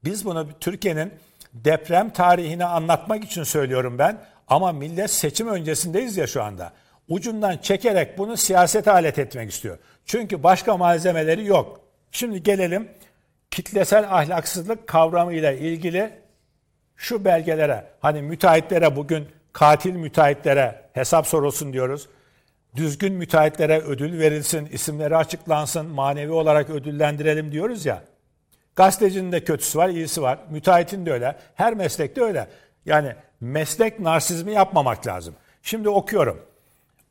[0.04, 1.12] biz bunu Türkiye'nin
[1.52, 4.18] deprem tarihini anlatmak için söylüyorum ben.
[4.48, 6.72] Ama millet seçim öncesindeyiz ya şu anda.
[7.08, 9.78] Ucundan çekerek bunu siyaset alet etmek istiyor.
[10.04, 11.80] Çünkü başka malzemeleri yok.
[12.10, 12.88] Şimdi gelelim
[13.50, 16.10] kitlesel ahlaksızlık kavramıyla ilgili
[16.96, 17.84] şu belgelere.
[18.00, 22.08] Hani müteahhitlere bugün katil müteahhitlere hesap sorulsun diyoruz.
[22.76, 28.02] Düzgün müteahhitlere ödül verilsin, isimleri açıklansın, manevi olarak ödüllendirelim diyoruz ya.
[28.76, 30.38] Gazetecinin de kötüsü var, iyisi var.
[30.50, 31.36] Müteahhitin de öyle.
[31.54, 32.48] Her meslekte öyle.
[32.86, 35.34] Yani meslek narsizmi yapmamak lazım.
[35.62, 36.42] Şimdi okuyorum.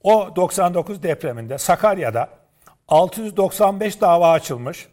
[0.04, 2.30] O 99 depreminde Sakarya'da
[2.88, 4.88] 695 dava açılmış.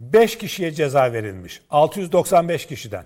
[0.00, 1.62] 5 kişiye ceza verilmiş.
[1.70, 3.04] 695 kişiden.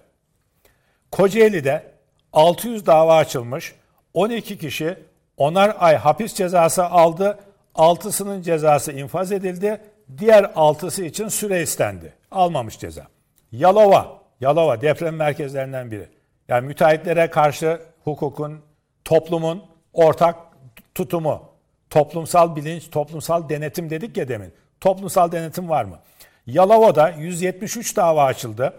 [1.11, 1.93] Kocaeli'de
[2.33, 3.75] 600 dava açılmış.
[4.15, 4.99] 12 kişi
[5.41, 7.39] onar ay hapis cezası aldı.
[7.75, 9.81] 6'sının cezası infaz edildi.
[10.19, 12.13] Diğer 6'sı için süre istendi.
[12.31, 13.07] Almamış ceza.
[13.53, 16.09] Yalova, Yalova deprem merkezlerinden biri.
[16.49, 18.61] Yani müteahhitlere karşı hukukun,
[19.05, 20.37] toplumun ortak
[20.95, 21.43] tutumu,
[21.91, 24.53] toplumsal bilinç, toplumsal denetim dedik ya demin.
[24.81, 25.99] Toplumsal denetim var mı?
[26.47, 28.75] Yalova'da 173 dava açıldı.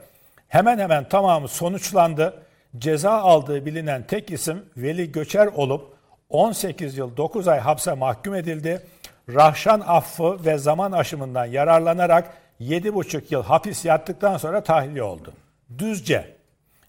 [0.48, 2.44] Hemen hemen tamamı sonuçlandı.
[2.78, 5.91] Ceza aldığı bilinen tek isim Veli Göçer olup
[6.32, 8.82] 18 yıl 9 ay hapse mahkum edildi.
[9.30, 15.34] Rahşan affı ve zaman aşımından yararlanarak 7,5 yıl hapis yattıktan sonra tahliye oldu.
[15.78, 16.36] Düzce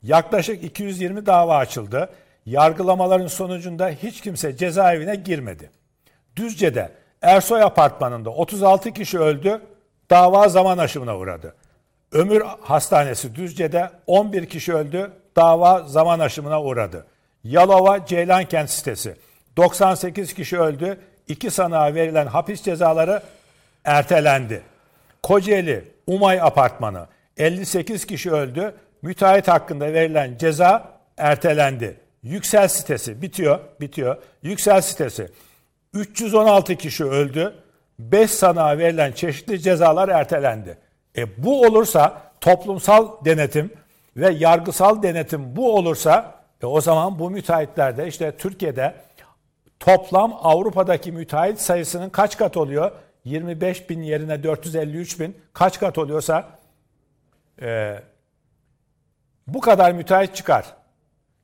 [0.03, 2.11] yaklaşık 220 dava açıldı.
[2.47, 5.71] Yargılamaların sonucunda hiç kimse cezaevine girmedi.
[6.37, 6.93] Düzce'de
[7.23, 9.61] Ersoy apartmanında 36 kişi öldü,
[10.11, 11.55] dava zaman aşımına uğradı.
[12.13, 17.07] Ömür Hastanesi Düzce'de 11 kişi öldü, dava zaman aşımına uğradı.
[17.45, 19.17] Yalova Ceylankent sitesi
[19.57, 20.99] 98 kişi öldü,
[21.29, 23.23] iki sanığa verilen hapis cezaları
[23.85, 24.63] ertelendi.
[25.23, 27.07] Kocaeli Umay Apartmanı
[27.37, 31.97] 58 kişi öldü, müteahhit hakkında verilen ceza ertelendi.
[32.23, 34.17] Yüksel sitesi bitiyor, bitiyor.
[34.43, 35.29] Yüksel sitesi
[35.95, 37.55] 316 kişi öldü.
[37.99, 40.79] 5 sanığa verilen çeşitli cezalar ertelendi.
[41.17, 43.71] E bu olursa toplumsal denetim
[44.17, 48.95] ve yargısal denetim bu olursa e o zaman bu müteahhitlerde işte Türkiye'de
[49.83, 52.93] toplam Avrupa'daki müteahhit sayısının kaç kat oluyor?
[53.25, 56.59] 25 bin yerine 453 bin kaç kat oluyorsa
[57.63, 57.99] e,
[59.47, 60.67] bu kadar müteahhit çıkar.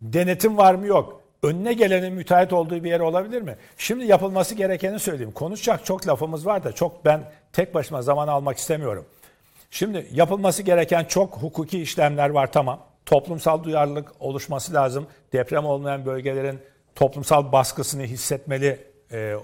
[0.02, 1.22] Denetim var mı yok.
[1.42, 3.56] Önüne gelenin müteahhit olduğu bir yer olabilir mi?
[3.76, 5.32] Şimdi yapılması gerekeni söyleyeyim.
[5.32, 7.20] Konuşacak çok lafımız var da çok ben
[7.52, 9.06] tek başıma zaman almak istemiyorum.
[9.70, 12.80] Şimdi yapılması gereken çok hukuki işlemler var tamam.
[13.06, 15.06] Toplumsal duyarlılık oluşması lazım.
[15.32, 16.58] Deprem olmayan bölgelerin
[16.98, 19.36] toplumsal baskısını hissetmeli e,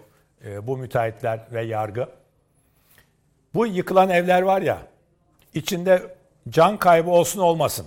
[0.45, 2.09] e, bu müteahhitler ve yargı.
[3.55, 4.79] Bu yıkılan evler var ya,
[5.55, 6.03] içinde
[6.49, 7.87] can kaybı olsun olmasın.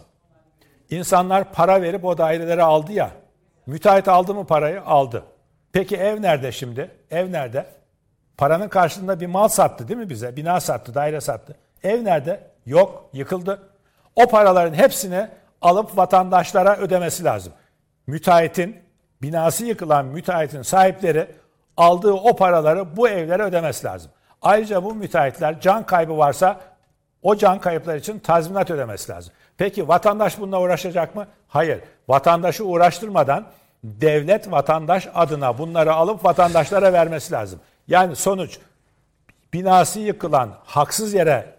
[0.89, 3.11] İnsanlar para verip o daireleri aldı ya.
[3.65, 4.81] Müteahhit aldı mı parayı?
[4.81, 5.23] Aldı.
[5.73, 6.91] Peki ev nerede şimdi?
[7.11, 7.65] Ev nerede?
[8.37, 10.35] Paranın karşılığında bir mal sattı değil mi bize?
[10.35, 11.55] Bina sattı, daire sattı.
[11.83, 12.39] Ev nerede?
[12.65, 13.69] Yok, yıkıldı.
[14.15, 15.27] O paraların hepsini
[15.61, 17.53] alıp vatandaşlara ödemesi lazım.
[18.07, 18.86] Müteahhitin,
[19.21, 21.27] binası yıkılan müteahhitin sahipleri
[21.77, 24.11] aldığı o paraları bu evlere ödemesi lazım.
[24.41, 26.59] Ayrıca bu müteahhitler can kaybı varsa
[27.21, 29.33] o can kayıplar için tazminat ödemesi lazım.
[29.57, 31.27] Peki vatandaş bununla uğraşacak mı?
[31.47, 31.79] Hayır.
[32.07, 33.45] Vatandaşı uğraştırmadan
[33.83, 37.59] devlet vatandaş adına bunları alıp vatandaşlara vermesi lazım.
[37.87, 38.59] Yani sonuç
[39.53, 41.53] binası yıkılan, haksız yere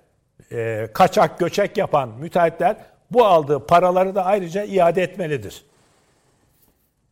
[0.53, 2.77] e, kaçak göçek yapan müteahhitler
[3.11, 5.65] bu aldığı paraları da ayrıca iade etmelidir.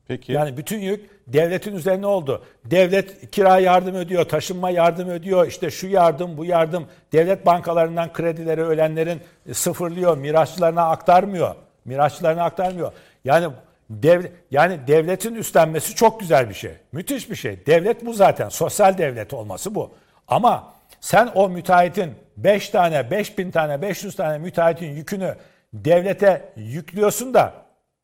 [0.08, 0.32] Peki.
[0.32, 2.44] Yani bütün yük devletin üzerine oldu.
[2.64, 6.86] Devlet kira yardım ödüyor, taşınma yardım ödüyor, işte şu yardım, bu yardım.
[7.12, 9.20] Devlet bankalarından kredileri ölenlerin
[9.52, 11.54] sıfırlıyor, mirasçılarına aktarmıyor.
[11.84, 12.92] Mirasçılarına aktarmıyor.
[13.24, 13.48] Yani
[13.90, 16.72] dev, yani devletin üstlenmesi çok güzel bir şey.
[16.92, 17.66] Müthiş bir şey.
[17.66, 18.48] Devlet bu zaten.
[18.48, 19.94] Sosyal devlet olması bu.
[20.28, 25.36] Ama sen o müteahhitin 5 tane, 5 bin tane, 500 tane müteahhitin yükünü
[25.74, 27.52] devlete yüklüyorsun da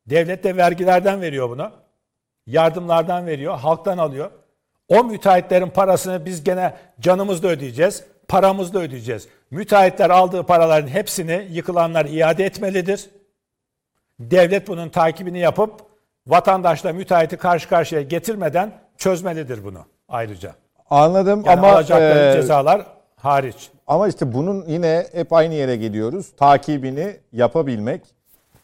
[0.06, 1.81] devlet de vergilerden veriyor bunu
[2.46, 4.30] yardımlardan veriyor, halktan alıyor.
[4.88, 9.28] O müteahhitlerin parasını biz gene canımızla ödeyeceğiz, paramızla ödeyeceğiz.
[9.50, 13.10] Müteahhitler aldığı paraların hepsini yıkılanlar iade etmelidir.
[14.20, 15.80] Devlet bunun takibini yapıp
[16.26, 19.78] vatandaşla müteahhiti karşı karşıya getirmeden çözmelidir bunu
[20.08, 20.54] ayrıca.
[20.90, 22.86] Anladım Yani ama alacakları e, cezalar
[23.16, 23.70] hariç.
[23.86, 26.36] ama işte bunun yine hep aynı yere geliyoruz.
[26.36, 28.02] Takibini yapabilmek,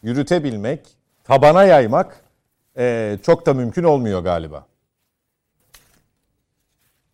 [0.03, 0.79] yürütebilmek,
[1.23, 2.21] tabana yaymak
[2.79, 4.67] e, çok da mümkün olmuyor galiba.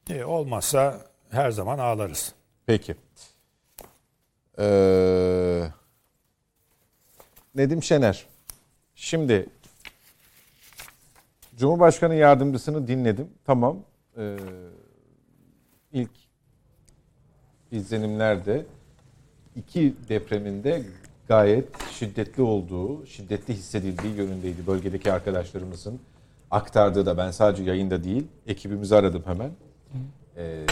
[0.10, 2.34] E, olmazsa her zaman ağlarız.
[2.66, 2.96] Peki.
[4.60, 5.62] Ee,
[7.56, 8.26] Nedim Şener.
[8.96, 9.50] Şimdi
[11.58, 13.30] Cumhurbaşkanı yardımcısını dinledim.
[13.46, 13.80] Tamam.
[14.18, 14.38] Ee,
[15.94, 16.12] ilk
[17.72, 18.66] izlenimlerde
[19.56, 20.84] iki depreminde
[21.28, 24.68] gayet şiddetli olduğu, şiddetli hissedildiği yönündeydi.
[24.68, 26.00] Bölgedeki arkadaşlarımızın
[26.52, 29.52] aktardığı da ben sadece yayında değil, ekibimizi aradım hemen.
[30.38, 30.66] Ee,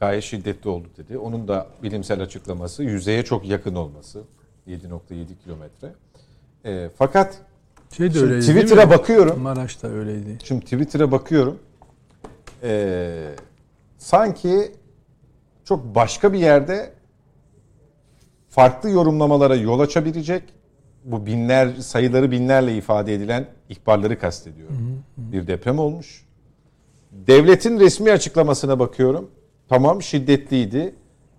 [0.00, 1.18] gayet şiddetli oldu dedi.
[1.18, 4.22] Onun da bilimsel açıklaması yüzeye çok yakın olması.
[4.68, 5.92] 7.7 kilometre.
[6.64, 7.38] Ee, fakat
[7.96, 9.40] Şey de öyleydi Twitter'a bakıyorum.
[9.40, 10.38] Maraş'ta öyleydi.
[10.44, 11.58] Şimdi Twitter'a bakıyorum.
[12.62, 13.34] Ee,
[13.98, 14.72] sanki
[15.64, 16.92] çok başka bir yerde
[18.52, 20.42] farklı yorumlamalara yol açabilecek
[21.04, 25.02] bu binler sayıları binlerle ifade edilen ihbarları kastediyorum.
[25.16, 26.26] Bir deprem olmuş.
[27.12, 29.30] Devletin resmi açıklamasına bakıyorum.
[29.68, 30.94] Tamam şiddetliydi.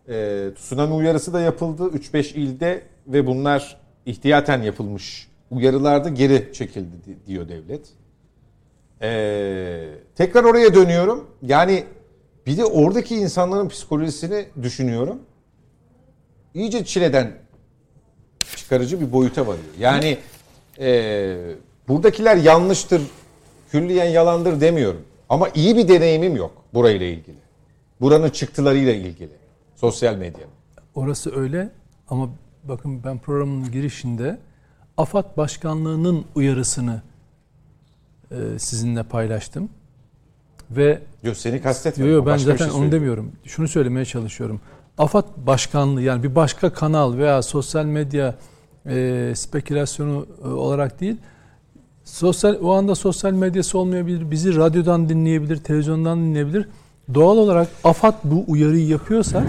[0.10, 7.26] Ee, tsunami uyarısı da yapıldı 3-5 ilde ve bunlar ihtiyaten yapılmış uyarılarda geri çekildi di-
[7.28, 7.90] diyor devlet.
[9.02, 11.28] Ee, tekrar oraya dönüyorum.
[11.42, 11.84] Yani
[12.46, 15.20] bir de oradaki insanların psikolojisini düşünüyorum.
[16.54, 17.32] İyice çileden
[18.56, 19.66] çıkarıcı bir boyuta varıyor.
[19.80, 20.18] Yani
[20.80, 21.36] e,
[21.88, 23.02] buradakiler yanlıştır,
[23.72, 25.02] külliyen yalandır demiyorum.
[25.30, 27.38] Ama iyi bir deneyimim yok burayla ilgili.
[28.02, 29.32] Buranın çıktılarıyla ilgili.
[29.76, 30.44] Sosyal medya.
[30.96, 31.70] Orası öyle
[32.10, 32.30] ama
[32.64, 34.40] bakın ben programın girişinde
[34.98, 37.02] AFAD Başkanlığı'nın uyarısını
[38.32, 39.70] e, sizinle paylaştım.
[40.72, 42.16] Ve Yok seni yo, kastetmiyorum.
[42.16, 43.32] yo, ben Başka bir zaten şey onu demiyorum.
[43.46, 44.62] Şunu söylemeye çalışıyorum.
[44.98, 48.36] AFAD Başkanlığı yani bir başka kanal veya sosyal medya
[48.86, 51.18] e, spekülasyonu e, olarak değil
[52.04, 54.32] sosyal o anda sosyal medyası olmayabilir.
[54.32, 56.68] Bizi radyodan dinleyebilir, televizyondan dinleyebilir.
[57.14, 59.44] Doğal olarak AFAD bu uyarıyı yapıyorsa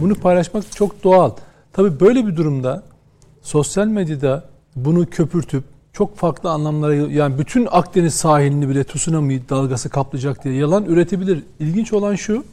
[0.00, 1.30] bunu paylaşmak çok doğal.
[1.72, 2.82] Tabii böyle bir durumda
[3.42, 4.44] sosyal medyada
[4.76, 10.84] bunu köpürtüp çok farklı anlamlara yani bütün Akdeniz sahilini bile tsunami dalgası kaplayacak diye yalan
[10.84, 11.42] üretebilir.
[11.60, 12.44] İlginç olan şu.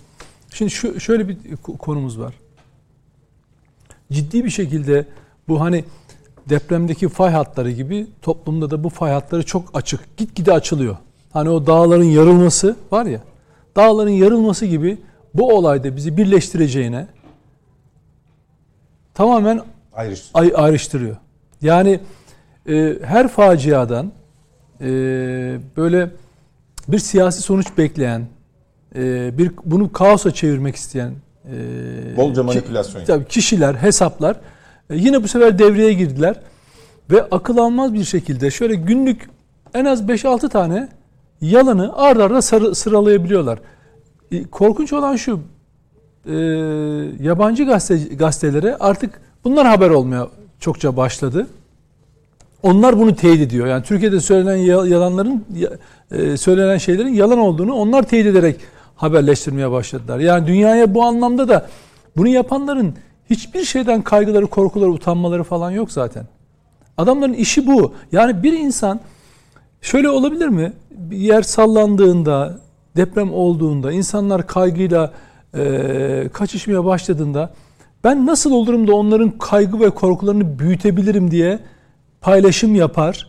[0.53, 2.34] Şimdi şu şöyle bir ko- konumuz var.
[4.11, 5.05] Ciddi bir şekilde
[5.47, 5.85] bu hani
[6.49, 10.17] depremdeki fay hatları gibi toplumda da bu fay hatları çok açık.
[10.17, 10.97] Gitgide açılıyor.
[11.34, 13.21] Hani o dağların yarılması var ya.
[13.76, 14.97] Dağların yarılması gibi
[15.34, 17.07] bu olayda bizi birleştireceğine
[19.13, 19.61] tamamen
[19.93, 20.30] Ayrış.
[20.34, 21.15] ay- ayrıştırıyor.
[21.61, 21.99] Yani
[22.69, 24.11] e, her faciadan
[24.81, 24.85] e,
[25.77, 26.09] böyle
[26.88, 28.26] bir siyasi sonuç bekleyen,
[28.95, 31.11] e, bir bunu kaosa çevirmek isteyen
[31.52, 33.06] e, Bolca ki- manipülasyon.
[33.06, 34.36] tabii kişiler, hesaplar
[34.90, 36.36] e, yine bu sefer devreye girdiler
[37.11, 39.30] ve akıl almaz bir şekilde şöyle günlük
[39.74, 40.90] en az 5-6 tane
[41.41, 43.60] yalanı ard arda sarı- sıralayabiliyorlar.
[44.32, 45.40] E, Korkunç olan şu,
[46.26, 46.36] e,
[47.24, 50.28] yabancı gazete, gazetelere artık bunlar haber olmaya
[50.60, 51.48] çokça başladı.
[52.64, 53.68] Onlar bunu teyit ediyor.
[53.68, 54.56] Yani Türkiye'de söylenen
[54.86, 55.45] yalanların
[56.38, 58.56] söylenen şeylerin yalan olduğunu onlar teyit ederek
[58.99, 60.19] haberleştirmeye başladılar.
[60.19, 61.67] Yani dünyaya bu anlamda da
[62.17, 62.93] bunu yapanların
[63.30, 66.26] hiçbir şeyden kaygıları, korkuları, utanmaları falan yok zaten.
[66.97, 67.93] Adamların işi bu.
[68.11, 68.99] Yani bir insan
[69.81, 70.73] şöyle olabilir mi?
[70.91, 72.59] Bir yer sallandığında,
[72.95, 75.13] deprem olduğunda, insanlar kaygıyla
[75.57, 77.53] e, kaçışmaya başladığında
[78.03, 81.59] ben nasıl olurum da onların kaygı ve korkularını büyütebilirim diye
[82.21, 83.27] paylaşım yapar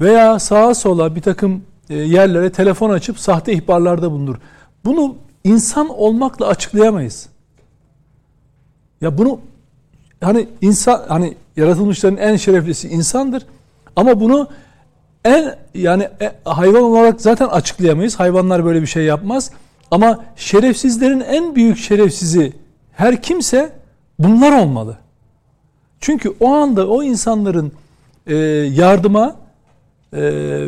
[0.00, 4.36] veya sağa sola bir takım e, yerlere telefon açıp sahte ihbarlarda bulunur.
[4.84, 7.28] Bunu insan olmakla açıklayamayız.
[9.00, 9.40] Ya bunu
[10.20, 13.46] hani insan hani yaratılmışların en şereflisi insandır.
[13.96, 14.48] Ama bunu
[15.24, 18.20] en yani e, hayvan olarak zaten açıklayamayız.
[18.20, 19.50] Hayvanlar böyle bir şey yapmaz.
[19.90, 22.52] Ama şerefsizlerin en büyük şerefsizi
[22.92, 23.72] her kimse
[24.18, 24.98] bunlar olmalı.
[26.00, 27.72] Çünkü o anda o insanların
[28.26, 28.34] e,
[28.74, 29.36] yardıma
[30.14, 30.22] e,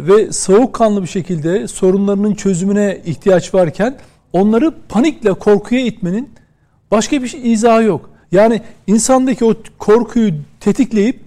[0.06, 3.94] ve soğukkanlı bir şekilde sorunlarının çözümüne ihtiyaç varken
[4.32, 6.30] onları panikle korkuya itmenin
[6.90, 8.10] başka bir şey, izahı yok.
[8.32, 11.20] Yani insandaki o korkuyu tetikleyip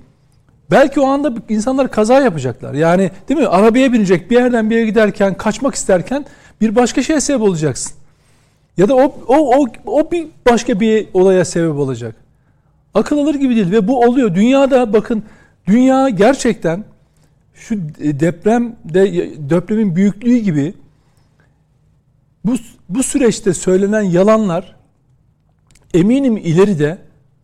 [0.71, 2.73] belki o anda insanlar kaza yapacaklar.
[2.73, 3.47] Yani değil mi?
[3.47, 6.25] Arabaya binecek bir yerden bir yere giderken kaçmak isterken
[6.61, 7.93] bir başka şeye sebep olacaksın.
[8.77, 12.15] Ya da o, o, o, o bir başka bir olaya sebep olacak.
[12.93, 14.35] Akıl alır gibi değil ve bu oluyor.
[14.35, 15.23] Dünyada bakın
[15.67, 16.83] dünya gerçekten
[17.59, 20.73] şu depremde depremin büyüklüğü gibi
[22.45, 22.55] bu,
[22.89, 24.75] bu süreçte söylenen yalanlar
[25.93, 26.97] eminim ileride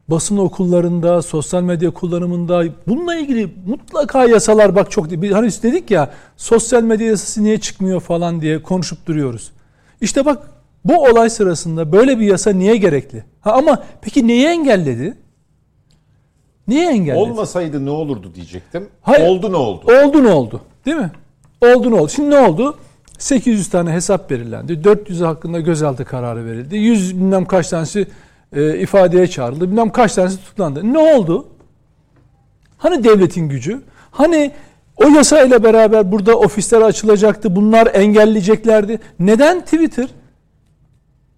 [0.07, 6.83] basın okullarında, sosyal medya kullanımında bununla ilgili mutlaka yasalar bak çok hani dedik ya sosyal
[6.83, 9.51] medya yasası niye çıkmıyor falan diye konuşup duruyoruz.
[10.01, 10.49] İşte bak
[10.85, 13.23] bu olay sırasında böyle bir yasa niye gerekli?
[13.41, 15.17] Ha ama peki neyi engelledi?
[16.67, 17.19] Niye engelledi?
[17.19, 18.89] Olmasaydı ne olurdu diyecektim.
[19.01, 19.85] Hayır, oldu ne oldu?
[20.03, 20.61] Oldu ne oldu?
[20.85, 21.11] Değil mi?
[21.61, 22.09] Oldu ne oldu?
[22.09, 22.77] Şimdi ne oldu?
[23.17, 24.83] 800 tane hesap belirlendi.
[24.83, 26.77] 400 hakkında gözaltı kararı verildi.
[26.77, 28.07] 100 bilmem kaç tanesi
[28.53, 29.71] e, ifadeye çağrıldı.
[29.71, 30.93] Bilmem kaç tanesi tutuklandı.
[30.93, 31.47] Ne oldu?
[32.77, 33.81] Hani devletin gücü?
[34.11, 34.51] Hani
[34.97, 37.55] o yasa ile beraber burada ofisler açılacaktı.
[37.55, 38.99] Bunlar engelleyeceklerdi.
[39.19, 40.07] Neden Twitter?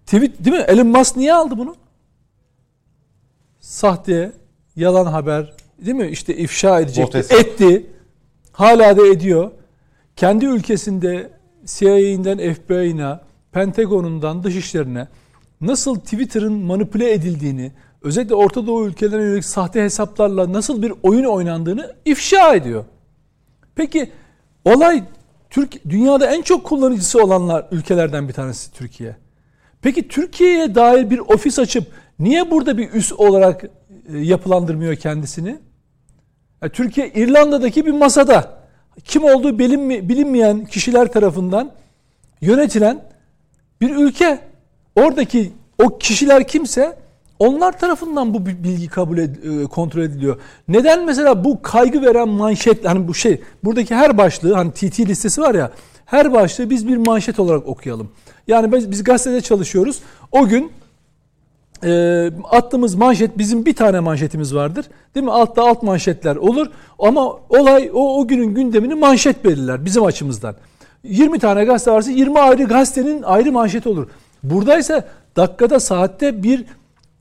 [0.06, 0.64] Tweet değil mi?
[0.68, 1.76] Elon Musk niye aldı bunu?
[3.60, 4.32] Sahte,
[4.78, 5.52] yalan haber
[5.86, 6.08] değil mi?
[6.08, 7.18] İşte ifşa edecekti.
[7.18, 7.86] Etti.
[8.52, 9.50] Hala da ediyor.
[10.16, 11.30] Kendi ülkesinde
[11.66, 13.20] CIA'inden FBI'na,
[13.52, 15.08] Pentagon'undan dışişlerine
[15.60, 17.72] nasıl Twitter'ın manipüle edildiğini,
[18.02, 22.84] özellikle Orta Doğu ülkelerine yönelik sahte hesaplarla nasıl bir oyun oynandığını ifşa ediyor.
[23.74, 24.12] Peki
[24.64, 25.04] olay
[25.50, 29.16] Türk dünyada en çok kullanıcısı olanlar ülkelerden bir tanesi Türkiye.
[29.82, 31.86] Peki Türkiye'ye dair bir ofis açıp
[32.18, 33.64] niye burada bir üs olarak
[34.12, 35.58] yapılandırmıyor kendisini?
[36.62, 38.58] Yani Türkiye İrlanda'daki bir masada
[39.04, 41.72] kim olduğu bilinmeyen kişiler tarafından
[42.40, 43.00] yönetilen
[43.80, 44.40] bir ülke.
[44.96, 45.52] Oradaki
[45.84, 46.98] o kişiler kimse
[47.38, 50.40] onlar tarafından bu bilgi kabul ed, e, kontrol ediliyor.
[50.68, 55.40] Neden mesela bu kaygı veren manşet hani bu şey buradaki her başlığı hani TT listesi
[55.40, 55.70] var ya
[56.06, 58.10] her başlığı biz bir manşet olarak okuyalım.
[58.46, 60.00] Yani biz, biz gazetede çalışıyoruz.
[60.32, 60.72] O gün
[61.84, 64.86] e, attığımız manşet bizim bir tane manşetimiz vardır.
[65.14, 65.32] Değil mi?
[65.32, 66.66] Altta alt manşetler olur.
[66.98, 70.54] Ama olay o, o günün gündemini manşet belirler bizim açımızdan.
[71.02, 74.08] 20 tane gazete varsa 20 ayrı gazetenin ayrı manşeti olur.
[74.42, 75.04] Buradaysa
[75.36, 76.64] dakikada saatte bir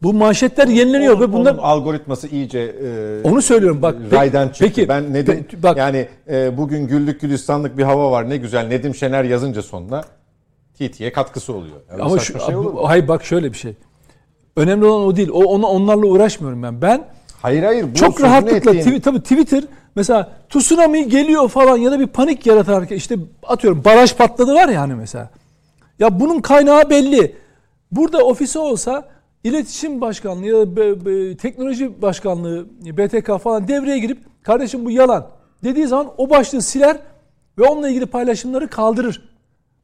[0.03, 4.65] bu manşetler yenileniyor onun, ve bunlar onun algoritması iyice e, onu söylüyorum bak raydan çıktı.
[4.65, 8.67] Peki ben Nedim pe, bak, yani e, bugün güllük gülistanlık bir hava var ne güzel
[8.67, 10.03] Nedim Şener yazınca sonuna
[10.79, 11.75] TT'ye katkısı oluyor.
[11.91, 12.81] Yani ama şu, şey olur mu?
[12.84, 13.73] hayır bak şöyle bir şey.
[14.57, 15.29] Önemli olan o değil.
[15.34, 16.81] O ona onlarla uğraşmıyorum ben.
[16.81, 17.07] Ben
[17.41, 17.85] Hayır hayır.
[17.91, 18.99] Bu çok rahatlıkla ettiğin...
[18.99, 19.63] tabii Twitter
[19.95, 24.81] mesela tsunami geliyor falan ya da bir panik yaratarak işte atıyorum baraj patladı var ya
[24.81, 25.29] hani mesela.
[25.99, 27.35] Ya bunun kaynağı belli.
[27.91, 29.09] Burada ofisi olsa
[29.43, 35.27] iletişim başkanlığı ya da teknoloji başkanlığı BTK falan devreye girip kardeşim bu yalan
[35.63, 36.97] dediği zaman o başlığı siler
[37.57, 39.29] ve onunla ilgili paylaşımları kaldırır.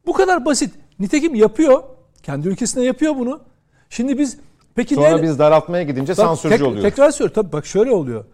[0.06, 0.74] Bu kadar basit.
[1.00, 1.84] Nitekim yapıyor.
[2.24, 3.42] Kendi ülkesinde yapıyor bunu.
[3.90, 4.38] Şimdi biz
[4.76, 5.24] peki Sonra ne?
[5.24, 6.84] biz daraltmaya gidince bak, sansürcü tek, oluyoruz.
[6.84, 7.42] Tekrar söylüyorum.
[7.42, 8.26] Tabii bak şöyle oluyor.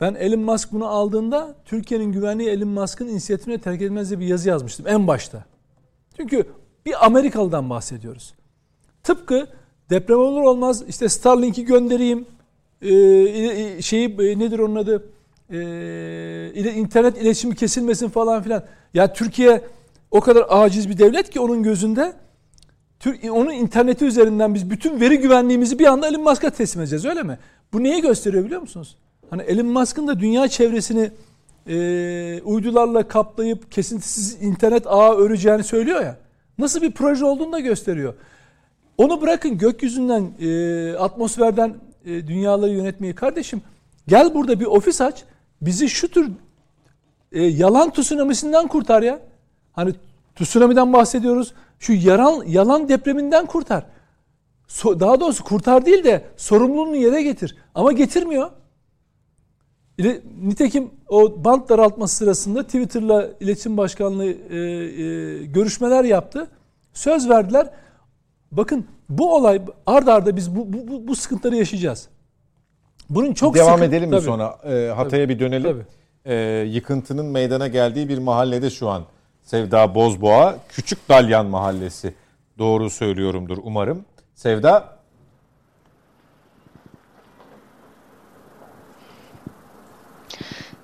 [0.00, 4.48] Ben Elon Musk bunu aldığında Türkiye'nin güvenliği Elon Musk'ın inisiyatifine terk edilmez diye bir yazı
[4.48, 5.44] yazmıştım en başta.
[6.16, 6.46] Çünkü
[6.86, 8.34] bir Amerikalı'dan bahsediyoruz.
[9.02, 9.46] Tıpkı
[9.90, 12.26] deprem olur olmaz işte Starlink'i göndereyim
[12.82, 15.02] e, şeyi e, nedir onun adı
[15.50, 18.62] e, internet iletişimi kesilmesin falan filan.
[18.94, 19.64] Ya Türkiye
[20.10, 22.12] o kadar aciz bir devlet ki onun gözünde
[23.30, 27.38] onun interneti üzerinden biz bütün veri güvenliğimizi bir anda Elon Musk'a teslim edeceğiz öyle mi?
[27.72, 28.96] Bu neyi gösteriyor biliyor musunuz?
[29.30, 31.10] Hani Elon Musk'ın da dünya çevresini
[31.68, 36.16] e, uydularla kaplayıp kesintisiz internet ağı öreceğini söylüyor ya.
[36.58, 38.14] Nasıl bir proje olduğunu da gösteriyor.
[38.98, 41.74] Onu bırakın gökyüzünden, e, atmosferden
[42.04, 43.14] e, dünyaları yönetmeyi.
[43.14, 43.62] Kardeşim
[44.08, 45.24] gel burada bir ofis aç.
[45.62, 46.30] Bizi şu tür
[47.32, 49.20] e, yalan tsunamisinden kurtar ya.
[49.72, 49.94] Hani
[50.36, 51.54] tsunami'den bahsediyoruz.
[51.78, 53.86] Şu yalan, yalan depreminden kurtar.
[54.68, 57.56] So, daha doğrusu kurtar değil de sorumluluğunu yere getir.
[57.74, 58.50] Ama getirmiyor.
[60.42, 66.50] Nitekim o bant daraltması sırasında Twitter'la iletişim başkanlığı e, e, görüşmeler yaptı.
[66.92, 67.70] Söz verdiler.
[68.52, 72.08] Bakın bu olay ard arda biz bu, bu, bu sıkıntıları yaşayacağız.
[73.10, 74.24] Bunun çok devam sıkıntı, edelim mi tabii.
[74.24, 74.58] sonra?
[74.64, 75.86] E, Hatay'a bir dönelim.
[76.24, 76.34] E,
[76.68, 79.02] yıkıntının meydana geldiği bir mahallede şu an
[79.46, 82.14] Sevda Bozboğa, Küçük Dalyan Mahallesi.
[82.58, 84.04] Doğru söylüyorumdur umarım.
[84.34, 84.96] Sevda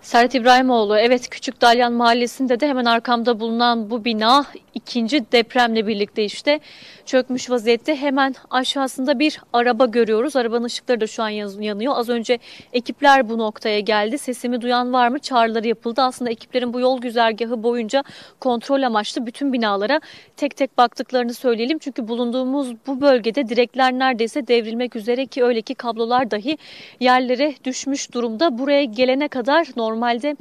[0.00, 4.44] Serhat İbrahimoğlu, evet Küçük Dalyan Mahallesi'nde de hemen arkamda bulunan bu bina
[4.74, 6.60] ikinci depremle birlikte işte
[7.06, 7.96] çökmüş vaziyette.
[7.96, 10.36] Hemen aşağısında bir araba görüyoruz.
[10.36, 11.94] Arabanın ışıkları da şu an yanıyor.
[11.96, 12.38] Az önce
[12.72, 14.18] ekipler bu noktaya geldi.
[14.18, 15.18] Sesimi duyan var mı?
[15.18, 16.02] Çağrıları yapıldı.
[16.02, 18.04] Aslında ekiplerin bu yol güzergahı boyunca
[18.40, 20.00] kontrol amaçlı bütün binalara
[20.36, 21.78] tek tek baktıklarını söyleyelim.
[21.78, 26.58] Çünkü bulunduğumuz bu bölgede direkler neredeyse devrilmek üzere ki öyle ki kablolar dahi
[27.00, 28.58] yerlere düşmüş durumda.
[28.58, 30.36] Buraya gelene kadar normalde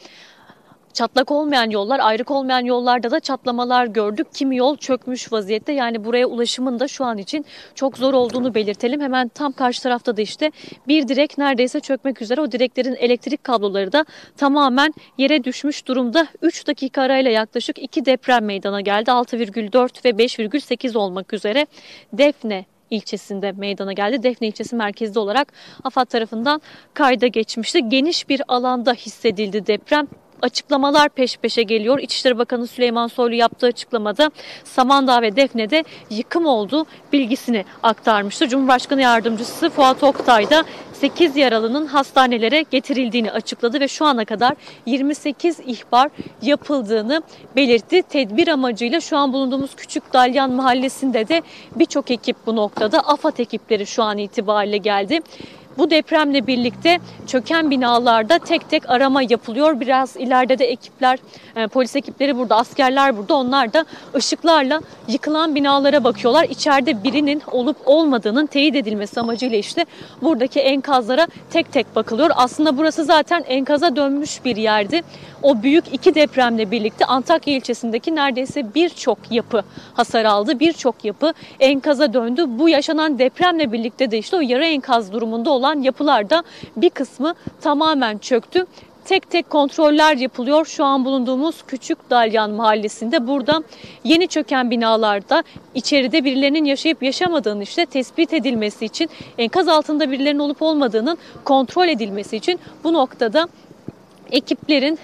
[0.93, 4.27] Çatlak olmayan yollar, ayrık olmayan yollarda da çatlamalar gördük.
[4.33, 5.73] Kimi yol çökmüş vaziyette.
[5.73, 7.45] Yani buraya ulaşımın da şu an için
[7.75, 9.01] çok zor olduğunu belirtelim.
[9.01, 10.51] Hemen tam karşı tarafta da işte
[10.87, 12.41] bir direk neredeyse çökmek üzere.
[12.41, 14.05] O direklerin elektrik kabloları da
[14.37, 16.27] tamamen yere düşmüş durumda.
[16.41, 19.09] 3 dakika arayla yaklaşık 2 deprem meydana geldi.
[19.09, 21.65] 6,4 ve 5,8 olmak üzere.
[22.13, 24.23] Defne ilçesinde meydana geldi.
[24.23, 25.53] Defne ilçesi merkezde olarak
[25.83, 26.61] AFAD tarafından
[26.93, 27.89] kayda geçmişti.
[27.89, 30.07] Geniş bir alanda hissedildi deprem
[30.41, 31.99] açıklamalar peş peşe geliyor.
[31.99, 34.31] İçişleri Bakanı Süleyman Soylu yaptığı açıklamada
[34.63, 38.47] Samandağ ve Defne'de yıkım oldu bilgisini aktarmıştı.
[38.47, 40.63] Cumhurbaşkanı Yardımcısı Fuat Oktay da
[40.93, 44.53] 8 yaralının hastanelere getirildiğini açıkladı ve şu ana kadar
[44.85, 46.09] 28 ihbar
[46.41, 47.21] yapıldığını
[47.55, 48.01] belirtti.
[48.01, 51.41] Tedbir amacıyla şu an bulunduğumuz Küçük Dalyan Mahallesi'nde de
[51.75, 55.19] birçok ekip bu noktada AFAD ekipleri şu an itibariyle geldi.
[55.77, 59.79] Bu depremle birlikte çöken binalarda tek tek arama yapılıyor.
[59.79, 61.19] Biraz ileride de ekipler,
[61.55, 63.35] e, polis ekipleri burada, askerler burada.
[63.35, 63.85] Onlar da
[64.15, 66.43] ışıklarla yıkılan binalara bakıyorlar.
[66.43, 69.85] İçeride birinin olup olmadığının teyit edilmesi amacıyla işte
[70.21, 72.29] buradaki enkazlara tek tek bakılıyor.
[72.35, 75.01] Aslında burası zaten enkaza dönmüş bir yerdi.
[75.43, 80.59] O büyük iki depremle birlikte Antakya ilçesindeki neredeyse birçok yapı hasar aldı.
[80.59, 82.45] Birçok yapı enkaza döndü.
[82.47, 86.43] Bu yaşanan depremle birlikte de işte o yarı enkaz durumunda olan yapılarda
[86.77, 88.65] bir kısmı tamamen çöktü
[89.05, 90.65] tek tek kontroller yapılıyor.
[90.65, 93.63] Şu an bulunduğumuz Küçük Dalyan Mahallesi'nde burada
[94.03, 95.43] yeni çöken binalarda
[95.75, 102.37] içeride birilerinin yaşayıp yaşamadığını işte tespit edilmesi için enkaz altında birilerinin olup olmadığının kontrol edilmesi
[102.37, 103.47] için bu noktada
[104.31, 104.99] ekiplerin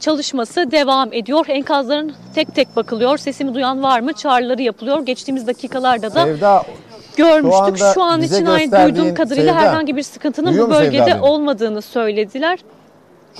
[0.00, 1.44] çalışması devam ediyor.
[1.48, 3.18] Enkazların tek tek bakılıyor.
[3.18, 4.12] Sesimi duyan var mı?
[4.12, 5.06] Çağrıları yapılıyor.
[5.06, 6.64] Geçtiğimiz dakikalarda da Sevda,
[7.18, 7.78] görmüştük.
[7.78, 12.58] Şu, şu an için ait duyduğum kadarıyla Sevda, herhangi bir sıkıntının bu bölgede olmadığını söylediler.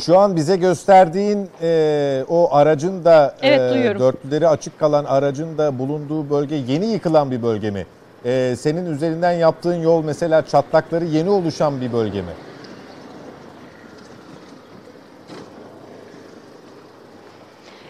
[0.01, 5.79] Şu an bize gösterdiğin e, o aracın da evet, e, dörtlüleri açık kalan aracın da
[5.79, 7.87] bulunduğu bölge yeni yıkılan bir bölge mi?
[8.25, 12.33] E, senin üzerinden yaptığın yol mesela çatlakları yeni oluşan bir bölge mi?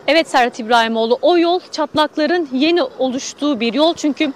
[0.07, 3.95] Evet Serhat İbrahimoğlu o yol çatlakların yeni oluştuğu bir yol.
[3.95, 4.33] Çünkü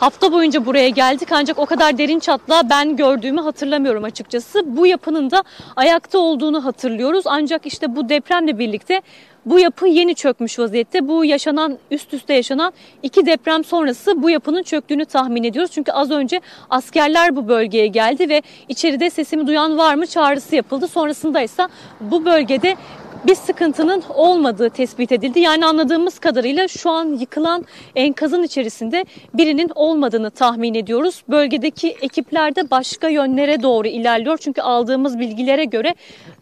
[0.00, 4.76] hafta boyunca buraya geldik ancak o kadar derin çatlağı ben gördüğümü hatırlamıyorum açıkçası.
[4.76, 5.44] Bu yapının da
[5.76, 7.24] ayakta olduğunu hatırlıyoruz.
[7.26, 9.02] Ancak işte bu depremle birlikte
[9.46, 11.08] bu yapı yeni çökmüş vaziyette.
[11.08, 15.70] Bu yaşanan üst üste yaşanan iki deprem sonrası bu yapının çöktüğünü tahmin ediyoruz.
[15.74, 16.40] Çünkü az önce
[16.70, 20.88] askerler bu bölgeye geldi ve içeride sesimi duyan var mı çağrısı yapıldı.
[20.88, 21.68] Sonrasında ise
[22.00, 22.76] bu bölgede
[23.24, 25.40] bir sıkıntının olmadığı tespit edildi.
[25.40, 27.64] Yani anladığımız kadarıyla şu an yıkılan
[27.96, 31.22] enkazın içerisinde birinin olmadığını tahmin ediyoruz.
[31.28, 34.38] Bölgedeki ekipler de başka yönlere doğru ilerliyor.
[34.38, 35.94] Çünkü aldığımız bilgilere göre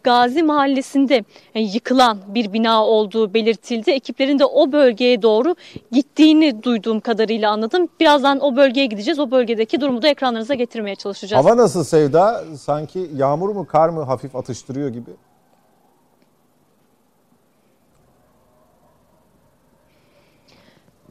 [0.03, 1.23] Gazi Mahallesi'nde
[1.55, 3.91] yıkılan bir bina olduğu belirtildi.
[3.91, 5.55] Ekiplerin de o bölgeye doğru
[5.91, 7.87] gittiğini duyduğum kadarıyla anladım.
[7.99, 9.19] Birazdan o bölgeye gideceğiz.
[9.19, 11.45] O bölgedeki durumu da ekranlarınıza getirmeye çalışacağız.
[11.45, 12.43] Hava nasıl Sevda?
[12.57, 15.11] Sanki yağmur mu kar mı hafif atıştırıyor gibi?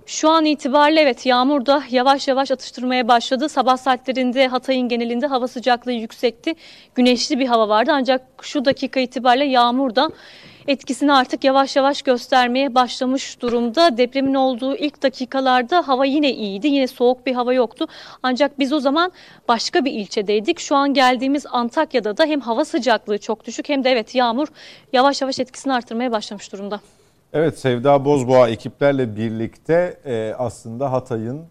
[0.07, 3.49] Şu an itibariyle evet yağmur da yavaş yavaş atıştırmaya başladı.
[3.49, 6.55] Sabah saatlerinde Hatay'ın genelinde hava sıcaklığı yüksekti.
[6.95, 10.11] Güneşli bir hava vardı ancak şu dakika itibariyle yağmur da
[10.69, 13.97] etkisini artık yavaş yavaş göstermeye başlamış durumda.
[13.97, 16.69] Depremin olduğu ilk dakikalarda hava yine iyiydi.
[16.69, 17.87] Yine soğuk bir hava yoktu.
[18.23, 19.13] Ancak biz o zaman
[19.49, 20.61] başka bir ilçedeydik.
[20.61, 24.49] Şu an geldiğimiz Antakya'da da hem hava sıcaklığı çok düşük hem de evet yağmur
[24.93, 26.81] yavaş yavaş etkisini artırmaya başlamış durumda.
[27.35, 31.43] Evet Sevda Bozboğa ekiplerle birlikte e, aslında Hatay'ın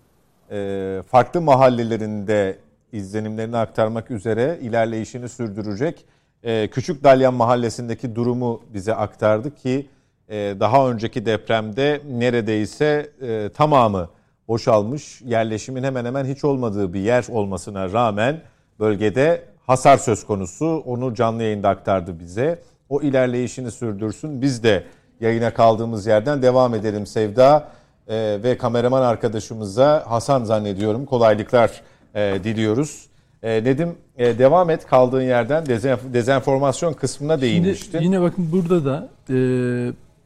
[0.51, 2.57] e, farklı mahallelerinde
[2.91, 6.05] izlenimlerini aktarmak üzere ilerleyişini sürdürecek.
[6.43, 9.87] E, Küçük Dalyan mahallesindeki durumu bize aktardı ki
[10.29, 14.09] e, daha önceki depremde neredeyse e, tamamı
[14.47, 18.41] boşalmış yerleşimin hemen hemen hiç olmadığı bir yer olmasına rağmen
[18.79, 20.83] bölgede hasar söz konusu.
[20.85, 22.61] Onu canlı yayında aktardı bize.
[22.89, 24.41] O ilerleyişini sürdürsün.
[24.41, 24.83] Biz de
[25.23, 27.67] yayına kaldığımız yerden devam edelim Sevda
[28.07, 31.81] e, ve kameraman arkadaşımıza Hasan zannediyorum kolaylıklar
[32.15, 33.05] e, diliyoruz.
[33.43, 37.91] E, Nedim e, devam et kaldığın yerden dezenf- dezenformasyon kısmına değinmiştin.
[37.91, 39.37] Şimdi yine bakın burada da e,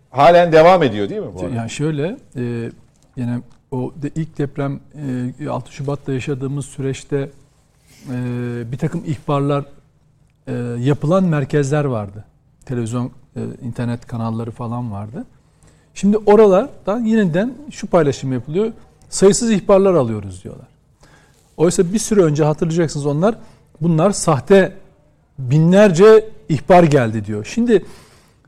[0.10, 1.56] Halen devam ediyor değil mi bu arada?
[1.56, 2.72] yani şöyle e,
[3.18, 3.40] yine
[3.72, 4.80] o de ilk deprem
[5.46, 7.30] e, 6 Şubat'ta yaşadığımız süreçte
[8.12, 8.16] e,
[8.72, 9.64] bir takım ihbarlar
[10.48, 12.26] e, yapılan merkezler vardı.
[12.66, 15.26] Televizyon, e, internet kanalları falan vardı.
[15.94, 18.72] Şimdi oralardan yeniden şu paylaşım yapılıyor.
[19.10, 20.68] Sayısız ihbarlar alıyoruz diyorlar.
[21.58, 23.36] Oysa bir süre önce hatırlayacaksınız onlar
[23.82, 24.74] bunlar sahte
[25.40, 27.46] binlerce ihbar geldi diyor.
[27.54, 27.86] Şimdi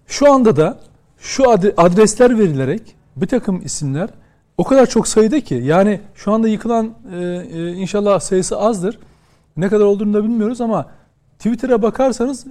[0.08, 0.80] şu anda da
[1.18, 2.82] şu adre- adresler verilerek
[3.16, 4.10] bir takım isimler
[4.58, 9.00] o kadar çok sayıda ki yani şu anda yıkılan e, e, inşallah sayısı azdır.
[9.58, 10.86] Ne kadar olduğunu da bilmiyoruz ama
[11.38, 12.46] Twitter'a bakarsanız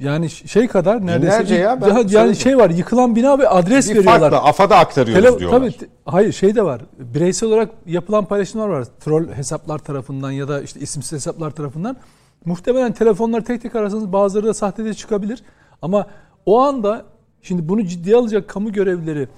[0.00, 3.90] yani şey kadar neredeyse Binlerce ya, ben Daha- yani şey var yıkılan bina ve adres
[3.90, 4.20] bir veriyorlar.
[4.20, 5.58] farklı AFAD'a aktarıyoruz Tele- diyorlar.
[5.60, 6.80] Tabii, hayır şey de var.
[6.98, 8.84] Bireysel olarak yapılan paylaşımlar var.
[9.00, 11.96] Troll hesaplar tarafından ya da işte isimsiz hesaplar tarafından.
[12.44, 15.42] Muhtemelen telefonları tek tek arasanız bazıları da sahte de çıkabilir.
[15.82, 16.06] Ama
[16.46, 17.02] o anda
[17.42, 19.28] şimdi bunu ciddiye alacak kamu görevlileri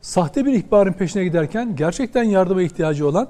[0.00, 3.28] sahte bir ihbarın peşine giderken gerçekten yardıma ihtiyacı olan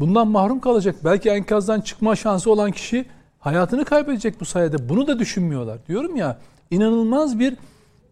[0.00, 0.96] bundan mahrum kalacak.
[1.04, 3.04] Belki enkazdan çıkma şansı olan kişi
[3.42, 4.88] hayatını kaybedecek bu sayede.
[4.88, 5.86] Bunu da düşünmüyorlar.
[5.88, 6.38] Diyorum ya
[6.70, 7.56] inanılmaz bir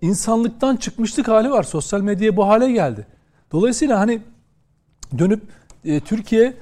[0.01, 1.63] insanlıktan çıkmışlık hali var.
[1.63, 3.07] Sosyal medya bu hale geldi.
[3.53, 4.21] Dolayısıyla hani
[5.19, 5.43] dönüp
[5.85, 6.55] e, Türkiye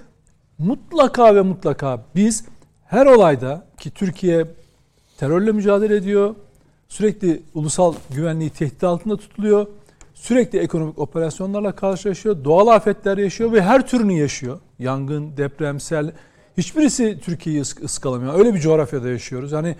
[0.58, 2.44] mutlaka ve mutlaka biz
[2.84, 4.46] her olayda ki Türkiye
[5.18, 6.34] terörle mücadele ediyor.
[6.88, 9.66] Sürekli ulusal güvenliği tehdit altında tutuluyor.
[10.14, 12.44] Sürekli ekonomik operasyonlarla karşılaşıyor.
[12.44, 14.60] Doğal afetler yaşıyor ve her türünü yaşıyor.
[14.78, 16.12] Yangın, deprem, sel.
[16.58, 18.38] Hiçbirisi Türkiye'yi ısk- ıskalamıyor.
[18.38, 19.52] Öyle bir coğrafyada yaşıyoruz.
[19.52, 19.76] Yani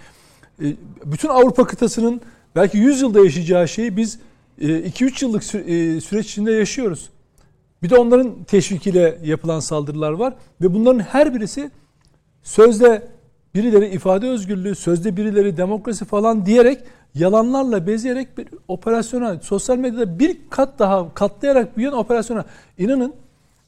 [0.62, 0.66] e,
[1.04, 2.20] bütün Avrupa kıtasının
[2.56, 4.18] belki 100 yılda yaşayacağı şeyi biz
[4.60, 7.10] 2-3 yıllık sü- e, süreç içinde yaşıyoruz.
[7.82, 11.70] Bir de onların teşvikiyle yapılan saldırılar var ve bunların her birisi
[12.42, 13.08] sözde
[13.54, 16.78] birileri ifade özgürlüğü, sözde birileri demokrasi falan diyerek
[17.14, 22.44] yalanlarla bezeyerek bir operasyona, sosyal medyada bir kat daha katlayarak büyüyen operasyona
[22.78, 23.14] inanın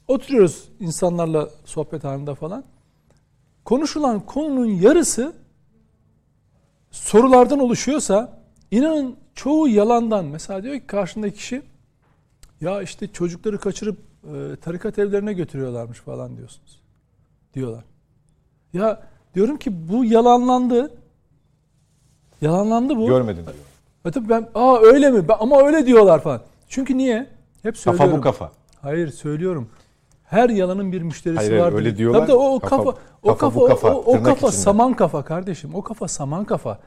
[0.09, 2.65] oturuyoruz insanlarla sohbet halinde falan.
[3.71, 5.33] Konuşulan konunun yarısı
[6.91, 8.41] sorulardan oluşuyorsa
[8.71, 10.25] inanın çoğu yalandan.
[10.25, 11.63] Mesela diyor ki karşındaki kişi
[12.61, 16.81] ya işte çocukları kaçırıp e, tarikat evlerine götürüyorlarmış falan diyorsunuz.
[17.55, 17.85] Diyorlar.
[18.73, 19.03] Ya
[19.35, 20.95] diyorum ki bu yalanlandı.
[22.41, 23.07] Yalanlandı bu.
[23.07, 23.55] Görmedin diyor.
[24.05, 25.29] E tabii ben aa öyle mi?
[25.29, 26.43] Ben- ama öyle diyorlar falan.
[26.69, 27.27] Çünkü niye?
[27.63, 28.11] Hep söylüyorum.
[28.11, 28.53] Kafa bu kafa.
[28.83, 29.69] Hayır söylüyorum.
[30.31, 31.79] Her yalanın bir müşterisi Hayır, vardır.
[31.79, 32.21] öyle diyorlar.
[32.21, 34.51] Tabii o, o Kafa- kafa, o kafa kafa, o- kafa, o, kafa içinde.
[34.63, 35.75] saman kafa kardeşim.
[35.75, 36.79] O kafa saman kafa.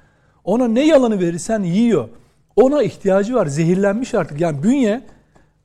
[0.43, 2.09] Ona ne yalanı verirsen yiyor.
[2.55, 3.45] Ona ihtiyacı var.
[3.45, 4.41] Zehirlenmiş artık.
[4.41, 5.05] Yani bünye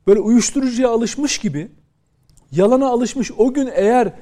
[0.07, 1.71] böyle uyuşturucuya alışmış gibi
[2.53, 3.31] yalana alışmış.
[3.39, 4.13] O gün eğer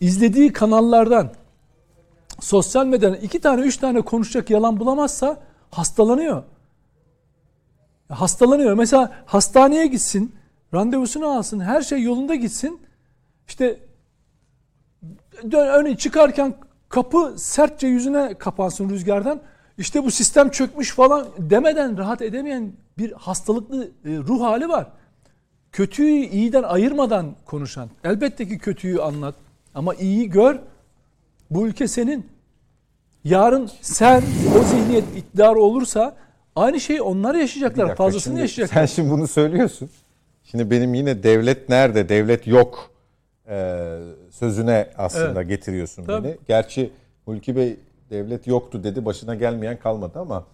[0.00, 1.32] izlediği kanallardan
[2.40, 5.40] sosyal medyadan iki tane üç tane konuşacak yalan bulamazsa
[5.70, 6.42] hastalanıyor.
[8.08, 8.74] Hastalanıyor.
[8.74, 10.34] Mesela hastaneye gitsin,
[10.74, 12.80] randevusunu alsın, her şey yolunda gitsin.
[13.48, 13.80] İşte
[15.50, 16.54] dön, örneğin çıkarken
[16.88, 19.40] kapı sertçe yüzüne kapansın rüzgardan.
[19.78, 24.86] İşte bu sistem çökmüş falan demeden rahat edemeyen bir hastalıklı e, ruh hali var.
[25.72, 27.90] Kötüyü iyiden ayırmadan konuşan.
[28.04, 29.34] Elbette ki kötüyü anlat
[29.74, 30.58] ama iyiyi gör.
[31.50, 32.26] Bu ülke senin.
[33.24, 34.22] Yarın sen
[34.60, 36.16] o zihniyet iktidar olursa
[36.56, 37.96] aynı şeyi onlar yaşayacaklar.
[37.96, 38.86] Fazlasını şimdi yaşayacaklar.
[38.86, 39.90] Sen şimdi bunu söylüyorsun.
[40.50, 42.90] Şimdi benim yine devlet nerede, devlet yok
[43.48, 43.86] e,
[44.30, 45.48] sözüne aslında Evet.
[45.48, 46.24] getiriyorsun Tabii.
[46.28, 46.36] beni.
[46.48, 46.90] Gerçi
[47.24, 47.76] Hulki Bey
[48.10, 50.44] devlet yoktu dedi başına gelmeyen kalmadı ama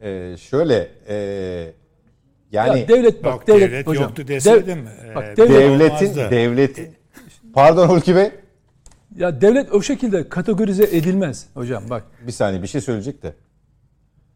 [0.00, 1.14] e, şöyle e,
[2.52, 4.02] Yani ya devlet bak Yok, devlet, devlet hocam.
[4.04, 6.30] yoktu deseydim, Dev- e, bak devlet devletin olmazdı.
[6.30, 6.88] devletin
[7.54, 8.30] Pardon Hulki Bey.
[9.16, 12.04] ya devlet o şekilde kategorize edilmez hocam bak.
[12.26, 13.32] Bir saniye bir şey söyleyecek de.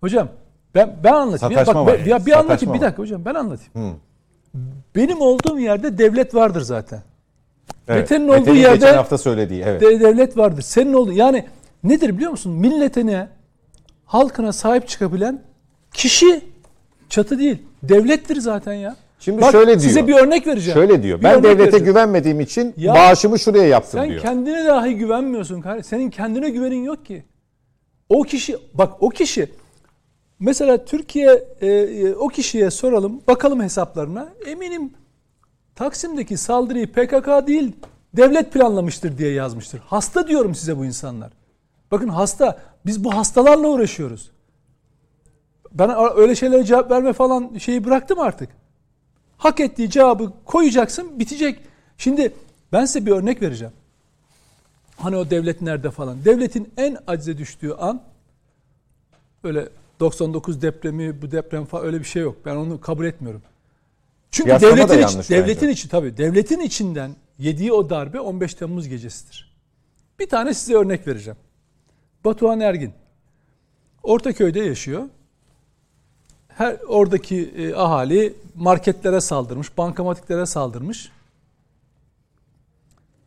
[0.00, 0.28] Hocam
[0.74, 1.52] ben ben anlatayım.
[1.52, 1.98] Ya, Sataşma bak, var.
[1.98, 2.86] ya bir Sataşma anlatayım bir var.
[2.86, 4.00] dakika hocam ben anlatayım.
[4.96, 7.02] Benim olduğum yerde devlet vardır zaten.
[7.88, 9.80] Mete'nin olduğu Mete'nin yerde- geçen hafta söylediği evet.
[9.80, 10.62] De- devlet vardır.
[10.62, 11.44] Senin olduğu yani
[11.84, 12.52] nedir biliyor musun?
[12.52, 13.28] Milletine,
[14.04, 15.42] halkına sahip çıkabilen
[15.94, 16.40] kişi
[17.08, 17.58] çatı değil.
[17.82, 18.96] Devlettir zaten ya.
[19.20, 19.80] Şimdi Bak, şöyle diyor.
[19.80, 20.78] Size bir örnek vereceğim.
[20.80, 21.18] Şöyle diyor.
[21.18, 21.84] Bir Ben devlete vereceğim.
[21.84, 24.22] güvenmediğim için Ya, bağışımı şuraya yaptım Sen diyor.
[24.22, 25.84] kendine dahi güvenmiyorsun kardeşim.
[25.88, 27.24] Senin kendine güvenin yok ki.
[28.08, 29.48] O kişi bak o kişi
[30.40, 34.28] mesela Türkiye e, e, o kişiye soralım bakalım hesaplarına.
[34.46, 34.92] Eminim
[35.74, 37.72] Taksim'deki saldırıyı PKK değil
[38.16, 39.80] devlet planlamıştır diye yazmıştır.
[39.86, 41.32] Hasta diyorum size bu insanlar.
[41.90, 42.58] Bakın hasta.
[42.86, 44.30] Biz bu hastalarla uğraşıyoruz.
[45.72, 48.48] Ben öyle şeylere cevap verme falan şeyi bıraktım artık.
[49.36, 51.60] Hak ettiği cevabı koyacaksın bitecek.
[51.98, 52.34] Şimdi
[52.72, 53.72] ben size bir örnek vereceğim.
[54.96, 56.24] Hani o devlet nerede falan.
[56.24, 58.02] Devletin en acize düştüğü an
[59.44, 59.68] öyle
[60.00, 62.36] 99 depremi bu deprem falan öyle bir şey yok.
[62.44, 63.42] Ben onu kabul etmiyorum.
[64.30, 65.72] Çünkü Kıyaslama da devletin, iç- yanlış devletin bence.
[65.72, 69.54] içi tabii devletin içinden yediği o darbe 15 Temmuz gecesidir.
[70.18, 71.36] Bir tane size örnek vereceğim.
[72.24, 72.92] Batuhan Ergin.
[74.02, 75.02] Ortaköy'de yaşıyor.
[76.48, 81.10] Her oradaki e, ahali marketlere saldırmış, bankamatiklere saldırmış.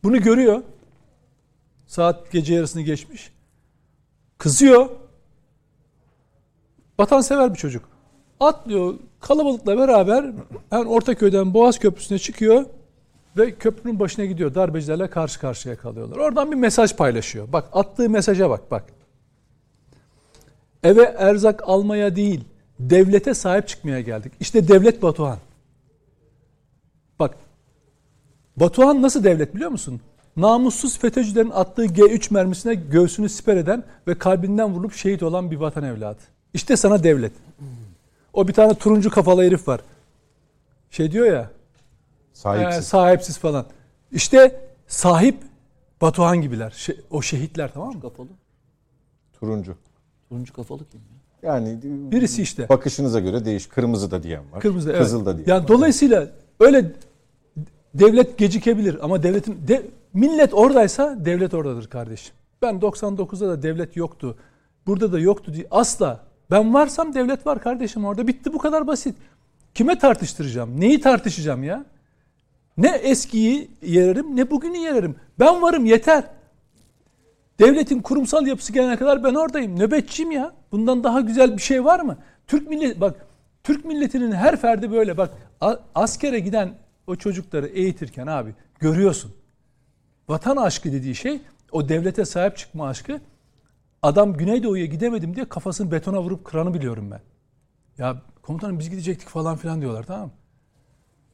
[0.04, 0.62] Bunu görüyor.
[1.86, 3.32] Saat gece yarısını geçmiş.
[4.38, 4.90] Kızıyor.
[6.98, 7.88] Vatansever bir çocuk.
[8.40, 10.32] Atlıyor kalabalıkla beraber
[10.70, 12.64] hemen Ortaköy'den Boğaz Köprüsü'ne çıkıyor
[13.36, 14.54] ve köprünün başına gidiyor.
[14.54, 16.16] Darbecilerle karşı karşıya kalıyorlar.
[16.16, 17.52] Oradan bir mesaj paylaşıyor.
[17.52, 18.84] Bak attığı mesaja bak bak.
[20.82, 22.44] Eve erzak almaya değil,
[22.80, 24.32] devlete sahip çıkmaya geldik.
[24.40, 25.38] İşte devlet Batuhan.
[27.18, 27.36] Bak,
[28.56, 30.00] Batuhan nasıl devlet biliyor musun?
[30.36, 35.84] Namussuz FETÖ'cülerin attığı G3 mermisine göğsünü siper eden ve kalbinden vurulup şehit olan bir vatan
[35.84, 36.22] evladı.
[36.54, 37.32] İşte sana devlet.
[38.32, 39.80] O bir tane turuncu kafalı herif var.
[40.90, 41.50] Şey diyor ya,
[42.32, 42.78] Sahipsiz.
[42.78, 43.66] e, sahipsiz falan.
[44.12, 45.36] İşte sahip
[46.00, 46.70] Batuhan gibiler.
[46.70, 48.00] Şey- o şehitler tamam mı?
[48.00, 48.28] Kafalı.
[49.40, 49.74] Turuncu.
[50.28, 51.00] Turuncu kafalı kim
[51.42, 51.52] ya?
[51.54, 52.68] Yani Birisi işte.
[52.68, 53.66] bakışınıza göre değiş.
[53.66, 54.60] Kırmızı da diyen var.
[54.60, 55.00] Kırmızı evet.
[55.02, 55.68] Kızıl da diyen Yani var.
[55.68, 56.30] dolayısıyla
[56.60, 56.92] öyle
[57.94, 62.34] devlet gecikebilir ama devletin de, millet oradaysa devlet oradadır kardeşim.
[62.62, 64.38] Ben 99'da da devlet yoktu.
[64.86, 66.27] Burada da yoktu diye asla.
[66.50, 68.28] Ben varsam devlet var kardeşim orada.
[68.28, 69.16] Bitti bu kadar basit.
[69.74, 70.80] Kime tartıştıracağım?
[70.80, 71.84] Neyi tartışacağım ya?
[72.76, 75.16] Ne eskiyi yererim ne bugünü yererim.
[75.38, 76.24] Ben varım yeter.
[77.58, 79.78] Devletin kurumsal yapısı gelene kadar ben oradayım.
[79.78, 80.52] Nöbetçiyim ya.
[80.72, 82.18] Bundan daha güzel bir şey var mı?
[82.46, 83.26] Türk millet bak
[83.64, 85.30] Türk milletinin her ferdi böyle bak
[85.94, 86.74] askere giden
[87.06, 89.34] o çocukları eğitirken abi görüyorsun.
[90.28, 91.40] Vatan aşkı dediği şey
[91.72, 93.20] o devlete sahip çıkma aşkı.
[94.02, 97.20] Adam Güneydoğu'ya gidemedim diye kafasını betona vurup kıranı biliyorum ben.
[97.98, 100.32] Ya komutanım biz gidecektik falan filan diyorlar tamam mı?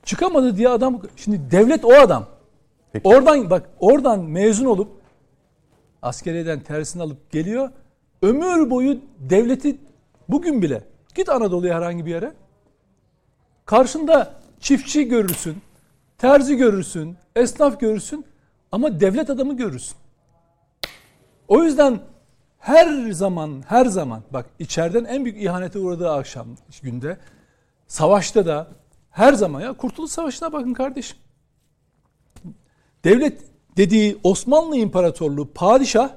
[0.02, 2.26] Çıkamadı diye adam şimdi devlet o adam.
[2.92, 3.08] Peki.
[3.08, 4.88] Oradan bak oradan mezun olup
[6.02, 7.70] askeriyeden tersini alıp geliyor.
[8.22, 9.76] Ömür boyu devleti
[10.28, 10.82] bugün bile
[11.14, 12.32] git Anadolu'ya herhangi bir yere.
[13.64, 15.56] Karşında çiftçi görürsün,
[16.18, 18.24] terzi görürsün, esnaf görürsün
[18.72, 19.96] ama devlet adamı görürsün.
[21.48, 22.00] O yüzden
[22.64, 26.46] her zaman her zaman bak içeriden en büyük ihanete uğradığı akşam
[26.82, 27.18] günde
[27.86, 28.68] savaşta da
[29.10, 31.18] her zaman ya Kurtuluş Savaşı'na bakın kardeşim.
[33.04, 33.42] Devlet
[33.76, 36.10] dediği Osmanlı İmparatorluğu padişah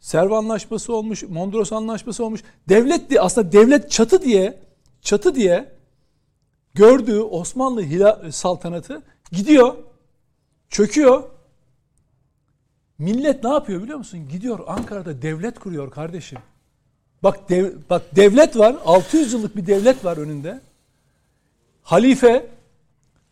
[0.00, 2.42] Serv Anlaşması olmuş, Mondros Anlaşması olmuş.
[2.68, 4.62] Devlet diye aslında devlet çatı diye
[5.00, 5.72] çatı diye
[6.74, 9.02] gördüğü Osmanlı hila, saltanatı
[9.32, 9.74] gidiyor,
[10.68, 11.35] çöküyor.
[12.98, 14.28] Millet ne yapıyor biliyor musun?
[14.28, 16.38] Gidiyor Ankara'da devlet kuruyor kardeşim.
[17.22, 18.76] Bak dev, bak devlet var.
[18.84, 20.60] 600 yıllık bir devlet var önünde.
[21.82, 22.46] Halife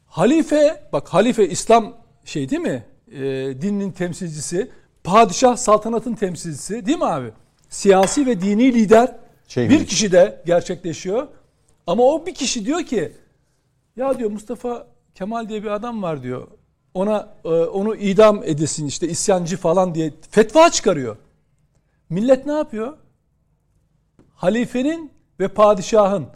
[0.06, 2.84] halife bak halife İslam şey değil mi?
[3.12, 3.22] Ee,
[3.62, 4.70] dinin temsilcisi.
[5.04, 7.32] Padişah saltanatın temsilcisi değil mi abi?
[7.68, 9.16] Siyasi ve dini lider
[9.48, 11.28] Şey bir kişi de gerçekleşiyor.
[11.86, 13.12] Ama o bir kişi diyor ki
[13.96, 16.48] ya diyor Mustafa Kemal diye bir adam var diyor.
[16.94, 21.16] Ona e, onu idam edesin işte isyancı falan diye fetva çıkarıyor.
[22.10, 22.96] Millet ne yapıyor?
[24.34, 25.10] Halifenin
[25.40, 26.26] ve padişahın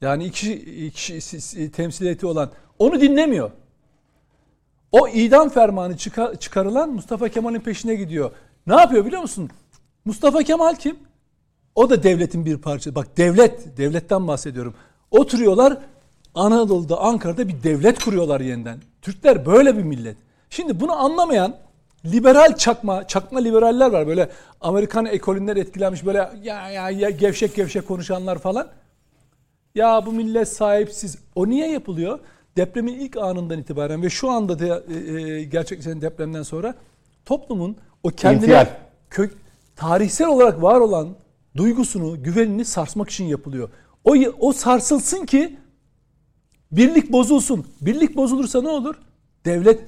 [0.00, 0.54] yani iki,
[0.86, 3.50] iki temsiliyeti olan onu dinlemiyor.
[4.92, 8.30] O idam fermanı çıka- çıkarılan Mustafa Kemal'in peşine gidiyor.
[8.66, 9.50] Ne yapıyor biliyor musun?
[10.04, 10.96] Mustafa Kemal kim?
[11.74, 12.94] O da devletin bir parçası.
[12.94, 14.74] Bak devlet, devletten bahsediyorum.
[15.10, 15.78] Oturuyorlar
[16.36, 18.78] Anadolu'da, Ankara'da bir devlet kuruyorlar yeniden.
[19.02, 20.16] Türkler böyle bir millet.
[20.50, 21.56] Şimdi bunu anlamayan
[22.04, 24.06] liberal çakma, çakma liberaller var.
[24.06, 24.30] Böyle
[24.60, 28.68] Amerikan ekolünden etkilenmiş böyle ya, ya, ya gevşek gevşek konuşanlar falan.
[29.74, 31.18] Ya bu millet sahipsiz.
[31.34, 32.18] O niye yapılıyor?
[32.56, 36.74] Depremin ilk anından itibaren ve şu anda da e, e, gerçekleşen depremden sonra
[37.24, 38.68] toplumun o kendine
[39.10, 39.34] kök
[39.76, 41.08] tarihsel olarak var olan
[41.56, 43.68] duygusunu, güvenini sarsmak için yapılıyor.
[44.04, 45.56] O o sarsılsın ki
[46.76, 47.66] birlik bozulsun.
[47.80, 48.94] Birlik bozulursa ne olur?
[49.44, 49.80] Devlet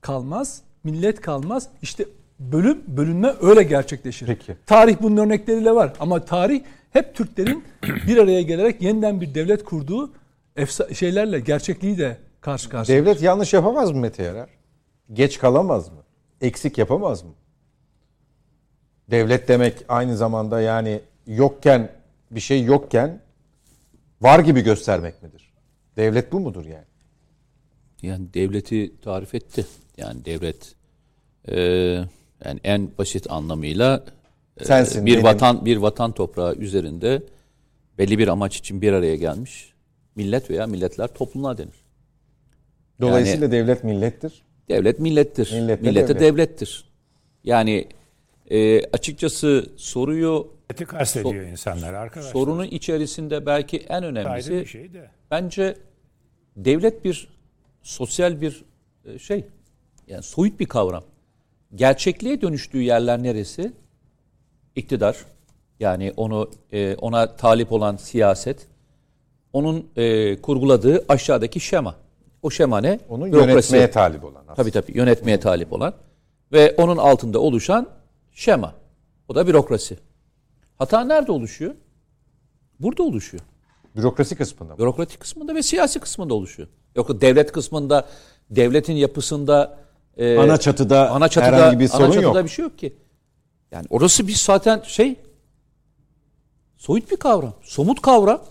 [0.00, 1.68] kalmaz, millet kalmaz.
[1.82, 2.04] İşte
[2.40, 4.26] bölüm bölünme öyle gerçekleşir.
[4.26, 4.56] Peki.
[4.66, 10.12] Tarih bunun örnekleriyle var ama tarih hep Türklerin bir araya gelerek yeniden bir devlet kurduğu
[10.56, 12.98] efsa- şeylerle gerçekliği de karşı karşıya.
[12.98, 14.48] Devlet yanlış yapamaz mı Mete Yarar?
[15.12, 15.98] Geç kalamaz mı?
[16.40, 17.30] Eksik yapamaz mı?
[19.10, 21.92] Devlet demek aynı zamanda yani yokken
[22.30, 23.20] bir şey yokken
[24.20, 25.51] var gibi göstermek midir?
[25.96, 26.84] Devlet bu mudur yani?
[28.02, 29.66] Yani devleti tarif etti.
[29.96, 30.74] Yani devlet
[31.48, 31.56] e,
[32.44, 34.04] yani en basit anlamıyla
[34.60, 35.24] e, Sensin, bir benim.
[35.24, 37.22] vatan bir vatan toprağı üzerinde
[37.98, 39.72] belli bir amaç için bir araya gelmiş
[40.14, 41.82] millet veya milletler topluluğa denir.
[43.00, 44.42] Dolayısıyla devlet millettir.
[44.68, 45.52] Devlet millettir.
[45.52, 46.20] Millet de Millete devlet.
[46.20, 46.84] devlettir.
[47.44, 47.88] Yani
[48.50, 52.32] e, açıkçası soruyu Eti kastediyor insanlar arkadaşlar.
[52.32, 55.10] sorunun içerisinde belki en önemlisi bir şey de.
[55.30, 55.76] bence
[56.56, 57.28] devlet bir
[57.82, 58.64] sosyal bir
[59.04, 59.44] e, şey.
[60.06, 61.04] Yani soyut bir kavram.
[61.74, 63.72] Gerçekliğe dönüştüğü yerler neresi?
[64.76, 65.16] İktidar.
[65.80, 68.66] Yani onu e, ona talip olan siyaset.
[69.52, 71.94] Onun e, kurguladığı aşağıdaki şema.
[72.42, 72.98] O şema ne?
[73.08, 73.50] Onu Bürokrasi.
[73.50, 74.40] yönetmeye talip olan.
[74.40, 74.54] aslında.
[74.54, 75.94] Tabii tabii yönetmeye talip olan
[76.52, 77.88] ve onun altında oluşan
[78.32, 78.74] şema.
[79.28, 79.98] O da bürokrasi.
[80.78, 81.74] Hata nerede oluşuyor?
[82.80, 83.42] Burada oluşuyor.
[83.96, 84.78] Bürokrasi kısmında mı?
[84.78, 86.68] Bürokratik kısmında ve siyasi kısmında oluşuyor.
[86.96, 88.08] Yoksa devlet kısmında,
[88.50, 89.78] devletin yapısında
[90.16, 92.44] e, Ana çatıda ana çatıda, herhangi bir ana sorun çatıda yok.
[92.44, 92.96] bir şey yok ki.
[93.72, 95.16] Yani orası bir zaten şey
[96.76, 98.42] soyut bir kavram, somut kavram.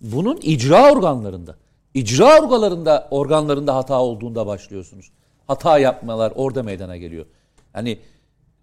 [0.00, 1.56] Bunun icra organlarında,
[1.94, 5.10] icra organlarında organlarında hata olduğunda başlıyorsunuz.
[5.46, 7.26] Hata yapmalar orada meydana geliyor.
[7.74, 7.98] Yani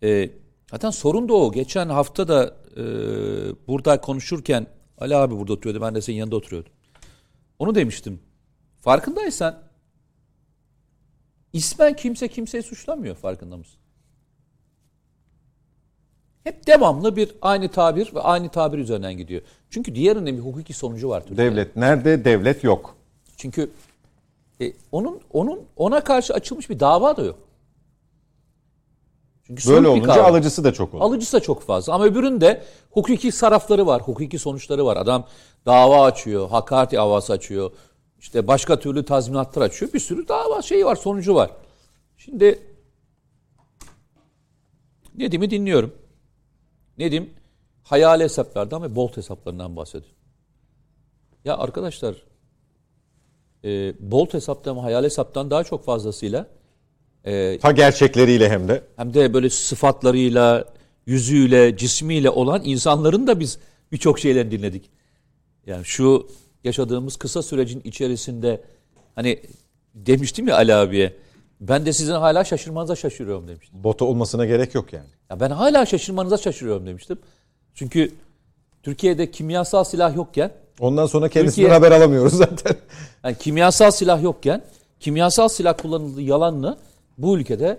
[0.03, 0.29] e,
[0.71, 1.51] zaten sorun da o.
[1.51, 2.83] Geçen hafta da e,
[3.67, 4.67] burada konuşurken
[4.97, 5.81] Ali abi burada oturuyordu.
[5.85, 6.71] Ben de senin yanında oturuyordum.
[7.59, 8.19] Onu demiştim.
[8.79, 9.63] Farkındaysan
[11.53, 13.81] ismen kimse kimseyi suçlamıyor farkında mısın?
[16.43, 19.41] Hep devamlı bir aynı tabir ve aynı tabir üzerinden gidiyor.
[19.69, 21.51] Çünkü diğerinin bir hukuki sonucu var Türkiye'de.
[21.51, 22.25] Devlet nerede?
[22.25, 22.95] Devlet yok.
[23.37, 23.71] Çünkü
[24.61, 27.39] e, onun onun ona karşı açılmış bir dava da yok.
[29.67, 30.25] Böyle olunca kavram.
[30.25, 31.03] alıcısı da çok olur.
[31.03, 31.93] Alıcısı da çok fazla.
[31.93, 34.97] Ama öbüründe hukuki sarafları var, hukuki sonuçları var.
[34.97, 35.27] Adam
[35.65, 37.71] dava açıyor, hakaret davası açıyor.
[38.19, 39.93] İşte başka türlü tazminatlar açıyor.
[39.93, 41.51] Bir sürü dava şeyi var, sonucu var.
[42.17, 42.59] Şimdi
[45.15, 45.93] Nedim'i dinliyorum.
[46.97, 47.29] Nedim
[47.83, 50.15] hayali hesaplardan ve bolt hesaplarından bahsediyor.
[51.45, 52.15] Ya arkadaşlar
[53.63, 56.47] e, bolt hesaptan hayal hesaptan daha çok fazlasıyla
[57.25, 58.83] e, Ta gerçekleriyle hem de.
[58.97, 60.65] hem de böyle sıfatlarıyla,
[61.05, 63.57] yüzüyle, cismiyle olan insanların da biz
[63.91, 64.89] birçok şeylerini dinledik.
[65.67, 66.27] Yani şu
[66.63, 68.61] yaşadığımız kısa sürecin içerisinde
[69.15, 69.39] hani
[69.95, 71.13] demiştim ya Ali abiye
[71.61, 73.83] ben de sizin hala şaşırmanıza şaşırıyorum demiştim.
[73.83, 75.07] Bota olmasına gerek yok yani.
[75.29, 77.19] Ya ben hala şaşırmanıza şaşırıyorum demiştim.
[77.75, 78.11] Çünkü
[78.83, 82.75] Türkiye'de kimyasal silah yokken Ondan sonra kendisinden Türkiye- haber alamıyoruz zaten.
[83.23, 84.63] Yani kimyasal silah yokken
[84.99, 86.77] kimyasal silah kullanıldığı yalanını
[87.17, 87.77] bu ülkede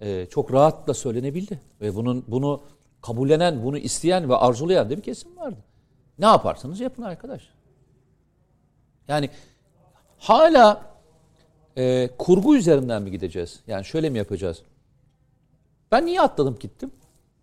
[0.00, 1.60] e, çok rahatla söylenebildi.
[1.80, 2.62] Ve bunun bunu
[3.02, 5.58] kabullenen, bunu isteyen ve arzulayan da bir kesim vardı.
[6.18, 7.48] Ne yaparsanız yapın arkadaş.
[9.08, 9.30] Yani
[10.18, 10.82] hala
[11.76, 13.60] e, kurgu üzerinden mi gideceğiz?
[13.66, 14.62] Yani şöyle mi yapacağız?
[15.92, 16.90] Ben niye atladım gittim?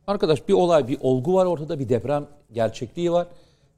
[0.08, 3.28] Arkadaş bir olay, bir olgu var ortada, bir deprem gerçekliği var.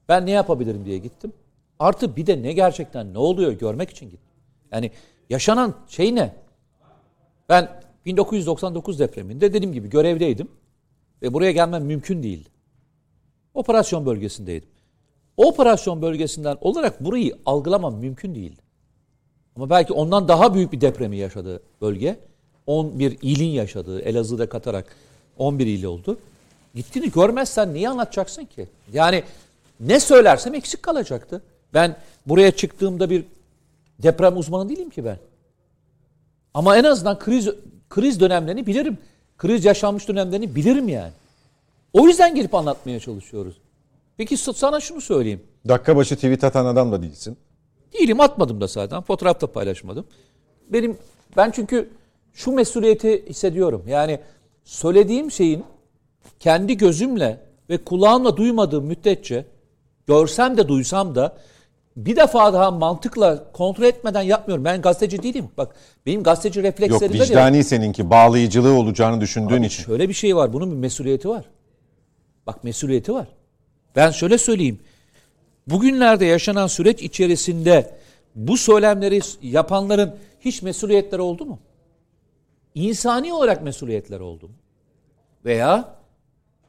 [0.08, 1.32] Ben ne yapabilirim diye gittim.
[1.78, 4.32] Artı bir de ne gerçekten ne oluyor görmek için gittim.
[4.72, 4.90] Yani
[5.30, 6.34] yaşanan şey ne?
[7.52, 7.68] Ben
[8.06, 10.48] 1999 depreminde dediğim gibi görevdeydim.
[11.22, 12.48] Ve buraya gelmem mümkün değildi.
[13.54, 14.68] Operasyon bölgesindeydim.
[15.36, 18.60] O operasyon bölgesinden olarak burayı algılamam mümkün değildi.
[19.56, 22.18] Ama belki ondan daha büyük bir depremi yaşadığı bölge
[22.66, 24.96] 11 ilin yaşadığı Elazığ'da katarak
[25.38, 26.18] 11 il oldu.
[26.74, 28.68] Gittiğini görmezsen niye anlatacaksın ki?
[28.92, 29.22] Yani
[29.80, 31.42] ne söylersem eksik kalacaktı.
[31.74, 31.96] Ben
[32.26, 33.24] buraya çıktığımda bir
[33.98, 35.18] deprem uzmanı değilim ki ben.
[36.54, 37.48] Ama en azından kriz
[37.90, 38.98] kriz dönemlerini bilirim.
[39.38, 41.12] Kriz yaşanmış dönemlerini bilirim yani.
[41.92, 43.54] O yüzden gelip anlatmaya çalışıyoruz.
[44.16, 45.42] Peki sana şunu söyleyeyim.
[45.68, 47.36] Dakika başı tweet atan adam da değilsin.
[47.92, 49.02] Değilim atmadım da zaten.
[49.02, 50.04] Fotoğraf da paylaşmadım.
[50.68, 50.98] Benim
[51.36, 51.90] ben çünkü
[52.32, 53.84] şu mesuliyeti hissediyorum.
[53.86, 54.20] Yani
[54.64, 55.64] söylediğim şeyin
[56.40, 59.44] kendi gözümle ve kulağımla duymadığım müddetçe
[60.06, 61.36] görsem de duysam da
[61.96, 64.64] bir defa daha mantıkla kontrol etmeden yapmıyorum.
[64.64, 65.48] Ben gazeteci değilim.
[65.56, 67.22] Bak benim gazeteci Yok reflekslerim ya.
[67.22, 69.84] vicdani seninki bağlayıcılığı olacağını düşündüğün Abi için.
[69.84, 70.52] Şöyle bir şey var.
[70.52, 71.44] Bunun bir mesuliyeti var.
[72.46, 73.28] Bak mesuliyeti var.
[73.96, 74.80] Ben şöyle söyleyeyim.
[75.66, 77.94] Bugünlerde yaşanan süreç içerisinde
[78.34, 81.58] bu söylemleri yapanların hiç mesuliyetleri oldu mu?
[82.74, 84.54] İnsani olarak mesuliyetler oldu mu?
[85.44, 85.94] Veya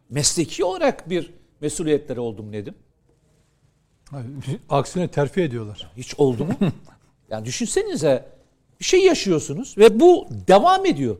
[0.09, 2.75] mesleki olarak bir mesuliyetleri oldu mu Nedim?
[4.69, 5.91] Aksine terfi ediyorlar.
[5.97, 6.53] Hiç oldu mu?
[7.29, 8.25] yani düşünsenize
[8.79, 11.17] bir şey yaşıyorsunuz ve bu devam ediyor.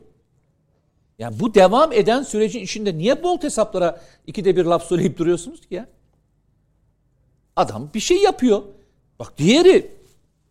[1.18, 5.74] Yani bu devam eden sürecin içinde niye bolt hesaplara ikide bir laf söyleyip duruyorsunuz ki
[5.74, 5.86] ya?
[7.56, 8.62] Adam bir şey yapıyor.
[9.18, 9.90] Bak diğeri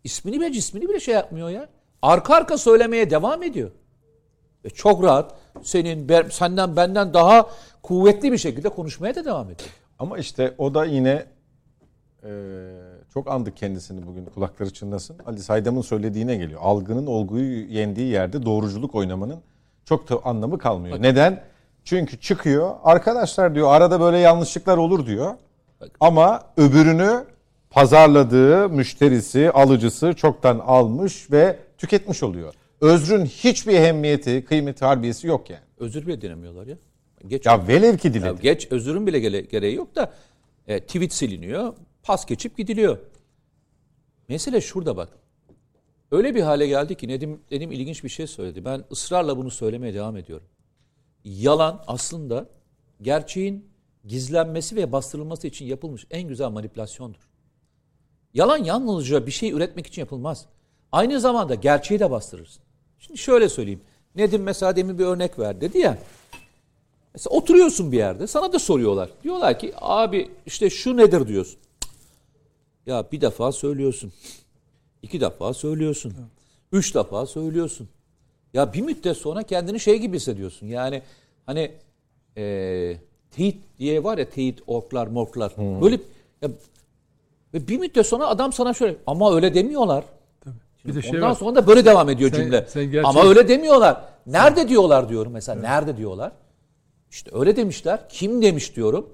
[0.04, 1.68] ismini bile cismini bile şey yapmıyor ya.
[2.02, 3.70] Arka arka söylemeye devam ediyor.
[4.64, 7.50] Ve çok rahat senin ben- senden benden daha
[7.82, 9.70] kuvvetli bir şekilde konuşmaya da devam ediyor.
[9.98, 11.26] Ama işte o da yine
[13.14, 15.16] çok andık kendisini bugün kulakları çınlasın.
[15.26, 16.60] Ali Saydam'ın söylediğine geliyor.
[16.62, 19.38] Algının olguyu yendiği yerde doğruculuk oynamanın
[19.84, 21.02] çok da anlamı kalmıyor.
[21.02, 21.42] Neden?
[21.84, 25.34] Çünkü çıkıyor arkadaşlar diyor arada böyle yanlışlıklar olur diyor.
[26.00, 27.24] Ama öbürünü
[27.70, 32.54] pazarladığı müşterisi, alıcısı çoktan almış ve tüketmiş oluyor.
[32.80, 35.62] Özrün hiçbir ehemmiyeti, kıymeti, harbiyesi yok yani.
[35.78, 36.76] Özür bile dinemiyorlar ya.
[37.26, 38.42] Geç Ya velev ki Ya diledi.
[38.42, 40.12] geç özürün bile gereği yok da
[40.68, 41.74] e, tweet siliniyor,
[42.04, 42.98] pas geçip gidiliyor.
[44.28, 45.08] Mesele şurada bak.
[46.10, 48.64] Öyle bir hale geldi ki Nedim, Nedim ilginç bir şey söyledi.
[48.64, 50.46] Ben ısrarla bunu söylemeye devam ediyorum.
[51.24, 52.46] Yalan aslında
[53.02, 53.68] gerçeğin
[54.04, 57.28] gizlenmesi ve bastırılması için yapılmış en güzel manipülasyondur.
[58.34, 60.46] Yalan yalnızca bir şey üretmek için yapılmaz.
[60.92, 62.62] Aynı zamanda gerçeği de bastırırsın.
[62.98, 63.80] Şimdi şöyle söyleyeyim.
[64.14, 65.98] Nedim mesela demin bir örnek ver dedi ya.
[67.14, 69.10] Mesela oturuyorsun bir yerde sana da soruyorlar.
[69.22, 71.58] Diyorlar ki abi işte şu nedir diyorsun.
[72.86, 74.12] Ya bir defa söylüyorsun.
[75.02, 76.14] iki defa söylüyorsun.
[76.72, 77.88] Üç defa söylüyorsun.
[78.54, 80.66] Ya bir müddet sonra kendini şey gibi hissediyorsun.
[80.66, 81.02] Yani
[81.46, 81.70] hani
[82.36, 83.00] eee
[83.30, 85.52] teyit diye var ya teyit orklar morklar.
[85.58, 86.00] Böyle
[86.42, 86.48] ya,
[87.54, 90.04] ve bir müddet sonra adam sana şöyle ama öyle demiyorlar.
[90.86, 91.34] Bir de şey Ondan var.
[91.34, 92.66] sonra da böyle devam ediyor Sen- cümle.
[92.68, 94.04] sen gerçek- Ama öyle demiyorlar.
[94.26, 95.60] Nerede diyorlar diyorum mesela.
[95.60, 96.32] Nerede diyorlar?
[97.10, 98.08] İşte öyle demişler.
[98.08, 99.08] Kim demiş diyorum.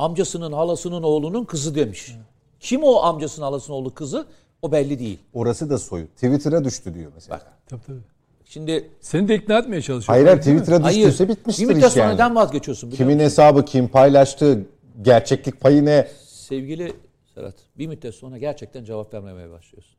[0.00, 2.16] Amcasının halasının oğlunun kızı demiş.
[2.60, 4.26] Kim o amcasının halasının oğlu kızı?
[4.62, 5.18] O belli değil.
[5.32, 6.14] Orası da soyut.
[6.14, 7.42] Twitter'a düştü diyor mesela.
[7.68, 7.98] Tabii tabii.
[8.44, 10.14] Şimdi Seni de ikna etmeye çalışıyor.
[10.14, 10.42] Hayır hayır, mi?
[10.42, 10.96] Twitter'a hayır.
[10.96, 12.14] düştüyse Bir bitmiştir müddet iş sonra yani.
[12.14, 12.90] neden vazgeçiyorsun?
[12.90, 13.24] Kimin musun?
[13.24, 14.66] hesabı, kim paylaştı,
[15.02, 16.08] gerçeklik payı ne?
[16.26, 16.92] Sevgili
[17.34, 19.96] Serhat, bir müddet sonra gerçekten cevap vermemeye başlıyorsun.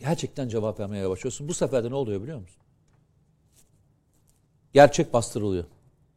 [0.00, 1.48] Gerçekten cevap vermeye başlıyorsun.
[1.48, 2.62] Bu sefer de ne oluyor biliyor musun?
[4.72, 5.64] Gerçek bastırılıyor.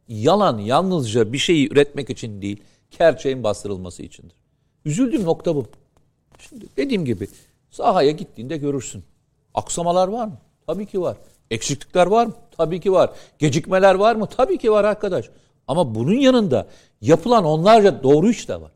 [0.08, 2.62] Yalan yalnızca bir şeyi üretmek için değil,
[2.98, 4.36] gerçeğin bastırılması içindir.
[4.84, 5.66] Üzüldüğüm nokta bu.
[6.38, 7.28] Şimdi dediğim gibi
[7.70, 9.04] sahaya gittiğinde görürsün.
[9.54, 10.38] Aksamalar var mı?
[10.66, 11.16] Tabii ki var.
[11.50, 12.34] Eksiklikler var mı?
[12.56, 13.10] Tabii ki var.
[13.38, 14.26] Gecikmeler var mı?
[14.36, 15.30] Tabii ki var arkadaş.
[15.68, 16.66] Ama bunun yanında
[17.00, 18.70] yapılan onlarca doğru iş de var.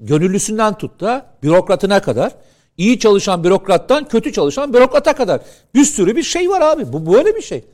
[0.00, 2.32] Gönüllüsünden tut da bürokratına kadar,
[2.76, 5.40] iyi çalışan bürokrattan kötü çalışan bürokrata kadar
[5.74, 6.92] bir sürü bir şey var abi.
[6.92, 7.64] Bu böyle bir şey.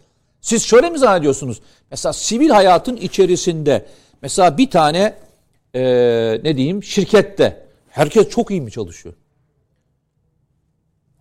[0.43, 1.61] Siz şöyle mi zannediyorsunuz?
[1.91, 3.87] Mesela sivil hayatın içerisinde
[4.23, 5.15] mesela bir tane
[5.75, 9.15] eee, ne diyeyim şirkette herkes çok iyi mi çalışıyor?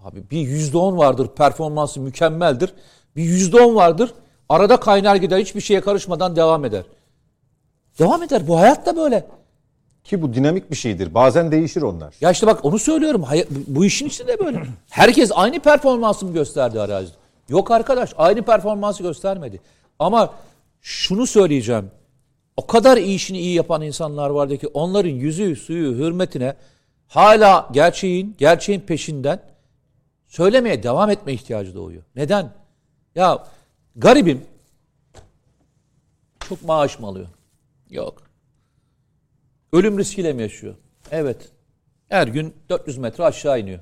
[0.03, 2.73] Abi bir yüzde on vardır performansı mükemmeldir.
[3.15, 4.13] Bir yüzde on vardır
[4.49, 6.83] arada kaynar gider hiçbir şeye karışmadan devam eder.
[7.99, 8.47] Devam eder.
[8.47, 9.27] Bu hayat da böyle.
[10.03, 11.13] Ki bu dinamik bir şeydir.
[11.13, 12.13] Bazen değişir onlar.
[12.21, 13.23] Ya işte bak onu söylüyorum.
[13.23, 14.63] Hay- Bu işin içinde böyle.
[14.89, 17.20] Herkes aynı performansı mı gösterdi arazide?
[17.51, 19.61] Yok arkadaş aynı performansı göstermedi.
[19.99, 20.33] Ama
[20.81, 21.91] şunu söyleyeceğim.
[22.57, 26.55] O kadar iyi işini iyi yapan insanlar vardı ki onların yüzü suyu hürmetine
[27.07, 29.43] hala gerçeğin gerçeğin peşinden
[30.27, 32.03] söylemeye devam etme ihtiyacı doğuyor.
[32.15, 32.53] Neden?
[33.15, 33.47] Ya
[33.95, 34.45] garibim
[36.49, 37.27] çok maaş mı alıyor?
[37.89, 38.21] Yok.
[39.73, 40.75] Ölüm riskiyle mi yaşıyor?
[41.11, 41.49] Evet.
[42.09, 43.79] Her gün 400 metre aşağı iniyor.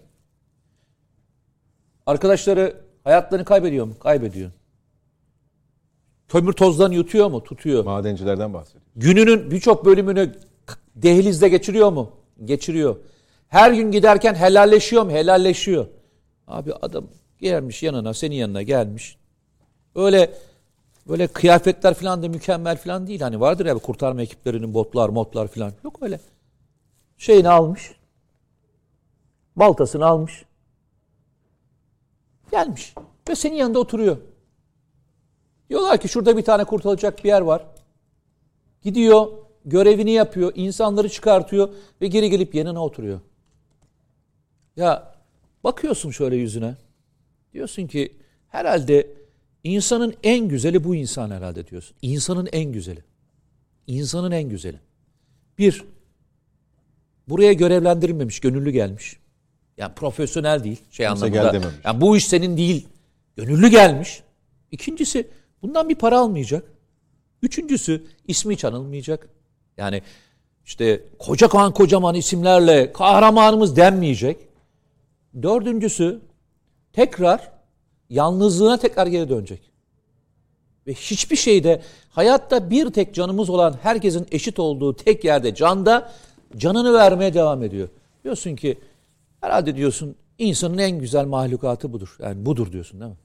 [2.06, 3.94] Arkadaşları hayatlarını kaybediyor mu?
[4.00, 4.52] Kaybediyor.
[6.28, 7.44] Kömür tozdan yutuyor mu?
[7.44, 7.86] Tutuyor.
[7.86, 8.84] Madencilerden bahsediyor.
[8.96, 10.36] Gününün birçok bölümünü
[10.96, 12.12] dehlizde geçiriyor mu?
[12.46, 12.96] Geçiriyor.
[13.48, 15.12] Her gün giderken helalleşiyor mu?
[15.12, 15.88] Helalleşiyor.
[16.48, 17.06] Abi adam
[17.42, 19.18] gelmiş yanına, senin yanına gelmiş.
[19.96, 20.34] Öyle
[21.08, 23.22] böyle kıyafetler falan da mükemmel falan değil.
[23.22, 25.74] Hani vardır ya kurtarma ekiplerinin botlar, modlar falan.
[25.84, 26.20] Yok öyle.
[27.18, 27.92] Şeyini almış.
[29.56, 30.46] baltasını almış.
[32.52, 32.94] Gelmiş.
[33.30, 34.18] Ve senin yanında oturuyor.
[35.70, 37.66] Diyorlar ki şurada bir tane kurtulacak bir yer var.
[38.82, 39.28] Gidiyor,
[39.66, 41.70] görevini yapıyor, insanları çıkartıyor
[42.02, 43.20] ve geri gelip yanına oturuyor.
[44.76, 45.16] Ya
[45.64, 46.76] bakıyorsun şöyle yüzüne.
[47.54, 48.16] Diyorsun ki
[48.48, 49.08] herhalde
[49.64, 51.98] insanın en güzeli bu insan herhalde diyorsun.
[52.02, 53.04] İnsanın en güzeli.
[53.88, 54.80] İnsanın en güzeli.
[55.58, 55.84] Bir,
[57.28, 59.20] buraya görevlendirilmemiş, gönüllü gelmiş.
[59.80, 61.44] Yani profesyonel değil şey Kimse anlamında.
[61.44, 61.76] gel dememiş.
[61.84, 62.88] Yani bu iş senin değil.
[63.36, 64.24] Gönüllü gelmiş.
[64.72, 65.28] İkincisi
[65.62, 66.64] bundan bir para almayacak.
[67.42, 69.30] Üçüncüsü ismi hiç anılmayacak.
[69.78, 70.02] Yani
[70.66, 74.38] işte kocaman kocaman isimlerle kahramanımız denmeyecek.
[75.42, 76.20] Dördüncüsü
[76.94, 77.52] tekrar
[78.10, 79.62] yalnızlığına tekrar geri dönecek.
[80.88, 86.12] Ve hiçbir şeyde hayatta bir tek canımız olan herkesin eşit olduğu tek yerde canda
[86.58, 87.90] canını vermeye devam ediyor.
[88.24, 88.78] Diyorsun ki
[89.42, 92.18] herhalde diyorsun insanın en güzel mahlukatı budur.
[92.20, 93.18] Yani budur diyorsun değil mi?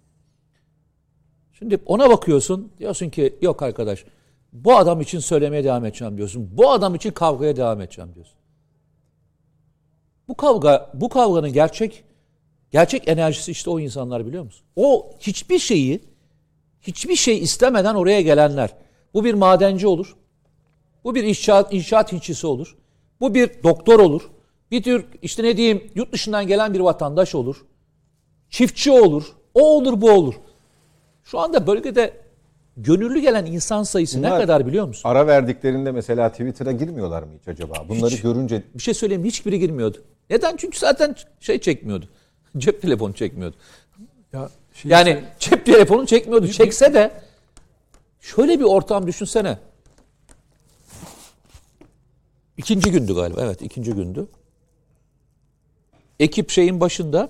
[1.52, 4.04] Şimdi ona bakıyorsun diyorsun ki yok arkadaş
[4.52, 6.50] bu adam için söylemeye devam edeceğim diyorsun.
[6.52, 8.36] Bu adam için kavgaya devam edeceğim diyorsun.
[10.28, 12.04] Bu kavga bu kavganın gerçek
[12.70, 14.66] gerçek enerjisi işte o insanlar biliyor musun?
[14.76, 16.00] O hiçbir şeyi
[16.80, 18.70] hiçbir şey istemeden oraya gelenler.
[19.14, 20.16] Bu bir madenci olur.
[21.04, 22.76] Bu bir inşaat inşaat işçisi olur.
[23.20, 24.30] Bu bir doktor olur.
[24.70, 27.56] Bir tür işte ne diyeyim yurt dışından gelen bir vatandaş olur.
[28.50, 29.24] Çiftçi olur.
[29.54, 30.34] O olur bu olur.
[31.24, 32.16] Şu anda bölgede
[32.76, 35.08] gönüllü gelen insan sayısı ne Bunlar- kadar biliyor musun?
[35.08, 37.74] Ara verdiklerinde mesela Twitter'a girmiyorlar mı hiç acaba?
[37.88, 38.20] Bunları Hiç.
[38.22, 40.02] görünce Bir şey söyleyeyim hiçbiri girmiyordu.
[40.30, 40.56] Neden?
[40.56, 42.06] Çünkü zaten şey çekmiyordu.
[42.58, 43.56] Cep telefonu çekmiyordu.
[44.32, 46.48] Ya şey- Yani cep telefonu çekmiyordu.
[46.48, 47.10] Çekse de
[48.20, 49.58] şöyle bir ortam düşünsene.
[52.56, 53.40] İkinci gündü galiba.
[53.44, 54.26] Evet ikinci gündü.
[56.20, 57.28] Ekip şeyin başında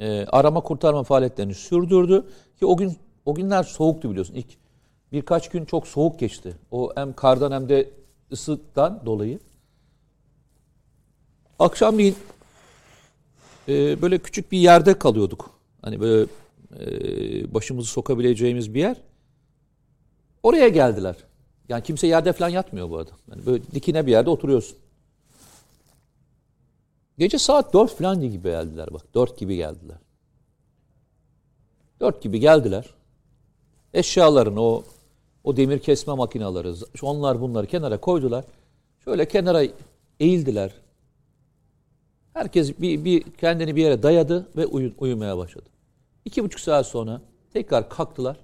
[0.00, 2.24] e, arama kurtarma faaliyetlerini sürdürdü.
[2.58, 4.34] Ki o gün o günler soğuktu biliyorsun.
[4.34, 4.46] İlk
[5.12, 6.56] birkaç gün çok soğuk geçti.
[6.70, 7.90] O hem kardan hem de
[8.32, 9.38] ısıdan dolayı.
[11.58, 12.16] Akşamleyin
[13.68, 15.50] e, böyle küçük bir yerde kalıyorduk.
[15.82, 16.26] Hani böyle
[16.80, 18.96] e, başımızı sokabileceğimiz bir yer.
[20.42, 21.16] Oraya geldiler.
[21.68, 23.10] Yani kimse yerde falan yatmıyor bu arada.
[23.30, 24.78] Yani böyle dikine bir yerde oturuyorsun.
[27.22, 29.14] Gece saat 4 falan gibi geldiler bak.
[29.14, 29.96] 4 gibi geldiler.
[32.00, 32.86] 4 gibi geldiler.
[33.94, 34.84] Eşyalarını o
[35.44, 38.44] o demir kesme makineleri onlar bunları kenara koydular.
[39.04, 39.62] Şöyle kenara
[40.20, 40.72] eğildiler.
[42.34, 45.68] Herkes bir, bir kendini bir yere dayadı ve uyu- uyumaya başladı.
[46.24, 47.20] İki buçuk saat sonra
[47.52, 48.36] tekrar kalktılar.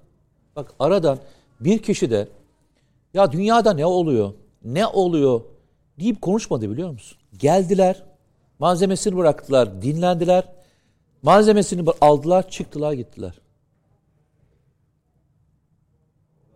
[0.57, 1.19] Bak aradan
[1.61, 2.29] bir kişi de
[3.15, 4.33] ya dünyada ne oluyor,
[4.65, 5.41] ne oluyor
[6.01, 7.19] deyip konuşmadı biliyor musun?
[7.39, 8.08] Geldiler,
[8.59, 10.45] malzemesini bıraktılar, dinlendiler.
[11.23, 13.41] Malzemesini aldılar, çıktılar, gittiler.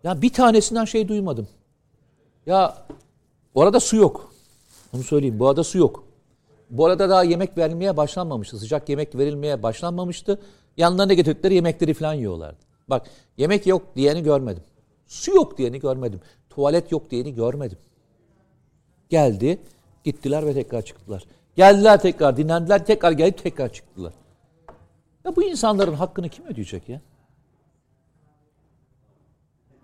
[0.03, 1.47] Ya bir tanesinden şey duymadım.
[2.45, 2.85] Ya
[3.55, 4.33] orada su yok.
[4.93, 5.39] Onu söyleyeyim.
[5.39, 6.03] Bu arada su yok.
[6.69, 8.59] Bu arada daha yemek verilmeye başlanmamıştı.
[8.59, 10.41] Sıcak yemek verilmeye başlanmamıştı.
[10.77, 12.57] Yanlarına getirdikleri yemekleri falan yiyorlardı.
[12.87, 14.63] Bak yemek yok diyeni görmedim.
[15.07, 16.21] Su yok diyeni görmedim.
[16.49, 17.77] Tuvalet yok diyeni görmedim.
[19.09, 19.59] Geldi,
[20.03, 21.25] gittiler ve tekrar çıktılar.
[21.55, 24.13] Geldiler tekrar, dinlendiler, tekrar gelip tekrar çıktılar.
[25.25, 27.01] Ya bu insanların hakkını kim ödeyecek ya?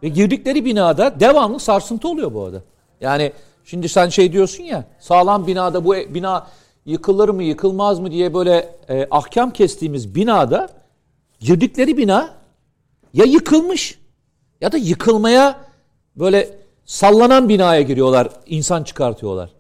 [0.04, 2.62] Ve girdikleri binada devamlı sarsıntı oluyor bu arada.
[3.02, 3.34] Yani
[3.66, 6.48] şimdi sen şey diyorsun ya sağlam binada bu e- bina
[6.86, 10.70] yıkılır mı yıkılmaz mı diye böyle e, ahkam kestiğimiz binada
[11.40, 12.34] girdikleri bina
[13.14, 14.00] ya yıkılmış
[14.62, 15.60] ya da yıkılmaya
[16.16, 19.59] böyle sallanan binaya giriyorlar insan çıkartıyorlar.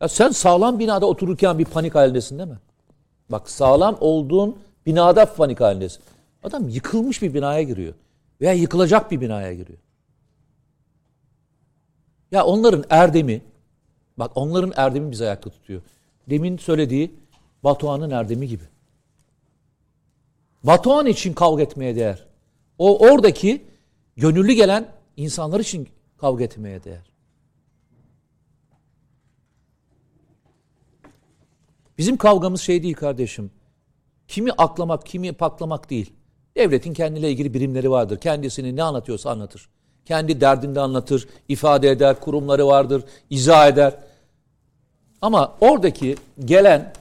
[0.00, 2.58] Ya sen sağlam binada otururken bir panik halindesin değil mi?
[3.30, 6.02] Bak sağlam olduğun binada panik halindesin.
[6.42, 7.94] Adam yıkılmış bir binaya giriyor.
[8.40, 9.78] Veya yıkılacak bir binaya giriyor.
[12.32, 13.42] Ya onların erdemi,
[14.16, 15.82] bak onların erdemi bizi ayakta tutuyor.
[16.30, 17.14] Demin söylediği
[17.64, 18.64] Batuhan'ın erdemi gibi.
[20.64, 22.26] Batuhan için kavga etmeye değer.
[22.78, 23.64] O oradaki
[24.16, 25.88] gönüllü gelen insanlar için
[26.18, 27.10] kavga etmeye değer.
[31.98, 33.50] Bizim kavgamız şey değil kardeşim.
[34.28, 36.12] Kimi aklamak, kimi paklamak değil.
[36.56, 38.18] Devletin kendiyle ilgili birimleri vardır.
[38.18, 39.68] Kendisini ne anlatıyorsa anlatır.
[40.04, 43.94] Kendi derdini anlatır, ifade eder, kurumları vardır, izah eder.
[45.22, 46.92] Ama oradaki gelen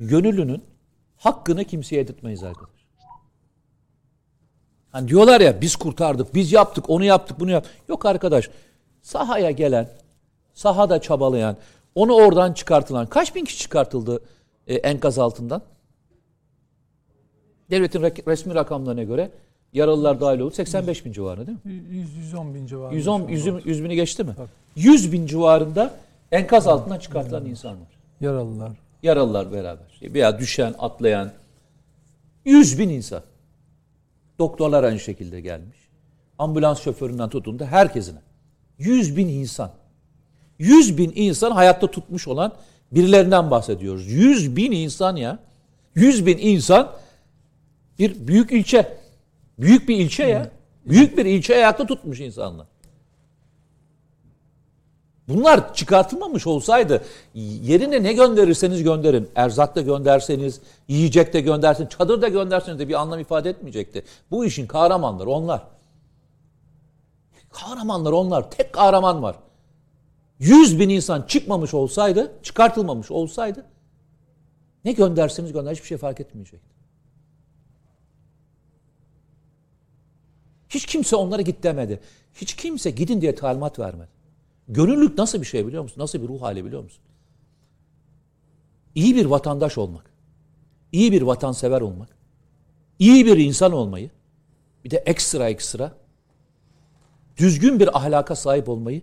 [0.00, 0.64] gönüllünün
[1.16, 2.76] hakkını kimseye yedirtmeyiz arkadaş.
[4.92, 7.72] Hani diyorlar ya biz kurtardık, biz yaptık, onu yaptık, bunu yaptık.
[7.88, 8.50] Yok arkadaş.
[9.02, 9.88] Sahaya gelen,
[10.54, 11.56] sahada çabalayan,
[11.96, 14.20] Onu oradan çıkartılan kaç bin kişi çıkartıldı
[14.66, 15.62] e, enkaz altından?
[17.70, 19.30] Devletin re- resmi rakamlarına göre
[19.72, 21.72] yaralılar dahil oldu 85 bin civarı değil mi?
[21.90, 22.96] 100, 110 bin civarında.
[22.96, 24.34] 110, 100, 100 bini geçti mi?
[24.76, 25.94] 100 bin civarında
[26.32, 27.88] enkaz altından çıkartılan insanlar.
[28.20, 28.72] Yaralılar.
[29.02, 30.00] Yaralılar beraber.
[30.02, 31.32] Veya düşen, atlayan
[32.44, 33.22] 100 bin insan.
[34.38, 35.78] Doktorlar aynı şekilde gelmiş.
[36.38, 38.18] Ambulans şoföründen tutun da herkesine.
[38.78, 39.70] 100 bin insan.
[40.58, 42.52] 100 bin insan hayatta tutmuş olan
[42.92, 44.06] birilerinden bahsediyoruz.
[44.06, 45.38] 100 bin insan ya.
[45.94, 46.92] 100 bin insan
[47.98, 48.98] bir büyük ilçe.
[49.58, 50.50] Büyük bir ilçe ya.
[50.86, 52.66] Büyük bir ilçe ayakta tutmuş insanlar.
[55.28, 57.04] Bunlar çıkartılmamış olsaydı
[57.34, 59.28] yerine ne gönderirseniz gönderin.
[59.34, 64.04] Erzak da gönderseniz, yiyecek de gönderseniz, çadır da gönderseniz de bir anlam ifade etmeyecekti.
[64.30, 65.62] Bu işin kahramanları onlar.
[67.52, 68.50] Kahramanlar onlar.
[68.50, 69.36] Tek kahraman var.
[70.38, 73.66] 100 bin insan çıkmamış olsaydı, çıkartılmamış olsaydı
[74.84, 76.76] ne gönderseniz gönder hiçbir şey fark etmeyecekti.
[80.68, 82.00] Hiç kimse onlara git demedi.
[82.34, 84.08] Hiç kimse gidin diye talimat vermedi.
[84.68, 86.02] Gönüllülük nasıl bir şey biliyor musun?
[86.02, 87.02] Nasıl bir ruh hali biliyor musun?
[88.94, 90.10] İyi bir vatandaş olmak,
[90.92, 92.16] iyi bir vatansever olmak,
[92.98, 94.10] iyi bir insan olmayı,
[94.84, 95.92] bir de ekstra ekstra
[97.36, 99.02] düzgün bir ahlaka sahip olmayı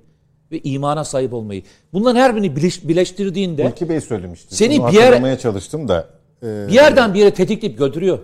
[0.53, 1.63] ve imana sahip olmayı.
[1.93, 4.55] Bunların her birini bileş, birleştirdiğinde Hulki Bey söylemişti.
[4.55, 6.07] Seni Bunu bir yere- çalıştım da.
[6.43, 8.19] e, bir yerden bir yere tetikleyip götürüyor.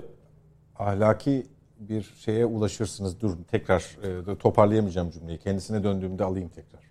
[0.80, 1.48] ahlaki
[1.80, 3.20] bir şeye ulaşırsınız.
[3.22, 3.98] Dur tekrar
[4.34, 5.38] e, toparlayamayacağım cümleyi.
[5.38, 6.82] Kendisine döndüğümde alayım tekrar.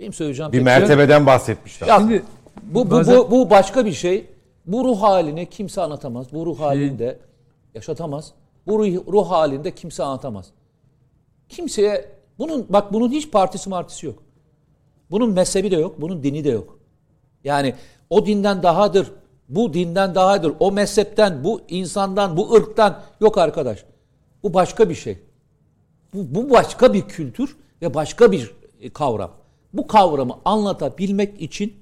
[0.00, 1.86] Benim söyleyeceğim Bir şey- mertebeden bahsetmişler.
[1.86, 2.22] Ya, Şimdi
[2.62, 4.26] bu, bu, bazen- bu, bu başka bir şey.
[4.66, 6.26] Bu ruh halini kimse anlatamaz.
[6.32, 7.18] Bu ruh halinde
[7.74, 8.32] yaşatamaz.
[8.66, 10.46] Bu ruh, ruh halinde kimse anlatamaz.
[11.48, 12.08] Kimseye
[12.38, 14.22] bunun bak bunun hiç partisi martisi yok.
[15.14, 16.78] Bunun mezhebi de yok, bunun dini de yok.
[17.44, 17.74] Yani
[18.10, 19.12] o dinden dahadır,
[19.48, 23.84] bu dinden dahadır, o mezhepten, bu insandan, bu ırktan yok arkadaş.
[24.42, 25.18] Bu başka bir şey.
[26.14, 29.30] Bu, bu başka bir kültür ve başka bir e, kavram.
[29.72, 31.74] Bu kavramı anlatabilmek için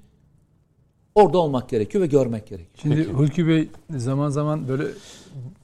[1.15, 2.97] orada olmak gerekiyor ve görmek gerekiyor.
[2.97, 4.85] Şimdi Hulki Bey zaman zaman böyle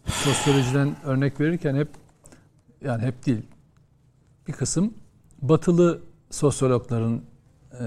[0.07, 1.89] sosyolojiden örnek verirken hep
[2.85, 3.43] yani hep değil
[4.47, 4.95] bir kısım
[5.43, 6.01] batılı
[6.31, 7.23] sosyologların
[7.73, 7.85] e,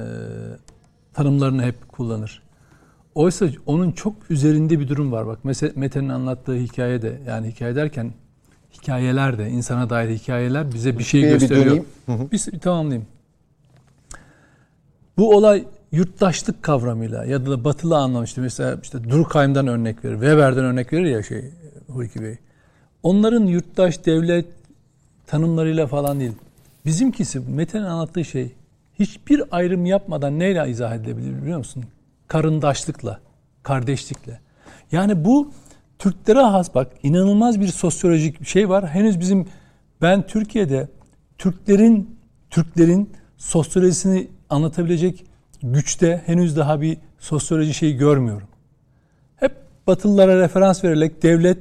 [1.14, 2.41] tanımlarını hep kullanır.
[3.16, 5.28] Oysa onun çok üzerinde bir durum var.
[5.28, 8.14] Bak mesela Mete'nin anlattığı hikayede yani hikaye derken
[8.74, 11.86] hikayeler de insana dair hikayeler bize bir şey Bir- gösteriyor.
[12.08, 13.08] Bir, bir tamamlayayım.
[15.18, 18.41] Bu olay yurttaşlık kavramıyla ya da batılı anlamıştı.
[18.41, 21.52] Mesela işte Durkheim'dan örnek verir, Weber'den örnek verir ya şey
[21.88, 22.38] Hulki Bey.
[23.03, 24.45] Onların yurttaş devlet
[25.28, 26.32] tanımlarıyla falan değil.
[26.86, 28.52] Bizimkisi Mete'nin anlattığı şey
[29.02, 31.84] hiçbir ayrım yapmadan neyle izah edilebilir biliyor musun?
[32.28, 33.19] Karındaşlıkla,
[33.64, 34.40] kardeşlikle.
[34.91, 35.52] Yani bu
[35.99, 38.88] Türklere has bak inanılmaz bir sosyolojik bir şey var.
[38.88, 39.48] Henüz bizim
[40.02, 40.88] ben Türkiye'de
[41.38, 42.19] Türklerin
[42.49, 45.26] Türklerin sosyolojisini anlatabilecek
[45.64, 48.48] güçte henüz daha bir sosyoloji şeyi görmüyorum.
[49.36, 49.52] Hep
[49.88, 51.57] Batılılara referans vererek devlet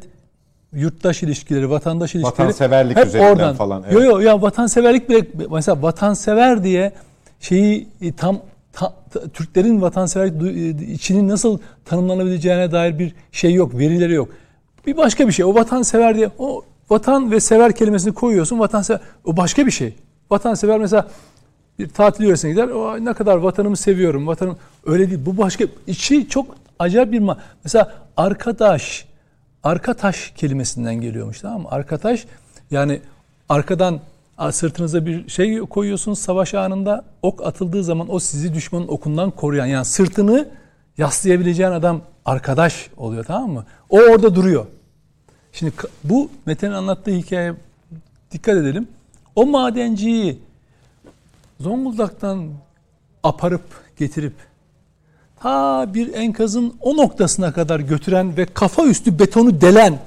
[0.72, 3.54] yurttaş ilişkileri, vatandaş ilişkileri Vatanseverlik hep üzerinden oradan.
[3.54, 3.92] falan, evet.
[3.92, 6.92] Yo yo ya vatanseverlik bile mesela vatansever diye
[7.40, 8.40] şeyi e, tam
[8.72, 14.28] ta- ta- Türklerin vatanseverlik du- e, içinin nasıl tanımlanabileceğine dair bir şey yok, verileri yok.
[14.86, 15.44] Bir başka bir şey.
[15.44, 18.58] O vatansever diye o vatan ve sever kelimesini koyuyorsun.
[18.58, 19.94] Vatansever o başka bir şey.
[20.30, 21.08] Vatansever mesela
[21.78, 22.68] bir tatil yöresine gider.
[22.68, 24.26] O ne kadar vatanımı seviyorum.
[24.26, 24.56] Vatanım
[24.86, 25.20] öyle değil.
[25.26, 26.46] Bu başka içi çok
[26.78, 27.38] acayip bir ma.
[27.64, 29.04] Mesela arkadaş
[29.62, 31.68] arkataş kelimesinden geliyormuş tamam mı?
[31.70, 32.26] Arkataş
[32.70, 33.00] yani
[33.48, 34.00] arkadan
[34.48, 39.84] sırtınıza bir şey koyuyorsunuz savaş anında ok atıldığı zaman o sizi düşmanın okundan koruyan yani
[39.84, 40.48] sırtını
[40.98, 43.64] yaslayabileceğin adam arkadaş oluyor tamam mı?
[43.90, 44.66] O orada duruyor.
[45.52, 45.72] Şimdi
[46.04, 47.54] bu Mete'nin anlattığı hikayeye
[48.32, 48.88] dikkat edelim.
[49.36, 50.38] O madenciyi
[51.60, 52.48] Zonguldak'tan
[53.22, 53.62] aparıp
[53.98, 54.34] getirip
[55.40, 59.98] ta bir enkazın o noktasına kadar götüren ve kafa üstü betonu delen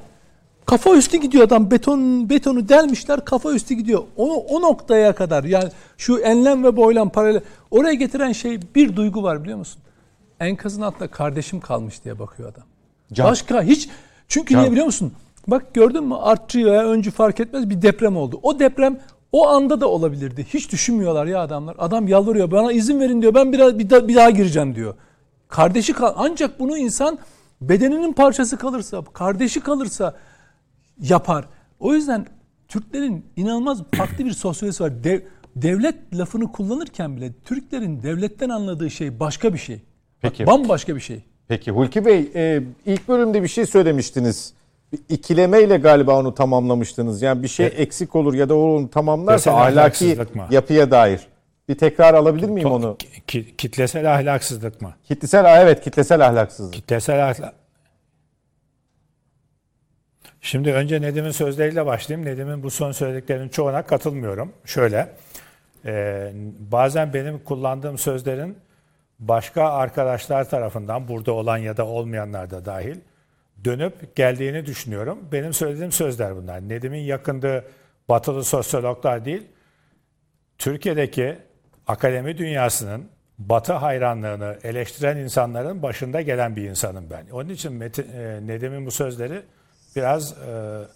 [0.66, 4.04] kafa üstü gidiyor adam beton betonu delmişler kafa üstü gidiyor.
[4.18, 7.42] O, o noktaya kadar yani şu enlem ve boylam paralel
[7.72, 9.82] oraya getiren şey bir duygu var biliyor musun?
[10.40, 12.64] Enkazın altında kardeşim kalmış diye bakıyor adam.
[13.14, 13.32] Can.
[13.32, 13.90] Başka hiç
[14.28, 15.14] çünkü niye biliyor musun?
[15.48, 18.40] Bak gördün mü artçı veya öncü fark etmez bir deprem oldu.
[18.44, 19.00] O deprem
[19.32, 20.46] o anda da olabilirdi.
[20.54, 21.76] Hiç düşünmüyorlar ya adamlar.
[21.80, 23.34] Adam yalvarıyor bana izin verin diyor.
[23.34, 24.96] Ben biraz bir daha, bir daha gireceğim diyor.
[25.48, 27.20] Kardeşi kal ancak bunu insan
[27.62, 30.14] bedeninin parçası kalırsa, kardeşi kalırsa
[31.10, 31.46] yapar.
[31.80, 32.26] O yüzden
[32.68, 35.04] Türklerin inanılmaz farklı bir sosyolojisi var.
[35.04, 35.20] Dev,
[35.56, 39.82] devlet lafını kullanırken bile Türklerin devletten anladığı şey başka bir şey.
[40.22, 40.48] Peki.
[40.48, 41.24] Bak, bambaşka bir şey.
[41.48, 44.54] Peki Hulki Bey e, ilk bölümde bir şey söylemiştiniz.
[44.94, 47.22] Bir ikilemeyle galiba onu tamamlamıştınız.
[47.22, 50.18] Yani bir şey eksik olur ya da onu tamamlarsa Mesela ahlaki
[50.52, 51.20] yapıya dair.
[51.70, 52.98] Bir tekrar alabilir miyim To- onu?
[53.28, 54.94] ki- kitlesel ahlaksızlık mı?
[55.04, 56.74] Kitlesel evet kitlesel ahlaksızlık.
[56.74, 57.54] Kitlesel ahlak.
[60.46, 62.30] Şimdi önce Nedim'in sözleriyle başlayayım.
[62.30, 64.54] Nedim'in bu son söylediklerinin çoğuna katılmıyorum.
[64.66, 65.10] Şöyle,
[65.86, 66.32] e,
[66.72, 68.58] bazen benim kullandığım sözlerin
[69.20, 72.96] başka arkadaşlar tarafından, burada olan ya da olmayanlar da dahil,
[73.66, 75.20] dönüp geldiğini düşünüyorum.
[75.32, 76.70] Benim söylediğim sözler bunlar.
[76.70, 77.66] Nedim'in yakındığı
[78.10, 79.48] batılı sosyologlar değil,
[80.58, 81.38] Türkiye'deki
[81.88, 83.10] akademi dünyasının
[83.40, 87.30] Batı hayranlığını eleştiren insanların başında gelen bir insanım ben.
[87.32, 89.42] Onun için Metin, e, Nedim'in bu sözleri
[89.96, 90.36] biraz e,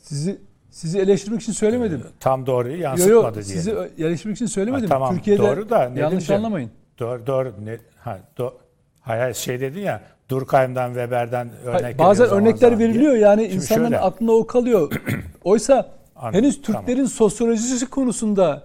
[0.02, 0.38] Sizi
[0.69, 2.03] sizi eleştirmek için söylemedim.
[2.19, 3.44] tam doğruyu Yo, yo, yansıtmadı diyelim.
[3.44, 3.72] sizi
[4.06, 4.90] eleştirmek için söylemedim.
[4.90, 6.72] Ha, tamam, Türkiye'de doğru da yanlış Nedimciğim, anlamayın.
[6.99, 7.53] Doğru, doğru.
[7.65, 8.53] Ne, ha, do,
[9.02, 12.90] hayır, hayır, şey dedin ya, Durkheim'dan, Weber'den örnek Hayır, Bazen zaman örnekler zaman diye.
[12.90, 14.91] veriliyor yani Şimdi insanların şöyle, aklında o kalıyor.
[15.44, 16.82] Oysa Anladım, henüz tamam.
[16.86, 18.64] Türklerin sosyolojisi konusunda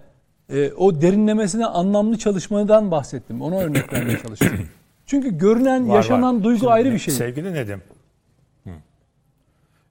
[0.53, 3.43] e, o derinlemesine anlamlı çalışmadan bahsettim.
[3.43, 4.49] Ona örnek vermeye çalıştım.
[5.07, 6.45] Çünkü görünen, Var, yaşanan var.
[6.45, 7.15] duygu Şimdi ayrı bir şey.
[7.15, 7.83] Sevgili Nedim.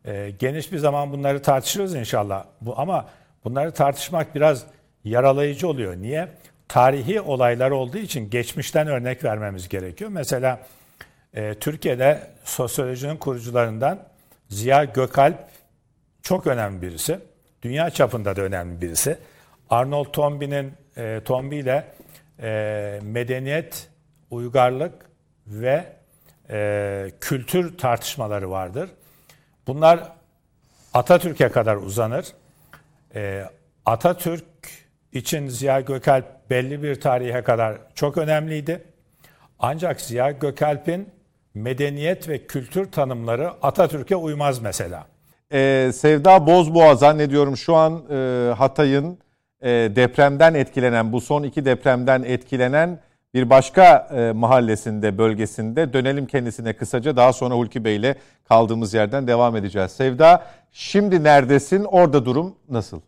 [0.06, 2.46] Ee, geniş bir zaman bunları tartışırız inşallah.
[2.62, 3.10] Bu ama
[3.44, 4.66] bunları tartışmak biraz
[5.04, 5.96] yaralayıcı oluyor.
[5.96, 6.28] Niye?
[6.68, 10.12] Tarihi olaylar olduğu için geçmişten örnek vermemiz gerekiyor.
[10.14, 10.60] Mesela
[11.34, 14.00] e, Türkiye'de sosyolojinin kurucularından
[14.50, 15.38] Ziya Gökalp
[16.22, 17.20] çok önemli birisi.
[17.62, 19.18] Dünya çapında da önemli birisi.
[19.70, 21.86] Arnold Toynbee'nin e, Toynbee ile
[22.42, 23.90] e, medeniyet,
[24.30, 24.94] uygarlık
[25.48, 25.86] ve
[26.50, 28.90] e, kültür tartışmaları vardır.
[29.68, 30.12] Bunlar
[30.94, 32.26] Atatürk'e kadar uzanır.
[33.16, 33.46] E,
[33.86, 34.46] Atatürk
[35.14, 38.84] için Ziya Gökalp belli bir tarihe kadar çok önemliydi.
[39.60, 41.10] Ancak Ziya Gökalp'in
[41.54, 45.08] medeniyet ve kültür tanımları Atatürk'e uymaz mesela.
[45.54, 49.18] Ee, Sevda Bozboğa zannediyorum şu an e, Hatay'ın
[49.62, 53.00] e, depremden etkilenen, bu son iki depremden etkilenen
[53.34, 55.94] bir başka e, mahallesinde, bölgesinde.
[55.94, 57.16] Dönelim kendisine kısaca.
[57.16, 58.16] Daha sonra Hulki Bey ile
[58.48, 59.92] kaldığımız yerden devam edeceğiz.
[59.92, 61.84] Sevda, şimdi neredesin?
[61.84, 63.02] Orada durum nasıl?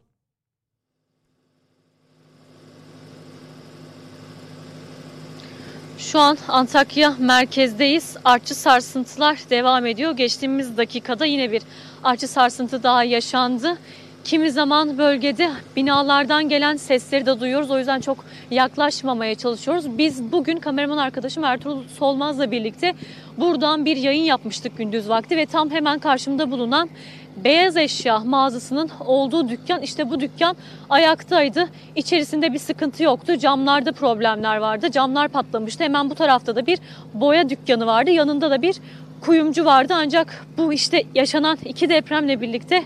[5.97, 8.17] Şu an Antakya merkezdeyiz.
[8.25, 10.11] Artçı sarsıntılar devam ediyor.
[10.11, 11.61] Geçtiğimiz dakikada yine bir
[12.03, 13.77] artçı sarsıntı daha yaşandı.
[14.23, 17.71] Kimi zaman bölgede binalardan gelen sesleri de duyuyoruz.
[17.71, 19.97] O yüzden çok yaklaşmamaya çalışıyoruz.
[19.97, 22.93] Biz bugün kameraman arkadaşım Ertuğrul Solmaz'la birlikte
[23.37, 26.89] buradan bir yayın yapmıştık gündüz vakti ve tam hemen karşımda bulunan
[27.37, 30.55] beyaz eşya mağazasının olduğu dükkan işte bu dükkan
[30.89, 31.69] ayaktaydı.
[31.95, 33.37] İçerisinde bir sıkıntı yoktu.
[33.37, 34.91] Camlarda problemler vardı.
[34.91, 35.83] Camlar patlamıştı.
[35.83, 36.79] Hemen bu tarafta da bir
[37.13, 38.11] boya dükkanı vardı.
[38.11, 38.75] Yanında da bir
[39.21, 39.93] kuyumcu vardı.
[39.97, 42.83] Ancak bu işte yaşanan iki depremle birlikte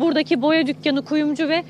[0.00, 1.64] buradaki boya dükkanı, kuyumcu ve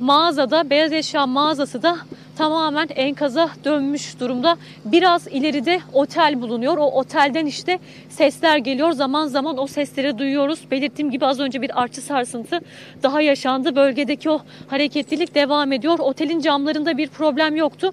[0.00, 1.96] mağazada, beyaz eşya mağazası da
[2.36, 4.56] tamamen enkaza dönmüş durumda.
[4.84, 6.78] Biraz ileride otel bulunuyor.
[6.78, 7.78] O otelden işte
[8.08, 8.92] sesler geliyor.
[8.92, 10.70] Zaman zaman o sesleri duyuyoruz.
[10.70, 12.60] Belirttiğim gibi az önce bir artçı sarsıntı
[13.02, 13.76] daha yaşandı.
[13.76, 15.98] Bölgedeki o hareketlilik devam ediyor.
[15.98, 17.92] Otelin camlarında bir problem yoktu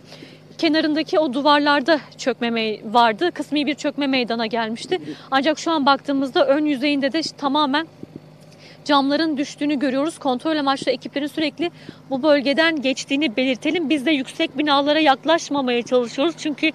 [0.58, 3.32] kenarındaki o duvarlarda çökme vardı.
[3.32, 5.00] Kısmi bir çökme meydana gelmişti.
[5.32, 7.88] Ancak şu an baktığımızda ön yüzeyinde de tamamen
[8.88, 10.20] camların düştüğünü görüyoruz.
[10.20, 11.72] Kontrol amaçlı ekiplerin sürekli
[12.10, 13.90] bu bölgeden geçtiğini belirtelim.
[13.90, 16.36] Biz de yüksek binalara yaklaşmamaya çalışıyoruz.
[16.38, 16.72] Çünkü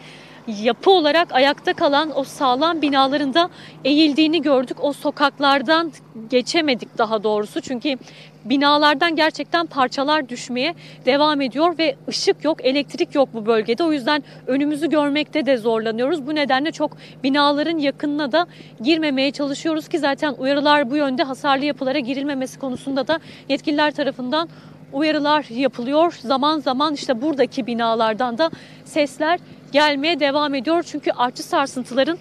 [0.47, 3.51] yapı olarak ayakta kalan o sağlam binaların da
[3.85, 4.77] eğildiğini gördük.
[4.81, 5.93] O sokaklardan
[6.31, 7.61] geçemedik daha doğrusu.
[7.61, 7.97] Çünkü
[8.45, 10.75] binalardan gerçekten parçalar düşmeye
[11.07, 13.85] devam ediyor ve ışık yok, elektrik yok bu bölgede.
[13.85, 16.27] O yüzden önümüzü görmekte de zorlanıyoruz.
[16.27, 18.47] Bu nedenle çok binaların yakınına da
[18.81, 24.49] girmemeye çalışıyoruz ki zaten uyarılar bu yönde hasarlı yapılara girilmemesi konusunda da yetkililer tarafından
[24.93, 26.15] uyarılar yapılıyor.
[26.21, 28.51] Zaman zaman işte buradaki binalardan da
[28.85, 29.41] sesler
[29.73, 30.83] gelmeye devam ediyor.
[30.83, 32.19] Çünkü artçı sarsıntıların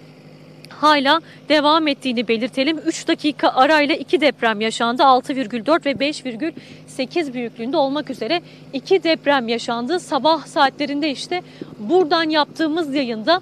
[0.82, 2.78] hala devam ettiğini belirtelim.
[2.86, 5.02] 3 dakika arayla 2 deprem yaşandı.
[5.02, 8.42] 6,4 ve 5,8 büyüklüğünde olmak üzere
[8.72, 10.00] 2 deprem yaşandı.
[10.00, 11.42] Sabah saatlerinde işte
[11.78, 13.40] buradan yaptığımız yayında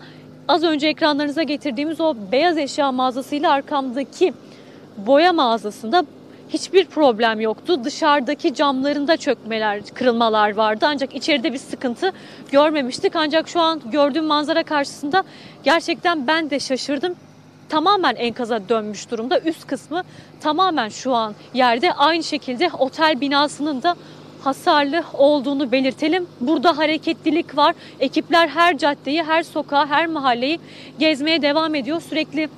[0.48, 4.34] az önce ekranlarınıza getirdiğimiz o beyaz eşya mağazasıyla arkamdaki
[4.96, 6.04] boya mağazasında
[6.48, 7.84] hiçbir problem yoktu.
[7.84, 10.86] Dışarıdaki camlarında çökmeler, kırılmalar vardı.
[10.88, 12.12] Ancak içeride bir sıkıntı
[12.52, 13.16] görmemiştik.
[13.16, 15.24] Ancak şu an gördüğüm manzara karşısında
[15.64, 17.14] gerçekten ben de şaşırdım.
[17.70, 19.40] Tamamen enkaza dönmüş durumda.
[19.40, 20.02] Üst kısmı
[20.40, 21.92] tamamen şu an yerde.
[21.92, 23.96] Aynı şekilde otel binasının da
[24.44, 26.26] hasarlı olduğunu belirtelim.
[26.40, 27.74] Burada hareketlilik var.
[28.00, 30.60] Ekipler her caddeyi, her sokağı, her mahalleyi
[30.98, 32.00] gezmeye devam ediyor.
[32.00, 32.48] Sürekli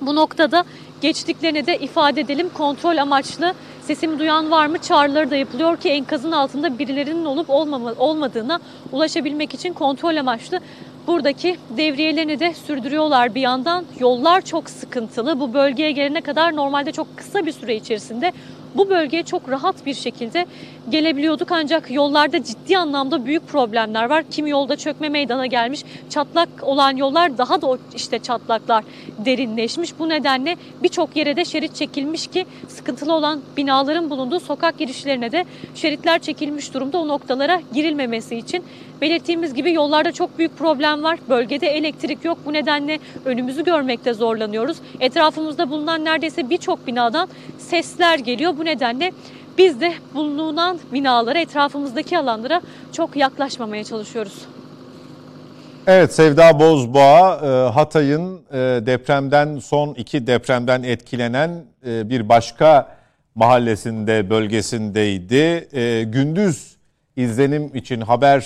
[0.00, 0.64] bu noktada
[1.00, 2.50] geçtiklerini de ifade edelim.
[2.54, 7.50] Kontrol amaçlı sesimi duyan var mı çağrıları da yapılıyor ki enkazın altında birilerinin olup
[7.98, 8.60] olmadığına
[8.92, 10.60] ulaşabilmek için kontrol amaçlı
[11.06, 13.84] buradaki devriyelerini de sürdürüyorlar bir yandan.
[14.00, 15.40] Yollar çok sıkıntılı.
[15.40, 18.32] Bu bölgeye gelene kadar normalde çok kısa bir süre içerisinde
[18.74, 20.46] bu bölgeye çok rahat bir şekilde
[20.90, 24.24] gelebiliyorduk ancak yollarda ciddi anlamda büyük problemler var.
[24.30, 28.84] Kim yolda çökme meydana gelmiş, çatlak olan yollar daha da işte çatlaklar
[29.18, 29.98] derinleşmiş.
[29.98, 35.44] Bu nedenle birçok yere de şerit çekilmiş ki sıkıntılı olan binaların bulunduğu sokak girişlerine de
[35.74, 38.64] şeritler çekilmiş durumda o noktalara girilmemesi için.
[39.00, 41.18] Belirttiğimiz gibi yollarda çok büyük problem var.
[41.28, 42.38] Bölgede elektrik yok.
[42.46, 44.76] Bu nedenle önümüzü görmekte zorlanıyoruz.
[45.00, 47.28] Etrafımızda bulunan neredeyse birçok binadan
[47.58, 48.56] sesler geliyor.
[48.58, 49.12] Bu nedenle
[49.58, 52.60] biz de bulunan binalara, etrafımızdaki alanlara
[52.92, 54.46] çok yaklaşmamaya çalışıyoruz.
[55.86, 62.96] Evet Sevda Bozboğa e, Hatay'ın e, depremden son iki depremden etkilenen e, bir başka
[63.34, 65.68] mahallesinde bölgesindeydi.
[66.10, 66.76] Gündüz
[67.16, 68.40] izlenim için haber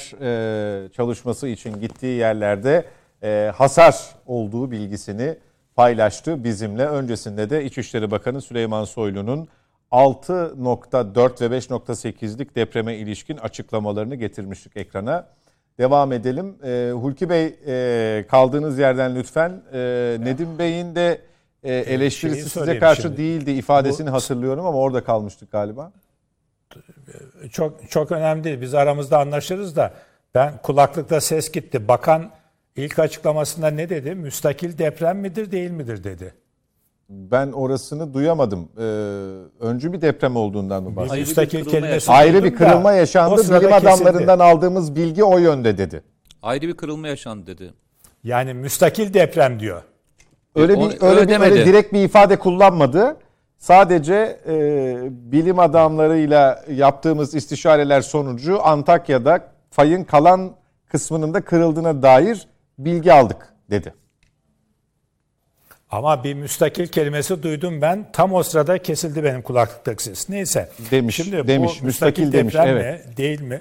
[0.97, 2.85] çalışması için gittiği yerlerde
[3.53, 3.97] hasar
[4.27, 5.37] olduğu bilgisini
[5.77, 6.87] paylaştı bizimle.
[6.87, 9.49] Öncesinde de İçişleri Bakanı Süleyman Soylu'nun
[9.93, 15.29] 6.4 ve 5.8'lik depreme ilişkin açıklamalarını getirmiştik ekrana.
[15.79, 16.57] Devam edelim.
[16.65, 19.63] E, Hulki Bey e, kaldığınız yerden lütfen.
[19.73, 19.79] E,
[20.21, 21.21] Nedim Bey'in de
[21.63, 23.17] e, eleştirisi size karşı şimdi.
[23.17, 25.93] değildi ifadesini Bu, hatırlıyorum ama orada kalmıştık galiba.
[27.53, 28.61] Çok çok önemli değil.
[28.61, 29.93] Biz aramızda anlaşırız da
[30.35, 31.89] ben kulaklıkta ses gitti.
[31.89, 32.31] Bakan
[32.77, 34.15] ilk açıklamasında ne dedi?
[34.15, 36.35] Müstakil deprem midir değil midir dedi.
[37.09, 38.69] Ben orasını duyamadım.
[38.79, 38.83] Ee,
[39.61, 41.29] öncü bir deprem olduğundan mı bahsediyorsunuz?
[41.29, 43.43] Müstakil kelimesi Ayrı bir kırılma yaşandı.
[43.61, 46.03] Bilim adamlarından aldığımız bilgi o yönde dedi.
[46.43, 47.73] Ayrı bir kırılma yaşandı dedi.
[48.25, 49.83] Yani müstakil deprem diyor.
[50.55, 53.17] Öyle bir öyle, öyle bir öyle direkt bir ifade kullanmadı.
[53.59, 59.41] Sadece e, bilim adamlarıyla yaptığımız istişareler sonucu Antakya'da
[59.71, 60.51] fayın kalan
[60.87, 62.49] kısmının da kırıldığına dair
[62.79, 63.95] bilgi aldık dedi.
[65.91, 68.07] Ama bir müstakil kelimesi duydum ben.
[68.13, 70.29] Tam o sırada kesildi benim kulaklıktaki ses.
[70.29, 70.69] Neyse.
[70.91, 71.17] Demiş.
[71.17, 71.79] Şimdi demiş.
[71.81, 72.55] Bu müstakil, müstakil demiş.
[72.59, 73.07] Evet.
[73.07, 73.61] Mi, değil mi?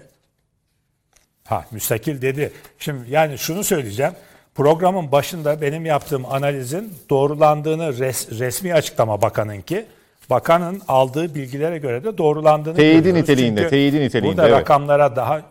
[1.46, 2.52] Ha müstakil dedi.
[2.80, 4.14] Şimdi yani şunu söyleyeceğim.
[4.56, 9.86] Programın başında benim yaptığım analizin doğrulandığını res, resmi açıklama bakanınki.
[10.30, 14.38] Bakanın aldığı bilgilere göre de doğrulandığını Teyidi niteliğinde, teyidi niteliğinde.
[14.38, 14.60] Burada evet.
[14.60, 15.42] rakamlara daha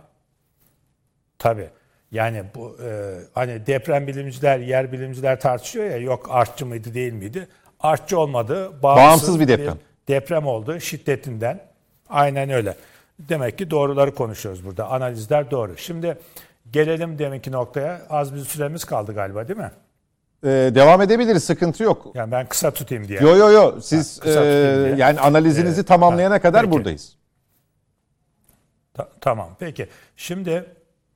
[1.39, 1.69] tabii
[2.13, 7.49] yani bu e, hani deprem bilimciler, yer bilimciler tartışıyor ya yok artçı mıydı değil miydi?
[7.81, 8.83] Artçı olmadı.
[8.83, 9.75] Bağımsız, bağımsız bir deprem.
[9.75, 11.61] Bir deprem oldu şiddetinden.
[12.09, 12.77] Aynen öyle.
[13.19, 14.89] Demek ki doğruları konuşuyoruz burada.
[14.89, 15.77] Analizler doğru.
[15.77, 16.19] Şimdi
[16.73, 18.03] gelelim deminki noktaya.
[18.11, 19.71] Az bir süremiz kaldı galiba değil mi?
[20.45, 21.45] Ee, devam edebiliriz.
[21.45, 22.07] Sıkıntı yok.
[22.15, 23.21] Yani ben kısa tutayım diye.
[23.21, 23.81] Yo yo yo.
[23.81, 24.31] Siz e,
[24.97, 25.89] yani analizinizi evet.
[25.89, 26.73] tamamlayana ha, kadar peki.
[26.73, 27.17] buradayız.
[28.95, 29.49] Ta- tamam.
[29.59, 29.89] Peki.
[30.17, 30.65] Şimdi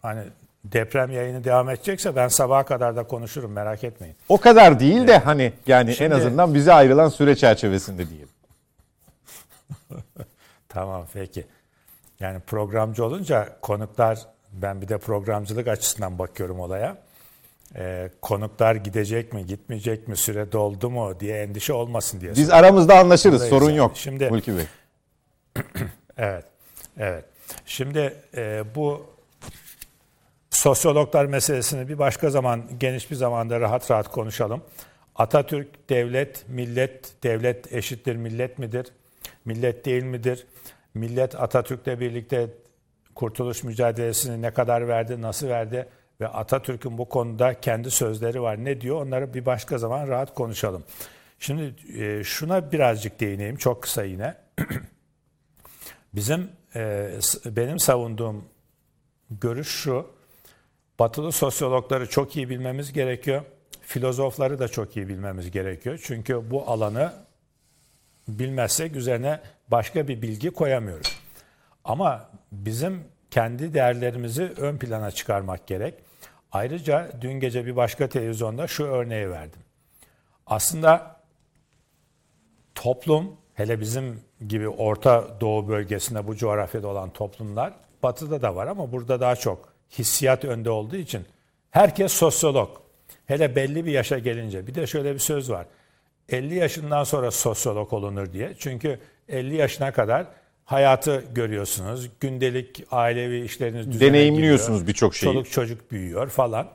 [0.03, 0.23] hani
[0.65, 4.17] deprem yayını devam edecekse ben sabaha kadar da konuşurum merak etmeyin.
[4.29, 8.29] O kadar değil de hani yani Şimdi, en azından bize ayrılan süre çerçevesinde diyelim.
[10.69, 11.47] tamam peki.
[12.21, 14.19] Yani programcı olunca konuklar
[14.53, 16.97] ben bir de programcılık açısından bakıyorum olaya.
[17.77, 22.33] Ee, konuklar gidecek mi, gitmeyecek mi, süre doldu mu diye endişe olmasın diye.
[22.33, 23.79] Biz aramızda anlaşırız, Buradayız sorun yani.
[23.79, 23.93] yok.
[23.95, 24.65] Şimdi Hulki Bey.
[26.17, 26.45] evet.
[26.99, 27.25] Evet.
[27.67, 29.07] Şimdi e, bu
[30.51, 34.63] sosyologlar meselesini bir başka zaman geniş bir zamanda rahat rahat konuşalım.
[35.17, 38.87] Atatürk devlet, millet, devlet eşittir millet midir?
[39.45, 40.47] Millet değil midir?
[40.95, 42.51] Millet Atatürk'le birlikte
[43.15, 45.89] kurtuluş mücadelesini ne kadar verdi, nasıl verdi
[46.21, 48.65] ve Atatürk'ün bu konuda kendi sözleri var.
[48.65, 49.07] Ne diyor?
[49.07, 50.85] Onları bir başka zaman rahat konuşalım.
[51.39, 54.37] Şimdi e, şuna birazcık değineyim çok kısa yine.
[56.15, 57.11] Bizim e,
[57.47, 58.45] benim savunduğum
[59.31, 60.20] görüş şu.
[61.01, 63.43] Batılı sosyologları çok iyi bilmemiz gerekiyor.
[63.83, 66.01] Filozofları da çok iyi bilmemiz gerekiyor.
[66.03, 67.13] Çünkü bu alanı
[68.29, 71.19] bilmezsek üzerine başka bir bilgi koyamıyoruz.
[71.85, 75.95] Ama bizim kendi değerlerimizi ön plana çıkarmak gerek.
[76.53, 79.61] Ayrıca dün gece bir başka televizyonda şu örneği verdim.
[80.47, 81.17] Aslında
[82.75, 87.73] toplum, hele bizim gibi Orta Doğu bölgesinde bu coğrafyada olan toplumlar,
[88.03, 91.25] batıda da var ama burada daha çok hissiyat önde olduğu için
[91.71, 92.69] herkes sosyolog.
[93.27, 95.67] Hele belli bir yaşa gelince bir de şöyle bir söz var.
[96.29, 98.55] 50 yaşından sonra sosyolog olunur diye.
[98.59, 98.99] Çünkü
[99.29, 100.27] 50 yaşına kadar
[100.65, 102.11] hayatı görüyorsunuz.
[102.21, 105.33] Gündelik ailevi işleriniz Deneyimliyorsunuz birçok şeyi.
[105.33, 106.69] Çoluk çocuk büyüyor falan.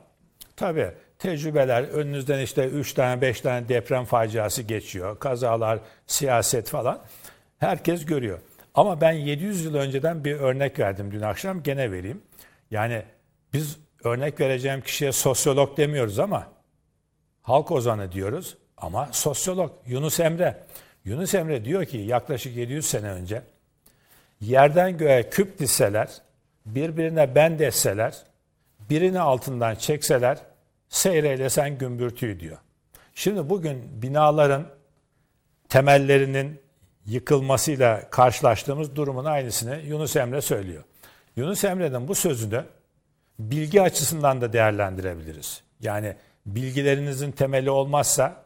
[0.56, 5.18] Tabii tecrübeler önünüzden işte 3 tane 5 tane deprem faciası geçiyor.
[5.18, 7.02] Kazalar, siyaset falan.
[7.58, 8.38] Herkes görüyor.
[8.74, 12.22] Ama ben 700 yıl önceden bir örnek verdim dün akşam gene vereyim.
[12.70, 13.02] Yani
[13.52, 16.46] biz örnek vereceğim kişiye sosyolog demiyoruz ama
[17.42, 20.64] halk ozanı diyoruz ama sosyolog Yunus Emre.
[21.04, 23.42] Yunus Emre diyor ki yaklaşık 700 sene önce
[24.40, 26.08] yerden göğe küp dizseler,
[26.66, 28.14] birbirine bend etseler,
[28.90, 30.38] birini altından çekseler,
[30.88, 32.58] seyreylesen gümbürtüyü diyor.
[33.14, 34.66] Şimdi bugün binaların
[35.68, 36.60] temellerinin
[37.06, 40.84] yıkılmasıyla karşılaştığımız durumun aynısını Yunus Emre söylüyor.
[41.36, 42.64] Yunus Emre'nin bu sözünü
[43.38, 45.62] bilgi açısından da değerlendirebiliriz.
[45.80, 48.42] Yani bilgilerinizin temeli olmazsa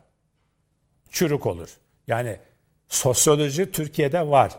[1.10, 1.68] çürük olur.
[2.06, 2.38] Yani
[2.88, 4.52] sosyoloji Türkiye'de var.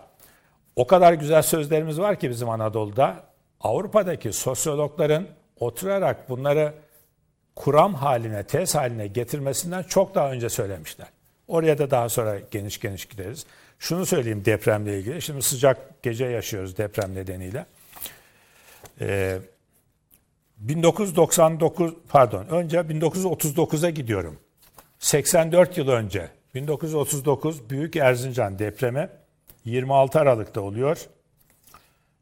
[0.75, 3.23] O kadar güzel sözlerimiz var ki bizim Anadolu'da.
[3.59, 5.27] Avrupa'daki sosyologların
[5.59, 6.73] oturarak bunları
[7.55, 11.07] kuram haline, tez haline getirmesinden çok daha önce söylemişler.
[11.47, 13.45] Oraya da daha sonra geniş geniş gideriz.
[13.79, 15.21] Şunu söyleyeyim depremle ilgili.
[15.21, 17.65] Şimdi sıcak gece yaşıyoruz deprem nedeniyle.
[19.02, 19.40] Ee,
[20.57, 24.40] 1999 pardon önce 1939'a gidiyorum.
[24.99, 29.10] 84 yıl önce 1939 Büyük Erzincan depremi
[29.65, 31.07] 26 Aralık'ta oluyor.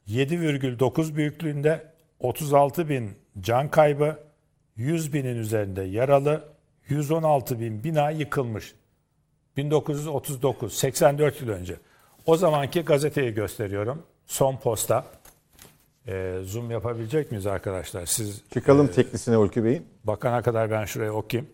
[0.08, 1.86] 7,9 büyüklüğünde
[2.20, 4.20] 36 bin can kaybı,
[4.76, 6.44] 100 binin üzerinde yaralı,
[6.88, 8.74] 116 bin bina yıkılmış.
[9.58, 11.76] 1939, 84 yıl önce.
[12.26, 14.04] O zamanki gazeteyi gösteriyorum.
[14.26, 15.06] Son posta.
[16.10, 18.06] Ee, zoom yapabilecek miyiz arkadaşlar?
[18.06, 19.88] Siz Çıkalım teklisine Ulki Bey'in.
[20.04, 21.52] bakana kadar ben şuraya okuyayım.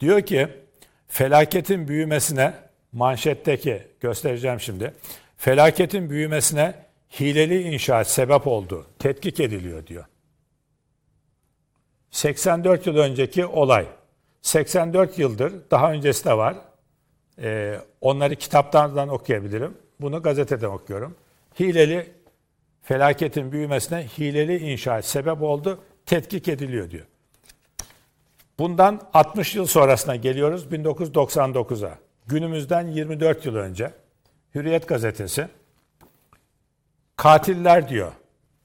[0.00, 0.48] Diyor ki
[1.08, 2.54] felaketin büyümesine
[2.92, 4.94] manşetteki göstereceğim şimdi.
[5.36, 6.74] Felaketin büyümesine
[7.20, 8.86] hileli inşaat sebep oldu.
[8.98, 10.04] Tetkik ediliyor diyor.
[12.10, 13.86] 84 yıl önceki olay.
[14.42, 16.56] 84 yıldır daha öncesi de var.
[17.42, 19.74] Ee, onları kitaplardan okuyabilirim.
[20.00, 21.16] Bunu gazeteden okuyorum.
[21.60, 22.17] Hileli
[22.82, 25.80] felaketin büyümesine hileli inşaat sebep oldu.
[26.06, 27.06] Tetkik ediliyor diyor.
[28.58, 31.98] Bundan 60 yıl sonrasına geliyoruz 1999'a.
[32.26, 33.90] Günümüzden 24 yıl önce
[34.54, 35.48] Hürriyet gazetesi
[37.16, 38.12] katiller diyor.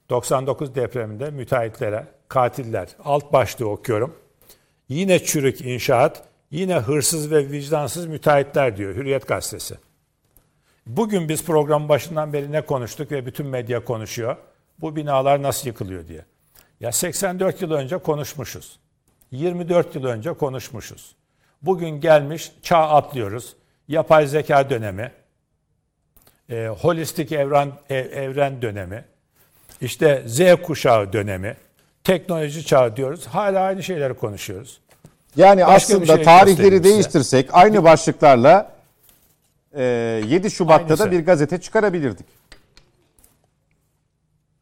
[0.09, 4.15] 99 depreminde müteahhitlere katiller alt başlığı okuyorum.
[4.89, 9.75] Yine çürük inşaat, yine hırsız ve vicdansız müteahhitler diyor Hürriyet gazetesi.
[10.87, 14.37] Bugün biz programın başından beri ne konuştuk ve bütün medya konuşuyor.
[14.79, 16.25] Bu binalar nasıl yıkılıyor diye.
[16.79, 18.79] Ya 84 yıl önce konuşmuşuz.
[19.31, 21.15] 24 yıl önce konuşmuşuz.
[21.61, 23.55] Bugün gelmiş çağ atlıyoruz.
[23.87, 25.11] Yapay zeka dönemi,
[26.49, 29.05] e, holistik evren, e, evren dönemi,
[29.81, 31.57] işte Z kuşağı dönemi,
[32.03, 33.27] teknoloji çağı diyoruz.
[33.27, 34.79] Hala aynı şeyleri konuşuyoruz.
[35.35, 36.83] Yani Başka aslında şey tarihleri size.
[36.83, 38.72] değiştirsek aynı başlıklarla
[39.79, 41.05] 7 Şubat'ta Aynısı.
[41.05, 42.25] da bir gazete çıkarabilirdik.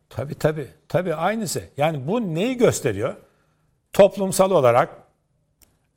[0.09, 0.67] Tabii tabii.
[0.87, 1.63] Tabii aynısı.
[1.77, 3.15] Yani bu neyi gösteriyor?
[3.93, 4.89] Toplumsal olarak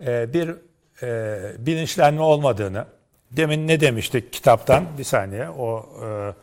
[0.07, 0.55] e, bir
[1.03, 2.87] e, bilinçlenme olmadığını,
[3.31, 6.35] demin ne demiştik kitaptan bir saniye o e,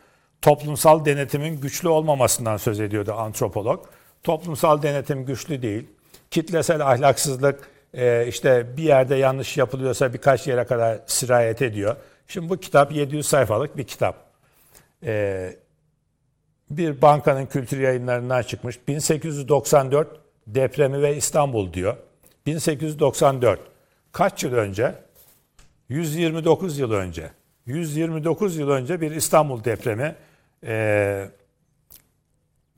[0.42, 3.86] toplumsal denetimin güçlü olmamasından söz ediyordu antropolog.
[4.22, 5.86] Toplumsal denetim güçlü değil.
[6.30, 11.96] Kitlesel ahlaksızlık e, işte bir yerde yanlış yapılıyorsa birkaç yere kadar sirayet ediyor.
[12.28, 14.16] Şimdi bu kitap 700 sayfalık bir kitap.
[15.04, 15.56] E,
[16.70, 18.88] bir bankanın kültür yayınlarından çıkmış.
[18.88, 21.96] 1894 depremi ve İstanbul diyor.
[22.46, 23.60] 1894.
[24.12, 24.94] Kaç yıl önce?
[25.88, 27.30] 129 yıl önce.
[27.66, 30.14] 129 yıl önce bir İstanbul depremi.
[30.66, 31.28] Ee,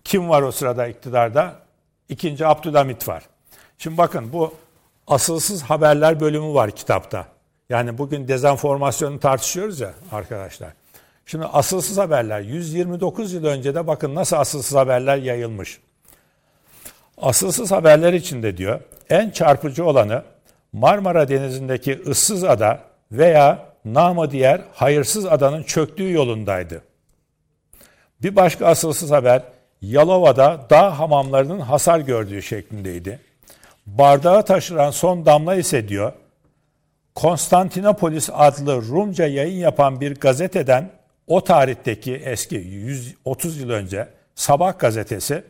[0.04, 1.62] kim var o sırada iktidarda?
[2.08, 3.24] İkinci Abdülhamit var.
[3.78, 4.54] Şimdi bakın bu
[5.06, 7.33] asılsız haberler bölümü var kitapta.
[7.68, 10.72] Yani bugün dezenformasyonu tartışıyoruz ya arkadaşlar.
[11.26, 15.80] Şimdi asılsız haberler 129 yıl önce de bakın nasıl asılsız haberler yayılmış.
[17.18, 20.22] Asılsız haberler içinde diyor en çarpıcı olanı
[20.72, 22.80] Marmara Denizi'ndeki ıssız ada
[23.12, 26.82] veya namı diğer hayırsız adanın çöktüğü yolundaydı.
[28.22, 29.42] Bir başka asılsız haber
[29.80, 33.20] Yalova'da dağ hamamlarının hasar gördüğü şeklindeydi.
[33.86, 36.12] Bardağı taşıran son damla ise diyor
[37.14, 40.90] Konstantinopolis adlı Rumca yayın yapan bir gazeteden
[41.26, 45.44] o tarihteki eski 130 yıl önce Sabah gazetesi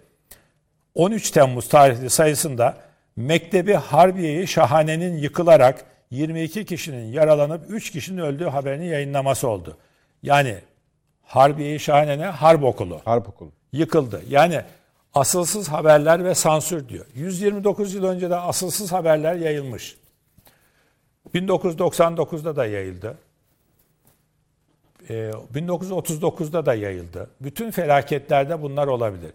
[0.95, 2.77] 13 Temmuz tarihli sayısında
[3.17, 9.77] Mektebi Harbiye-i Şahane'nin yıkılarak 22 kişinin yaralanıp 3 kişinin öldüğü haberini yayınlaması oldu.
[10.23, 10.57] Yani
[11.23, 13.01] Harbiye-i Şahane Harp Okulu.
[13.05, 13.53] Harp okulu.
[13.73, 14.23] Yıkıldı.
[14.29, 14.61] Yani
[15.15, 17.07] asılsız haberler ve sansür diyor.
[17.15, 19.97] 129 yıl önce de asılsız haberler yayılmış.
[21.35, 23.19] 1999'da da yayıldı.
[25.11, 27.31] Ee, 1939'da da yayıldı.
[27.41, 29.33] Bütün felaketlerde bunlar olabilir.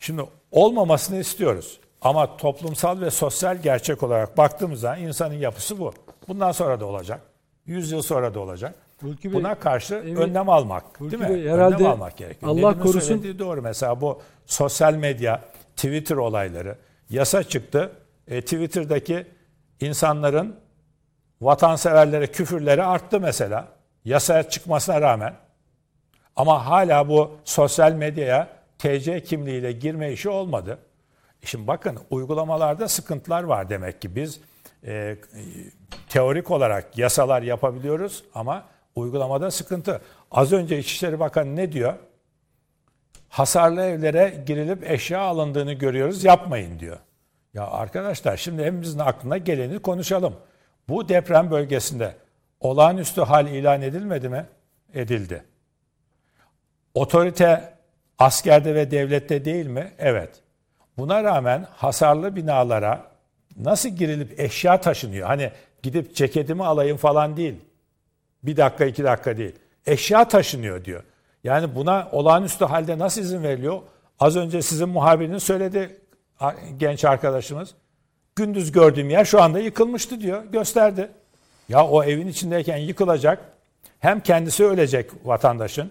[0.00, 1.80] Şimdi olmamasını istiyoruz.
[2.00, 5.92] Ama toplumsal ve sosyal gerçek olarak baktığımızda insanın yapısı bu.
[6.28, 7.20] Bundan sonra da olacak.
[7.66, 8.74] 100 yıl sonra da olacak.
[9.00, 10.18] Hulki Bey, Buna karşı evet.
[10.18, 11.36] önlem almak Hulki değil mi?
[11.36, 12.52] Bey, herhalde önlem almak gerekiyor.
[12.52, 13.62] Allah Nedim'in korusun- doğru.
[13.62, 15.42] Mesela bu sosyal medya,
[15.76, 16.76] Twitter olayları.
[17.10, 17.92] Yasa çıktı.
[18.28, 19.26] E, Twitter'daki
[19.80, 20.56] insanların
[21.44, 23.68] vatanseverlere küfürleri arttı mesela.
[24.04, 25.34] Yasaya çıkmasına rağmen.
[26.36, 28.48] Ama hala bu sosyal medyaya
[28.78, 30.78] TC kimliğiyle girme işi olmadı.
[31.44, 34.40] Şimdi bakın uygulamalarda sıkıntılar var demek ki biz
[34.86, 35.16] e,
[36.08, 38.64] teorik olarak yasalar yapabiliyoruz ama
[38.94, 40.00] uygulamada sıkıntı.
[40.30, 41.94] Az önce İçişleri Bakanı ne diyor?
[43.28, 46.98] Hasarlı evlere girilip eşya alındığını görüyoruz yapmayın diyor.
[47.54, 50.34] Ya arkadaşlar şimdi hepimizin aklına geleni konuşalım.
[50.88, 52.14] Bu deprem bölgesinde
[52.60, 54.46] olağanüstü hal ilan edilmedi mi?
[54.94, 55.44] Edildi.
[56.94, 57.74] Otorite
[58.18, 59.92] askerde ve devlette değil mi?
[59.98, 60.30] Evet.
[60.98, 63.06] Buna rağmen hasarlı binalara
[63.56, 65.26] nasıl girilip eşya taşınıyor?
[65.26, 65.50] Hani
[65.82, 67.54] gidip ceketimi alayım falan değil.
[68.42, 69.54] Bir dakika iki dakika değil.
[69.86, 71.02] Eşya taşınıyor diyor.
[71.44, 73.80] Yani buna olağanüstü halde nasıl izin veriliyor?
[74.20, 76.00] Az önce sizin muhabiriniz söyledi
[76.76, 77.74] genç arkadaşımız.
[78.36, 80.44] Gündüz gördüğüm yer şu anda yıkılmıştı diyor.
[80.44, 81.10] Gösterdi.
[81.68, 83.52] Ya o evin içindeyken yıkılacak.
[83.98, 85.90] Hem kendisi ölecek vatandaşın.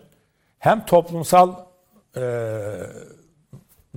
[0.60, 1.56] Hem toplumsal
[2.18, 2.22] e,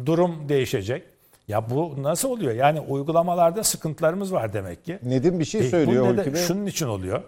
[0.06, 1.02] durum değişecek.
[1.48, 2.52] Ya bu nasıl oluyor?
[2.52, 4.98] Yani uygulamalarda sıkıntılarımız var demek ki.
[5.02, 6.42] Nedim bir şey E, bu söylüyor Hulki Bey.
[6.42, 7.22] Şunun için oluyor.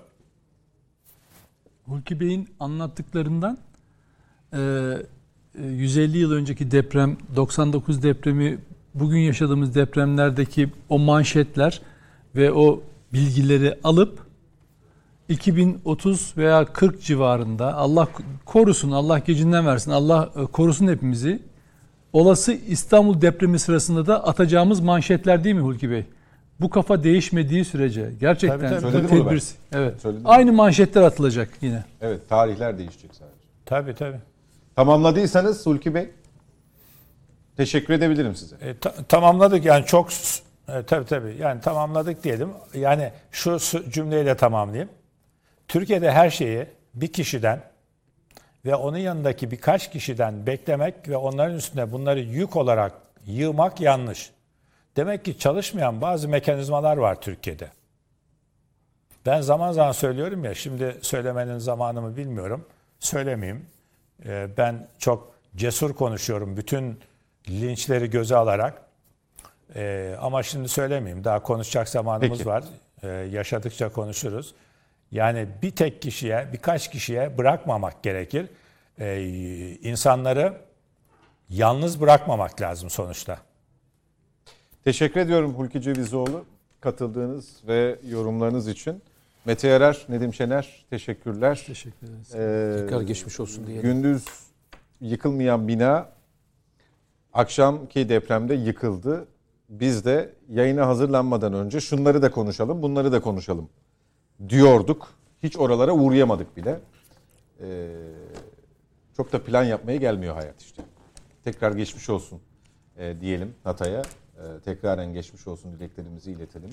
[1.86, 3.58] Hulki Bey'in anlattıklarından
[4.52, 8.58] e, e, 150 yıl önceki deprem, 99 depremi,
[9.00, 11.80] bugün yaşadığımız depremlerdeki o manşetler
[12.36, 14.18] ve o bilgileri alıp
[15.28, 18.08] 2030 veya 40 civarında Allah
[18.44, 21.42] korusun, Allah gecinden versin, Allah e, korusun hepimizi.
[22.12, 26.04] Olası İstanbul depremi sırasında da atacağımız manşetler değil mi Hulki Bey?
[26.60, 29.06] Bu kafa değişmediği sürece gerçekten Tabii, tabii.
[29.06, 30.00] tedbir- evet.
[30.00, 30.22] Söyledim.
[30.26, 31.84] Aynı manşetler atılacak yine.
[32.00, 33.36] Evet tarihler değişecek sadece.
[33.64, 34.16] Tabii tabii.
[34.76, 36.10] Tamamladıysanız Hulki Bey
[37.56, 38.56] teşekkür edebilirim size.
[38.60, 40.08] E, ta- tamamladık yani çok
[40.68, 42.50] e, tabii tabii yani tamamladık diyelim.
[42.74, 43.58] Yani şu
[44.26, 44.90] de tamamlayayım.
[45.68, 47.60] Türkiye'de her şeyi bir kişiden
[48.64, 52.92] ve onun yanındaki birkaç kişiden beklemek ve onların üstüne bunları yük olarak
[53.26, 54.30] yığmak yanlış.
[54.96, 57.68] Demek ki çalışmayan bazı mekanizmalar var Türkiye'de.
[59.26, 62.64] Ben zaman zaman söylüyorum ya, şimdi söylemenin zamanımı bilmiyorum.
[63.00, 63.66] Söylemeyeyim.
[64.26, 67.00] Ee, Ben çok cesur konuşuyorum bütün
[67.50, 68.82] linçleri göze alarak.
[69.74, 71.24] Ee, ama şimdi söylemeyeyim.
[71.24, 72.50] Daha konuşacak zamanımız Peki.
[72.50, 72.64] var.
[73.02, 74.54] Ee, yaşadıkça konuşuruz.
[75.12, 78.46] Yani bir tek kişiye, birkaç kişiye bırakmamak gerekir.
[78.98, 79.22] Ee,
[79.82, 80.52] insanları
[81.48, 83.38] yalnız bırakmamak lazım sonuçta.
[84.84, 86.44] Teşekkür ediyorum Hulki Cevizoğlu
[86.80, 89.02] katıldığınız ve yorumlarınız için.
[89.44, 91.64] Mete Yarar, Nedim Şener teşekkürler.
[91.66, 92.34] Teşekkür ederiz.
[92.34, 93.82] Ee, Tekrar geçmiş olsun diyelim.
[93.82, 94.24] Gündüz
[95.00, 96.08] yıkılmayan bina
[97.36, 99.28] akşamki depremde yıkıldı.
[99.68, 103.68] Biz de yayına hazırlanmadan önce şunları da konuşalım, bunları da konuşalım
[104.48, 105.08] diyorduk.
[105.42, 106.80] Hiç oralara uğrayamadık bile.
[107.60, 107.88] Ee,
[109.16, 110.82] çok da plan yapmaya gelmiyor hayat işte.
[111.44, 112.40] Tekrar geçmiş olsun
[112.96, 114.00] e, diyelim Hatay'a.
[114.00, 116.70] E, tekraren geçmiş olsun dileklerimizi iletelim.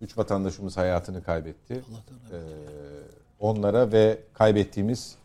[0.00, 1.74] Üç vatandaşımız hayatını kaybetti.
[1.74, 2.36] Ee,
[3.40, 5.16] onlara ve kaybettiğimiz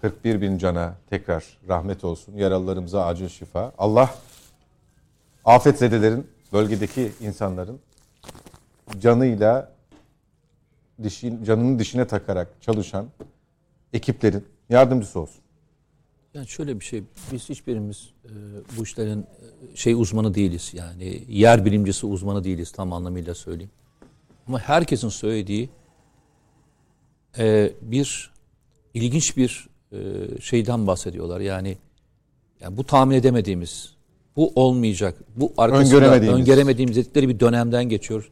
[0.00, 2.36] 41 bin cana tekrar rahmet olsun.
[2.36, 3.72] Yaralılarımıza acil şifa.
[3.78, 4.14] Allah
[5.44, 7.80] afetzedelerin, bölgedeki insanların
[9.00, 9.72] canıyla
[11.02, 13.06] dişin, canını dişine takarak çalışan
[13.92, 15.40] ekiplerin yardımcısı olsun.
[16.34, 17.02] Yani şöyle bir şey,
[17.32, 18.30] biz hiçbirimiz e,
[18.76, 20.70] bu işlerin e, şey uzmanı değiliz.
[20.74, 23.70] Yani yer bilimcisi uzmanı değiliz tam anlamıyla söyleyeyim.
[24.48, 25.70] Ama herkesin söylediği
[27.38, 28.32] e, bir
[28.94, 29.68] ilginç bir
[30.40, 31.40] şeyden bahsediyorlar.
[31.40, 31.76] Yani,
[32.60, 33.92] yani bu tahmin edemediğimiz,
[34.36, 36.40] bu olmayacak, bu arkasında Öngöremediğimiz.
[36.40, 38.30] öngöremediğimiz dedikleri bir dönemden geçiyor.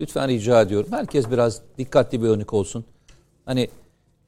[0.00, 0.88] Lütfen rica ediyorum.
[0.92, 2.84] Herkes biraz dikkatli bir uyanık olsun.
[3.44, 3.68] Hani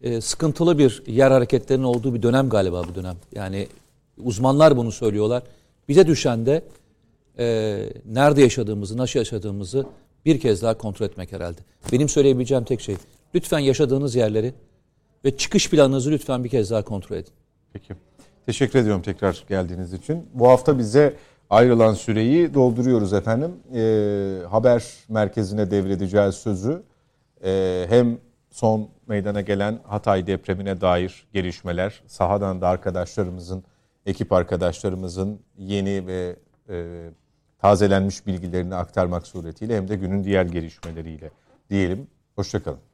[0.03, 3.17] e, sıkıntılı bir yer hareketlerinin olduğu bir dönem galiba bu dönem.
[3.35, 3.69] Yani
[4.19, 5.43] uzmanlar bunu söylüyorlar.
[5.89, 6.63] Bize düşen de
[7.39, 9.87] e, nerede yaşadığımızı, nasıl yaşadığımızı
[10.25, 11.61] bir kez daha kontrol etmek herhalde.
[11.93, 12.97] Benim söyleyebileceğim tek şey,
[13.35, 14.55] lütfen yaşadığınız yerleri
[15.25, 17.33] ve çıkış planınızı lütfen bir kez daha kontrol edin.
[17.73, 17.95] Peki.
[18.47, 20.27] Teşekkür ediyorum tekrar geldiğiniz için.
[20.35, 21.17] Bu hafta bize
[21.51, 23.51] ayrılan süreyi dolduruyoruz efendim.
[23.75, 26.83] Ee, haber merkezine devredeceğiz sözü.
[27.45, 28.19] Ee, hem
[28.51, 33.65] son meydana gelen Hatay depremine dair gelişmeler, sahadan da arkadaşlarımızın,
[34.07, 36.37] ekip arkadaşlarımızın yeni ve
[36.69, 37.11] e,
[37.59, 41.31] tazelenmiş bilgilerini aktarmak suretiyle hem de günün diğer gelişmeleriyle
[41.71, 42.07] diyelim.
[42.37, 42.88] Hoşçakalın.